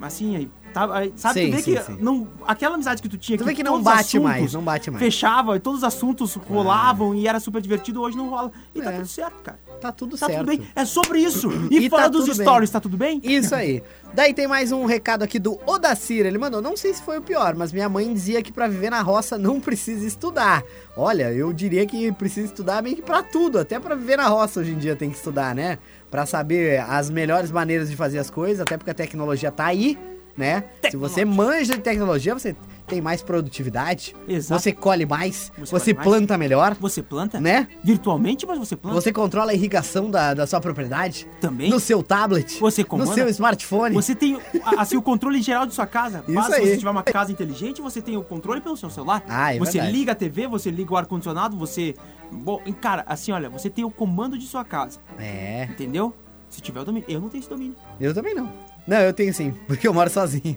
assim, 0.00 0.36
aí, 0.36 0.50
tá, 0.72 0.88
sabe, 1.16 1.40
Sim, 1.40 1.50
tu 1.50 1.56
vê 1.56 1.62
sim, 1.62 1.74
que 1.74 1.82
sim. 1.82 1.96
não, 2.00 2.28
aquela 2.46 2.74
amizade 2.74 3.00
que 3.02 3.08
tu 3.08 3.16
tinha 3.18 3.38
Tu 3.38 3.44
vê 3.44 3.54
que 3.54 3.62
não 3.62 3.82
bate 3.82 4.18
mais, 4.18 4.52
não 4.52 4.62
bate 4.62 4.90
mais. 4.90 5.02
Fechava, 5.02 5.56
e 5.56 5.60
todos 5.60 5.78
os 5.80 5.84
assuntos 5.84 6.34
rolavam 6.34 7.14
e 7.14 7.26
era 7.26 7.40
super 7.40 7.60
divertido, 7.62 8.00
hoje 8.02 8.16
não 8.16 8.28
rola. 8.28 8.50
E 8.74 8.80
tá 8.82 8.92
É. 8.92 8.96
tudo 8.96 9.06
certo, 9.08 9.42
cara. 9.42 9.58
Tá 9.80 9.92
tudo 9.92 10.16
Tá 10.16 10.26
certo. 10.26 10.38
tudo 10.38 10.46
bem. 10.48 10.66
É 10.74 10.84
sobre 10.84 11.18
isso. 11.20 11.48
E, 11.70 11.86
E 11.86 11.90
fora 11.90 12.04
tá 12.04 12.08
dos 12.08 12.24
tudo 12.26 12.36
bem. 12.36 12.46
stories, 12.46 12.70
tá 12.70 12.80
tudo 12.80 12.96
bem? 12.96 13.20
Isso 13.22 13.54
aí. 13.56 13.82
Daí 14.14 14.32
tem 14.32 14.46
mais 14.46 14.72
um 14.72 14.86
recado 14.86 15.22
aqui 15.22 15.38
do 15.38 15.58
Odacir. 15.66 16.24
Ele 16.24 16.38
mandou, 16.38 16.62
não 16.62 16.76
sei 16.76 16.94
se 16.94 17.02
foi 17.02 17.18
o 17.18 17.22
pior, 17.22 17.54
mas 17.54 17.72
minha 17.72 17.88
mãe 17.88 18.12
dizia 18.12 18.42
que 18.42 18.50
pra 18.52 18.66
viver 18.68 18.90
na 18.90 19.02
roça 19.02 19.36
não 19.36 19.60
precisa 19.60 20.06
estudar. 20.06 20.62
Olha, 20.96 21.30
eu 21.32 21.52
diria 21.52 21.84
que 21.86 22.10
precisa 22.12 22.46
estudar 22.46 22.82
meio 22.82 22.96
que 22.96 23.02
pra 23.02 23.22
tudo, 23.22 23.58
até 23.58 23.78
pra 23.78 23.94
viver 23.94 24.16
na 24.16 24.26
roça 24.28 24.60
hoje 24.60 24.72
em 24.72 24.78
dia 24.78 24.96
tem 24.96 25.10
que 25.10 25.16
estudar, 25.16 25.54
né? 25.54 25.78
Pra 26.10 26.24
saber 26.24 26.80
as 26.88 27.10
melhores 27.10 27.50
maneiras 27.50 27.90
de 27.90 27.96
fazer 27.96 28.18
as 28.18 28.30
coisas, 28.30 28.60
até 28.60 28.76
porque 28.78 28.90
a 28.90 28.94
tecnologia 28.94 29.50
tá 29.52 29.66
aí, 29.66 29.98
né? 30.36 30.64
Se 30.90 30.96
você 30.96 31.24
manja 31.24 31.74
de 31.74 31.80
tecnologia, 31.80 32.34
você 32.34 32.54
tem 32.86 33.00
mais 33.00 33.20
produtividade, 33.22 34.14
Exato. 34.28 34.60
você 34.62 34.72
colhe 34.72 35.04
mais, 35.04 35.50
Você 35.58 35.70
você, 35.72 35.92
colhe 35.94 35.96
mais. 35.96 36.08
planta 36.08 36.38
melhor, 36.38 36.74
Você 36.78 37.02
planta? 37.02 37.40
né? 37.40 37.66
Virtualmente, 37.82 38.46
mas 38.46 38.58
você 38.58 38.76
planta. 38.76 38.94
Você 39.00 39.12
controla 39.12 39.50
a 39.50 39.54
irrigação 39.54 40.08
da, 40.10 40.34
da 40.34 40.46
sua 40.46 40.60
propriedade 40.60 41.26
Também. 41.40 41.68
no 41.68 41.80
seu 41.80 42.00
tablet, 42.02 42.60
Você 42.60 42.82
no 42.82 42.88
comanda. 42.88 43.12
seu 43.14 43.28
smartphone. 43.28 43.94
Você 43.94 44.14
tem 44.14 44.38
assim, 44.78 44.96
o 44.96 45.02
controle 45.02 45.42
geral 45.42 45.66
de 45.66 45.74
sua 45.74 45.86
casa. 45.86 46.22
Isso 46.26 46.34
Basta 46.34 46.56
aí. 46.56 46.62
se 46.62 46.68
você 46.70 46.76
tiver 46.78 46.90
uma 46.90 47.02
casa 47.02 47.32
inteligente, 47.32 47.80
você 47.82 48.00
tem 48.00 48.16
o 48.16 48.22
controle 48.22 48.60
pelo 48.60 48.76
seu 48.76 48.88
celular. 48.90 49.24
Ah, 49.28 49.54
é 49.54 49.58
você 49.58 49.72
verdade. 49.72 49.92
liga 49.96 50.12
a 50.12 50.14
TV, 50.14 50.46
você 50.46 50.70
liga 50.70 50.92
o 50.92 50.96
ar-condicionado, 50.96 51.56
você. 51.56 51.94
Bom, 52.30 52.60
cara, 52.80 53.04
assim, 53.08 53.32
olha, 53.32 53.48
você 53.50 53.68
tem 53.70 53.84
o 53.84 53.90
comando 53.90 54.38
de 54.38 54.46
sua 54.46 54.64
casa. 54.64 55.00
É, 55.18 55.64
Entendeu? 55.70 56.14
Se 56.48 56.60
tiver 56.60 56.80
o 56.80 56.84
domínio. 56.84 57.08
Eu 57.08 57.20
não 57.20 57.28
tenho 57.28 57.40
esse 57.40 57.48
domínio. 57.50 57.74
eu 58.00 58.14
também 58.14 58.32
não. 58.34 58.52
Não, 58.86 58.98
eu 58.98 59.12
tenho 59.12 59.34
sim, 59.34 59.52
porque 59.66 59.88
eu 59.88 59.92
moro 59.92 60.08
sozinho. 60.08 60.56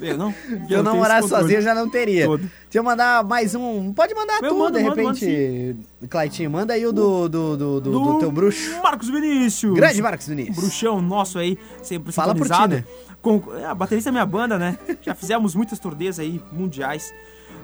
Eu 0.00 0.16
não. 0.16 0.32
Se 0.68 0.72
eu 0.72 0.82
não 0.82 0.96
morasse 0.96 1.28
sozinho, 1.28 1.58
eu 1.58 1.62
já 1.62 1.74
não 1.74 1.88
teria. 1.88 2.24
Todo. 2.26 2.40
Deixa 2.40 2.78
eu 2.78 2.84
mandar 2.84 3.24
mais 3.24 3.54
um. 3.54 3.92
Pode 3.92 4.14
mandar 4.14 4.40
Eu 4.42 4.50
tu, 4.50 4.58
mando, 4.58 4.78
de 4.78 4.84
mando 4.84 4.94
repente, 4.96 5.76
Claitinho. 6.08 6.50
Manda 6.50 6.74
aí 6.74 6.86
o 6.86 6.92
do, 6.92 7.28
do, 7.28 7.56
do, 7.56 7.80
do- 7.80 7.90
do 7.90 8.18
teu 8.20 8.30
bruxo. 8.30 8.80
Marcos 8.82 9.08
Vinícius. 9.08 9.74
Grande 9.74 10.00
Marcos 10.00 10.28
Vinícius. 10.28 10.56
Bruxão 10.56 11.02
nosso 11.02 11.38
aí, 11.38 11.58
sempre 11.82 12.12
Fala 12.12 12.34
por 12.34 12.48
ti, 12.48 12.68
né? 12.68 12.84
Com, 13.20 13.42
é, 13.56 13.64
a 13.64 13.74
baterista 13.74 14.10
é 14.10 14.12
minha 14.12 14.26
banda, 14.26 14.56
né? 14.56 14.78
Já 15.02 15.14
fizemos 15.14 15.54
muitas 15.56 15.80
turnês 15.80 16.20
aí, 16.20 16.40
mundiais. 16.52 17.12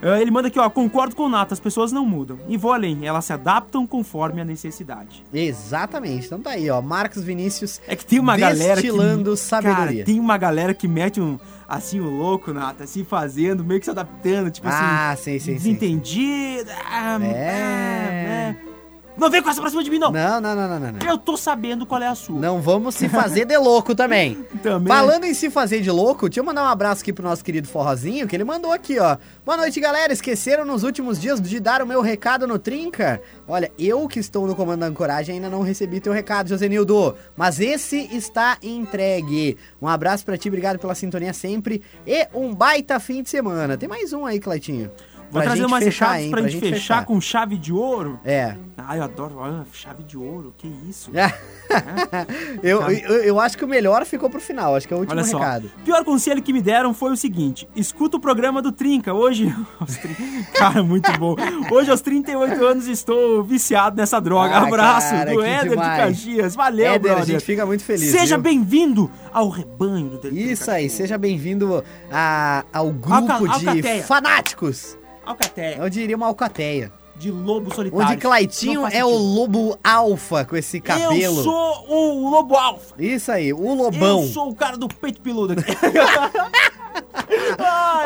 Ah, 0.05 0.21
ele 0.21 0.31
manda 0.31 0.49
aqui, 0.49 0.59
ó, 0.59 0.69
concordo 0.69 1.17
com 1.17 1.23
o 1.25 1.29
Nato, 1.29 1.55
as 1.55 1.61
pessoas 1.61 1.91
não 1.91 2.05
mudam. 2.05 2.39
E 2.47 2.57
vou 2.57 2.73
além, 2.73 3.07
elas 3.07 3.25
se 3.25 3.33
adaptam 3.33 3.87
conforme 3.87 4.41
a 4.41 4.45
necessidade. 4.45 5.25
Exatamente. 5.33 6.27
Então 6.27 6.41
tá 6.41 6.51
aí, 6.51 6.69
ó. 6.69 6.83
Marcos 6.83 7.23
Vinícius. 7.23 7.81
É 7.89 7.97
que 7.97 8.05
tem 8.05 8.19
uma 8.21 8.37
galera 8.37 8.81
que... 8.81 8.89
Sabedoria. 9.37 9.87
Cara, 9.87 10.05
tem 10.05 10.21
uma 10.21 10.37
galera 10.37 10.75
que 10.75 10.87
mete 10.87 11.21
um, 11.21 11.39
assim, 11.67 12.01
o 12.01 12.11
louco, 12.11 12.53
Nato, 12.53 12.83
assim, 12.83 13.03
fazendo, 13.03 13.65
meio 13.65 13.81
que 13.81 13.87
se 13.87 13.91
adaptando, 13.91 14.51
tipo 14.51 14.69
Ah, 14.69 15.11
assim... 15.13 15.39
sim, 15.39 15.39
sim, 15.39 15.45
sim. 15.53 15.55
Desentendido. 15.55 16.71
ah, 16.87 17.19
É. 17.25 18.55
ah, 18.61 18.74
Não 19.17 19.31
vem 19.31 19.41
com 19.41 19.49
essa 19.49 19.61
pra 19.61 19.71
cima 19.71 19.85
de 19.85 19.91
mim, 19.91 19.99
não. 19.99 20.11
Não, 20.11 20.41
não, 20.41 20.57
não, 20.57 20.69
não, 20.69 20.93
não. 20.93 21.09
Eu 21.09 21.17
tô 21.17 21.37
sabendo 21.37 21.87
qual 21.87 22.03
é 22.03 22.09
a 22.09 22.15
sua. 22.15 22.39
Não 22.39 22.61
vamos 22.61 22.97
se 22.97 23.09
fazer 23.09 23.45
de 23.45 23.57
louco 23.57 23.95
também. 23.95 24.45
Também. 24.63 24.89
Falando 24.89 25.25
em 25.25 25.35
se 25.35 25.51
fazer 25.51 25.83
de 25.83 25.91
louco, 25.91 26.29
deixa 26.29 26.41
eu 26.41 26.45
mandar 26.45 26.63
um 26.63 26.69
abraço 26.69 27.03
aqui 27.03 27.13
pro 27.13 27.23
nosso 27.23 27.45
querido 27.45 27.69
Forrozinho, 27.69 28.27
que 28.27 28.35
ele 28.35 28.45
mandou 28.45 28.73
aqui, 28.73 28.99
ó. 28.99 29.19
Boa 29.45 29.59
noite, 29.59 29.79
galera. 29.79 30.13
Esqueceram 30.13 30.65
nos 30.65 30.83
últimos 30.83 31.21
dias 31.21 31.41
de 31.41 31.61
dar 31.61 31.83
o 31.83 31.87
meu 31.87 32.01
recado 32.01 32.47
no 32.47 32.59
Trinca? 32.59 33.21
Olha, 33.47 33.71
eu 33.79 34.09
que 34.09 34.19
estou 34.19 34.47
no 34.47 34.57
comando 34.57 34.81
da 34.81 34.87
ancoragem 34.87 35.35
ainda 35.35 35.51
não 35.51 35.61
recebi 35.61 36.01
teu 36.01 36.13
recado, 36.13 36.49
Josenildo. 36.49 37.15
Mas 37.37 37.61
esse 37.61 38.09
está 38.17 38.57
entregue. 38.63 39.59
Um 39.83 39.89
abraço 39.89 40.25
pra 40.25 40.39
ti, 40.39 40.49
obrigado 40.49 40.79
pela 40.79 40.95
sintonia 40.95 41.35
sempre. 41.35 41.83
E 42.07 42.27
um 42.33 42.55
baita 42.55 42.99
fim 42.99 43.23
de 43.23 43.29
semana. 43.29 43.77
Tem 43.77 43.89
mais 43.89 44.13
um 44.15 44.25
aí, 44.25 44.41
Claitinho. 44.41 44.91
Vou 45.31 45.43
Pra 45.43 45.51
trazer 45.51 45.67
umas 45.67 45.83
fechar, 45.83 46.21
hein, 46.21 46.31
pra, 46.31 46.41
pra 46.41 46.49
gente 46.49 46.61
gente 46.61 46.75
fechar, 46.75 46.95
fechar. 46.97 47.05
com 47.07 47.21
chave 47.21 47.59
de 47.59 47.73
ouro. 47.73 48.21
É. 48.25 48.55
Ah, 48.77 48.97
eu 48.97 49.03
adoro. 49.03 49.41
Ah, 49.43 49.65
chave 49.73 50.03
de 50.05 50.17
ouro, 50.17 50.55
que 50.57 50.69
isso. 50.89 51.11
eu, 52.63 52.81
eu, 52.83 53.15
eu 53.25 53.41
acho 53.41 53.57
que 53.57 53.65
o 53.65 53.69
melhor 53.69 54.05
ficou 54.05 54.29
pro 54.31 54.41
final, 54.41 54.77
acho 54.77 54.87
que 54.87 54.95
é 54.95 54.97
o 54.97 55.01
último 55.01 55.19
Olha 55.19 55.27
só. 55.29 55.39
recado. 55.39 55.71
Pior 55.85 56.05
conselho 56.05 56.43
que 56.43 56.53
me 56.53 56.61
deram 56.61 56.93
foi 56.95 57.13
o 57.13 57.17
seguinte: 57.17 57.69
escuta 57.75 58.17
o 58.17 58.21
programa 58.21 58.61
do 58.63 58.71
Trinca. 58.73 59.13
Hoje. 59.15 59.55
Cara, 60.55 60.83
muito 60.83 61.11
bom. 61.19 61.35
Hoje, 61.71 61.91
aos 61.91 62.01
38 62.01 62.65
anos, 62.65 62.87
estou 62.87 63.43
viciado 63.43 63.97
nessa 63.97 64.21
droga. 64.21 64.55
Ah, 64.55 64.63
Abraço 64.67 65.11
cara, 65.11 65.33
do 65.33 65.43
Éder 65.43 65.63
de 65.63 65.69
demais. 65.71 65.99
Caxias. 66.05 66.55
Valeu, 66.55 66.87
Éder, 66.93 67.13
a 67.13 67.15
brother. 67.17 67.35
gente 67.35 67.45
fica 67.45 67.67
muito 67.67 67.83
feliz, 67.85 68.11
Seja 68.11 68.39
bem-vindo 68.39 69.11
ao 69.33 69.49
rebanho 69.49 70.11
do 70.11 70.19
Trinca. 70.19 70.37
Isso 70.39 70.71
aí, 70.71 70.89
seja 70.91 71.17
bem-vindo 71.19 71.83
a- 72.13 72.65
ao 72.73 72.91
grupo 72.93 73.49
de 73.49 74.03
fanáticos. 74.03 74.97
Alcateia. 75.27 75.77
Eu 75.77 75.89
diria 75.91 76.17
uma 76.17 76.27
alcateia. 76.27 76.93
De 77.17 77.31
lobo 77.31 77.73
solitário. 77.75 78.07
Onde 78.07 78.17
Claitinho 78.21 78.87
é 78.87 79.05
o 79.05 79.11
lobo 79.17 79.79
alfa 79.85 80.45
com 80.45 80.57
esse 80.57 80.81
cabelo. 80.81 81.15
Eu 81.15 81.35
sou 81.45 81.87
o 81.89 82.29
lobo 82.31 82.57
alfa. 82.57 82.95
Isso 82.99 83.31
aí, 83.31 83.53
o 83.53 83.75
lobão. 83.75 84.23
Eu 84.23 84.29
sou 84.29 84.51
o 84.51 84.55
cara 84.55 84.77
do 84.77 84.89
peito 84.89 85.21
peludo 85.21 85.53
aqui. 85.53 85.63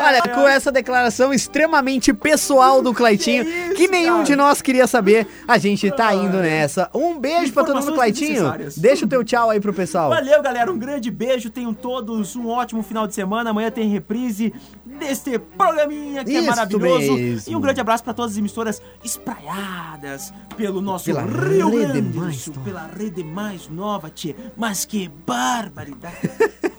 Olha, 0.01 0.21
com 0.33 0.47
essa 0.47 0.71
declaração 0.71 1.33
extremamente 1.33 2.13
pessoal 2.13 2.81
do 2.81 2.93
Claitinho, 2.93 3.45
que, 3.75 3.87
nenhum 3.87 4.23
de 4.23 4.35
nós 4.35 4.61
queria 4.61 4.87
saber, 4.87 5.27
a 5.47 5.57
gente 5.57 5.89
tá 5.91 6.13
indo 6.13 6.37
nessa. 6.37 6.89
Um 6.93 7.19
beijo 7.19 7.51
pra 7.53 7.63
todo 7.63 7.79
mundo, 7.79 7.93
Claitinho. 7.93 8.51
Deixa 8.77 9.05
o 9.05 9.07
teu 9.07 9.23
tchau 9.23 9.49
aí 9.49 9.59
pro 9.59 9.73
pessoal. 9.73 10.09
Valeu, 10.09 10.41
galera. 10.41 10.71
Um 10.71 10.77
grande 10.77 11.11
beijo. 11.11 11.49
Tenham 11.49 11.73
todos 11.73 12.35
um 12.35 12.47
ótimo 12.47 12.81
final 12.81 13.07
de 13.07 13.13
semana. 13.13 13.49
Amanhã 13.49 13.69
tem 13.69 13.89
reprise 13.89 14.53
deste 14.85 15.37
programinha 15.39 16.23
que 16.23 16.35
é 16.35 16.39
Isso 16.39 16.49
maravilhoso. 16.49 17.13
mesmo. 17.13 17.51
E 17.51 17.55
um 17.55 17.61
grande 17.61 17.81
abraço 17.81 18.03
para 18.03 18.13
todas 18.13 18.33
as 18.33 18.37
emissoras 18.37 18.81
espraiadas 19.03 20.33
pelo 20.55 20.81
nosso 20.81 21.05
Pela 21.05 21.21
Rio 21.21 21.69
Grande 21.69 22.01
do 22.01 22.33
Sul. 22.33 22.53
Pela 22.63 22.87
rede 22.87 23.23
mais 23.23 23.67
nova, 23.67 24.09
tia. 24.09 24.35
Mas 24.55 24.85
que 24.85 25.09
barbaridade. 25.25 26.17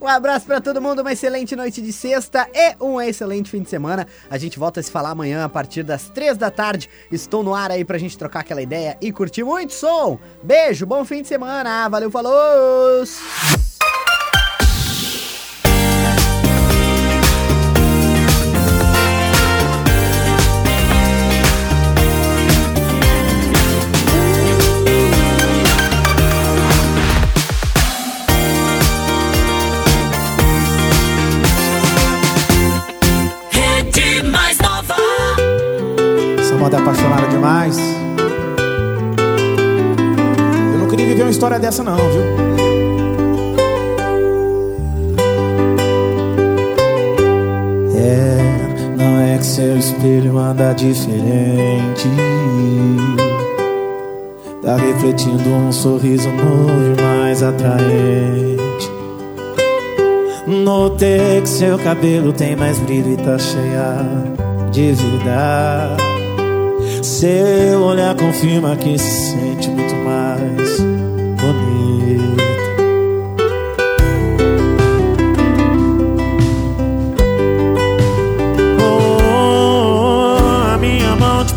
Um 0.00 0.06
abraço 0.06 0.46
pra 0.46 0.60
todo 0.60 0.80
mundo, 0.80 1.00
uma 1.00 1.12
excelente 1.12 1.56
noite 1.56 1.80
de 1.82 1.92
sexta 1.92 2.48
e 2.54 2.76
um 2.82 3.00
excelente 3.00 3.50
fim 3.50 3.62
de 3.62 3.68
semana. 3.68 4.06
A 4.30 4.38
gente 4.38 4.58
volta 4.58 4.80
a 4.80 4.82
se 4.82 4.90
falar 4.90 5.10
amanhã 5.10 5.44
a 5.44 5.48
partir 5.48 5.82
das 5.82 6.08
três 6.08 6.36
da 6.36 6.50
tarde. 6.50 6.88
Estou 7.10 7.42
no 7.42 7.54
ar 7.54 7.70
aí 7.70 7.84
pra 7.84 7.98
gente 7.98 8.16
trocar 8.16 8.40
aquela 8.40 8.62
ideia 8.62 8.96
e 9.00 9.12
curtir 9.12 9.44
muito 9.44 9.72
som. 9.72 10.18
Beijo, 10.42 10.86
bom 10.86 11.04
fim 11.04 11.22
de 11.22 11.28
semana. 11.28 11.88
Valeu, 11.88 12.10
falou! 12.10 13.04
História 41.38 41.60
dessa, 41.60 41.84
não, 41.84 41.96
viu? 41.96 42.22
É 47.96 48.38
anda 50.50 50.72
diferente. 50.72 52.08
Tá 54.62 54.76
refletindo 54.76 55.48
um 55.50 55.70
sorriso 55.70 56.28
novo 56.28 56.72
e 56.98 57.02
mais 57.02 57.42
atraente. 57.42 58.90
Notei 60.46 61.40
que 61.40 61.48
seu 61.48 61.78
cabelo 61.78 62.32
tem 62.32 62.56
mais 62.56 62.78
brilho 62.80 63.12
e 63.12 63.16
tá 63.16 63.38
cheia 63.38 64.04
de 64.72 64.92
vida. 64.92 65.96
Seu 67.02 67.82
olhar 67.82 68.16
confirma 68.16 68.74
que 68.74 68.98
se 68.98 69.47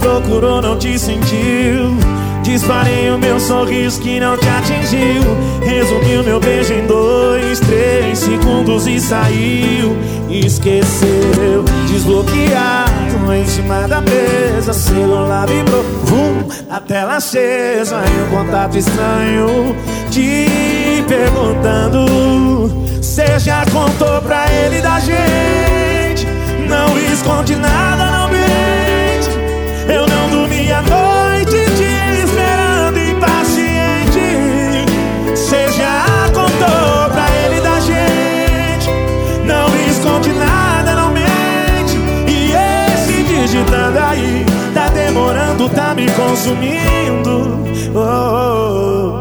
procurou, 0.01 0.61
não 0.61 0.77
te 0.77 0.99
sentiu. 0.99 1.95
Disparei 2.43 3.11
o 3.11 3.19
meu 3.19 3.39
sorriso 3.39 4.01
que 4.01 4.19
não 4.19 4.35
te 4.35 4.49
atingiu. 4.49 5.21
Resumiu 5.63 6.23
meu 6.23 6.39
beijo 6.39 6.73
em 6.73 6.85
dois, 6.87 7.59
três 7.59 8.19
segundos 8.19 8.87
e 8.87 8.99
saiu. 8.99 9.95
Esqueceu, 10.29 11.63
desbloqueado 11.87 13.33
em 13.33 13.45
cima 13.45 13.87
da 13.87 14.01
mesa. 14.01 14.73
Celular 14.73 15.47
vibrou, 15.47 15.83
vum, 16.03 16.47
a 16.69 16.79
tela 16.79 17.17
acesa. 17.17 18.01
E 18.03 18.23
um 18.23 18.37
contato 18.37 18.77
estranho 18.77 19.75
te 20.09 21.05
perguntando. 21.07 22.05
Cê 23.01 23.39
já 23.39 23.63
contou 23.71 24.21
pra 24.21 24.51
ele 24.51 24.81
da 24.81 24.99
gente? 24.99 26.27
Não 26.67 26.97
esconde 26.97 27.55
nada, 27.55 28.05
não 28.11 28.20
dormi 30.71 30.73
a 30.73 30.81
noite 30.83 31.65
te 31.75 32.23
esperando 32.23 32.97
impaciente. 32.97 34.19
Cê 35.35 35.69
já 35.71 36.05
contou 36.33 37.09
pra 37.11 37.25
ele 37.43 37.61
da 37.61 37.79
gente. 37.79 38.89
Não 39.45 39.67
esconde 39.89 40.31
nada, 40.33 40.95
não 40.95 41.11
mente. 41.11 41.97
E 42.27 42.53
esse 42.93 43.23
digitando 43.23 43.99
aí 43.99 44.45
tá 44.73 44.87
demorando, 44.89 45.69
tá 45.69 45.93
me 45.93 46.09
consumindo. 46.11 47.59
Oh, 47.93 47.99
oh, 48.39 49.11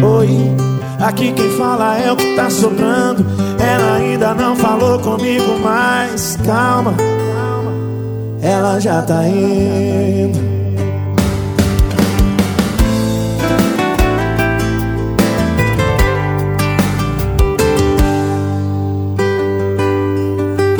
oh. 0.00 0.18
Oi. 0.18 0.52
Aqui 1.00 1.32
quem 1.32 1.50
fala 1.58 1.98
é 1.98 2.12
o 2.12 2.16
que 2.16 2.36
tá 2.36 2.48
sobrando. 2.48 3.26
Ela 3.58 3.96
ainda 3.96 4.34
não 4.34 4.54
falou 4.54 5.00
comigo, 5.00 5.58
mas 5.60 6.38
calma, 6.46 6.94
ela 8.42 8.80
já 8.80 9.00
tá 9.02 9.24
indo. 9.28 10.38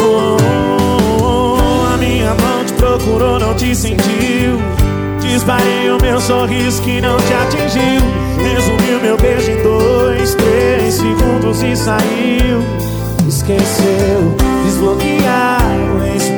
Oh, 0.01 0.37
mão 2.35 2.65
te 2.67 2.73
procurou, 2.73 3.39
não 3.39 3.55
te 3.55 3.75
sentiu. 3.77 4.61
Disparei 5.21 5.91
o 5.91 6.03
meu 6.03 6.21
sorriso 6.21 6.83
que 6.83 7.01
não 7.01 7.17
te 7.17 7.33
atingiu. 7.33 8.03
Resumiu 8.43 9.01
meu 9.01 9.17
beijo 9.17 9.53
em 9.53 9.63
dois, 9.63 10.35
três 10.35 10.95
segundos 10.95 11.63
e 11.63 11.77
saiu. 11.77 12.61
Esqueceu, 13.29 14.35
cima 14.69 14.97
da 15.23 16.32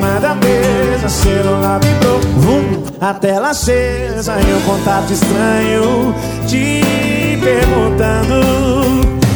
Celular 1.09 1.79
vibrou, 1.79 2.19
vum, 2.19 2.83
a 2.99 3.13
tela 3.13 3.49
acesa. 3.49 4.37
E 4.39 4.53
um 4.53 4.61
contato 4.61 5.13
estranho 5.13 6.15
te 6.47 6.81
perguntando. 7.43 8.41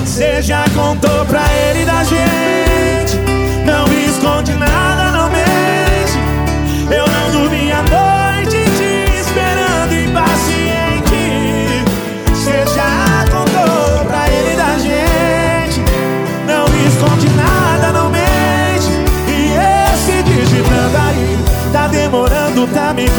Cê 0.05 0.41
já 0.41 0.65
contou 0.75 1.25
pra 1.25 1.43
ele 1.53 1.85
da 1.85 2.03
gente? 2.03 3.17
Não 3.65 3.85
esconde 4.07 4.53
nada, 4.53 4.78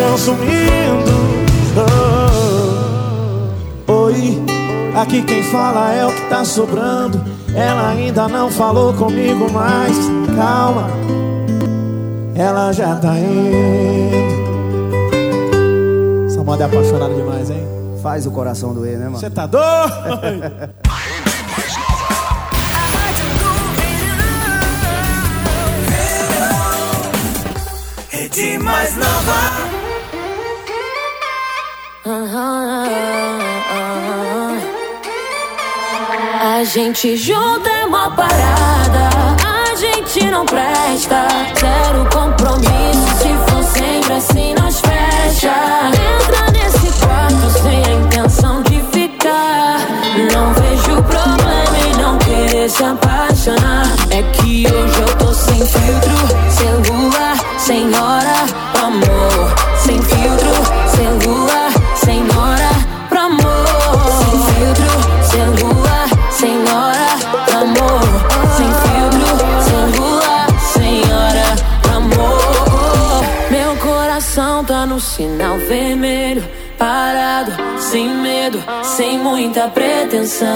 consumindo. 0.01 1.11
Oh, 3.87 3.93
oi, 3.93 4.43
aqui 4.97 5.23
quem 5.23 5.43
fala 5.43 5.93
é 5.93 6.07
o 6.07 6.13
que 6.13 6.29
tá 6.29 6.45
sobrando. 6.45 7.21
Ela 7.55 7.91
ainda 7.91 8.29
não 8.29 8.51
falou 8.51 8.95
comigo, 8.95 9.51
mas 9.53 9.97
calma, 10.35 10.89
ela 12.35 12.73
já 12.73 12.97
tá 12.97 13.15
indo. 13.19 14.31
Essa 16.27 16.43
moda 16.43 16.65
é 16.65 16.67
apaixonada 16.67 17.15
demais, 17.15 17.51
hein? 17.51 17.67
Faz 18.03 18.27
o 18.27 18.31
coração 18.31 18.73
doer, 18.73 18.99
né, 18.99 19.05
mano? 19.07 19.19
Você 19.19 19.29
tá 19.29 19.47
doido? 19.47 19.61
Rede 28.09 28.59
mais 28.59 28.97
nova. 28.97 29.50
Gente 36.73 37.17
junta 37.17 37.69
é 37.69 37.85
uma 37.85 38.09
parada, 38.13 39.09
a 39.45 39.75
gente 39.75 40.25
não 40.31 40.47
presta. 40.47 41.27
Zero 41.59 42.09
compromisso, 42.13 43.09
se 43.19 43.51
for 43.51 43.65
sempre 43.65 44.13
assim 44.13 44.55
nós 44.55 44.81
fecha. 44.81 45.53
Entra 45.89 46.53
nesse 46.53 47.05
quarto 47.05 47.51
sem 47.61 47.85
a 47.85 47.91
intenção 47.91 48.63
de 48.63 48.81
ficar. 48.93 49.81
Não 50.33 50.55
vejo 50.55 51.03
problema 51.03 51.79
em 51.89 52.03
não 52.03 52.19
querer 52.19 52.71
se 52.71 52.85
apaixonar. 52.85 53.87
É 54.11 54.23
que 54.23 54.65
hoje 54.73 55.01
eu 55.01 55.17
tô 55.19 55.35
sem 55.35 55.67
filtro, 55.67 56.93
lua, 56.93 57.59
sem 57.59 57.93
hora 57.99 58.10
sinal 75.01 75.59
vermelho. 75.59 76.47
Parado, 76.79 77.53
sem 77.79 78.09
medo, 78.09 78.63
sem 78.83 79.19
muita 79.19 79.69
pretensão. 79.69 80.49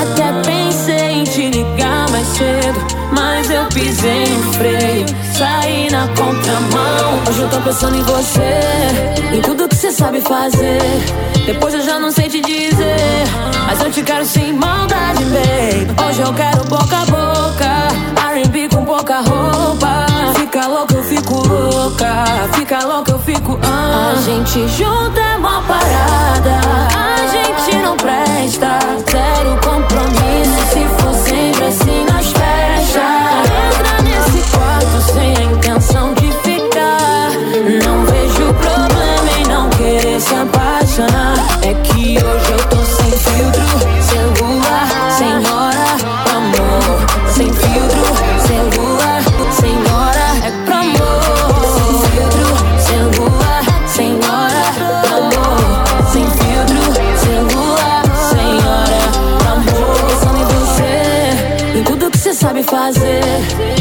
Até 0.00 0.32
pensei 0.42 1.10
em 1.10 1.24
te 1.24 1.50
ligar 1.50 2.10
mais 2.10 2.26
cedo, 2.28 2.86
mas 3.12 3.50
eu 3.50 3.64
pisei 3.66 4.26
no 4.26 4.52
freio, 4.54 5.06
saí 5.36 5.90
na 5.90 6.08
contramão. 6.08 7.22
Hoje 7.28 7.40
eu 7.40 7.50
tô 7.50 7.60
pensando 7.60 7.96
em 7.96 8.02
você, 8.02 9.36
em 9.36 9.42
tudo 9.42 9.68
que 9.68 9.76
você 9.76 9.92
sabe 9.92 10.20
fazer. 10.20 10.80
Depois 11.44 11.74
eu 11.74 11.82
já 11.82 11.98
não 11.98 12.10
sei 12.10 12.28
te 12.28 12.40
dizer, 12.40 13.24
mas 13.66 13.82
eu 13.82 13.90
te 13.90 14.02
quero 14.02 14.24
sem 14.24 14.52
maldade, 14.52 15.24
babe. 15.24 16.08
Hoje 16.08 16.20
eu 16.22 16.32
quero 16.32 16.64
boca 16.64 16.96
a 16.96 17.04
boca, 17.04 18.30
R&B 18.32 18.68
com 18.68 18.84
pouca 18.84 19.20
roupa. 19.20 20.07
Fica 20.34 20.66
louca, 20.66 20.94
eu 20.94 21.04
fico 21.04 21.34
louca, 21.46 22.24
fica 22.54 22.84
louca, 22.84 23.12
eu 23.12 23.18
fico. 23.18 23.58
Ah. 23.62 24.12
A 24.12 24.20
gente 24.22 24.66
junta 24.68 25.20
é 25.20 25.36
uma 25.36 25.62
parada, 25.62 26.60
a 26.96 27.26
gente 27.28 27.76
não 27.82 27.96
presta. 27.96 28.78
Zero 29.10 29.58
compromisso, 29.62 30.58
se 30.72 30.84
for 31.02 31.14
sempre 31.14 31.64
assim 31.64 32.04
nós 32.10 32.32
fecha. 32.32 33.06
Entra 33.68 34.02
nesse 34.02 34.50
quarto 34.50 35.12
sem 35.12 35.36
a 35.36 35.42
intenção 35.42 36.14
de 36.14 36.32
ficar. 36.42 37.30
Não 37.84 38.04
vejo 38.06 38.54
problema 38.54 39.38
em 39.38 39.46
não 39.46 39.70
querer 39.70 40.20
se 40.20 40.34
apaixonar. 40.34 41.27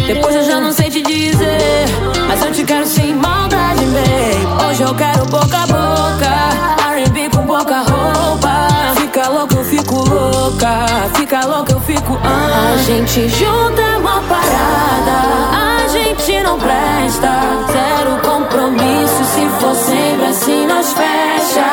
Depois 0.08 0.34
eu 0.34 0.44
já 0.44 0.62
não 0.62 0.72
sei 0.72 0.90
te 0.90 1.02
dizer. 1.02 1.86
Mas 2.30 2.42
eu 2.42 2.52
te 2.54 2.64
quero 2.64 2.86
sem 2.86 3.14
maldade, 3.14 3.84
babe. 3.86 4.66
Hoje 4.70 4.82
eu 4.82 4.96
quero 4.96 5.26
boca 5.26 5.58
a 5.58 5.68
boca. 5.68 7.06
RB 7.06 7.30
com 7.30 7.46
pouca 7.46 7.80
roupa. 7.80 8.68
Fica 9.02 9.28
louco, 9.28 9.54
eu 9.56 9.66
fico 9.66 9.96
louca. 10.10 10.86
Fica 11.14 11.46
louco, 11.46 11.72
eu 11.74 11.80
fico. 11.82 12.18
Ah. 12.24 12.74
A 12.74 12.78
gente 12.84 13.28
junta 13.28 13.82
é 13.82 13.98
uma 13.98 14.22
parada. 14.22 15.84
A 15.84 15.88
gente 15.90 16.42
não 16.42 16.58
presta. 16.58 17.30
Zero 17.74 18.22
compromisso. 18.22 19.24
Se 19.36 19.50
for 19.60 19.76
sempre 19.76 20.26
assim, 20.28 20.68
nós 20.68 20.94
fecha. 20.94 21.66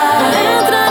Entra 0.60 0.83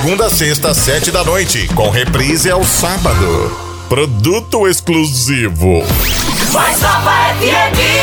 segunda 0.00 0.26
a 0.26 0.30
sexta, 0.30 0.70
às 0.70 0.78
sete 0.78 1.10
da 1.10 1.22
noite, 1.22 1.68
com 1.74 1.90
reprise 1.90 2.50
ao 2.50 2.64
sábado. 2.64 3.54
Produto 3.86 4.66
exclusivo. 4.66 5.82
FM. 6.50 7.99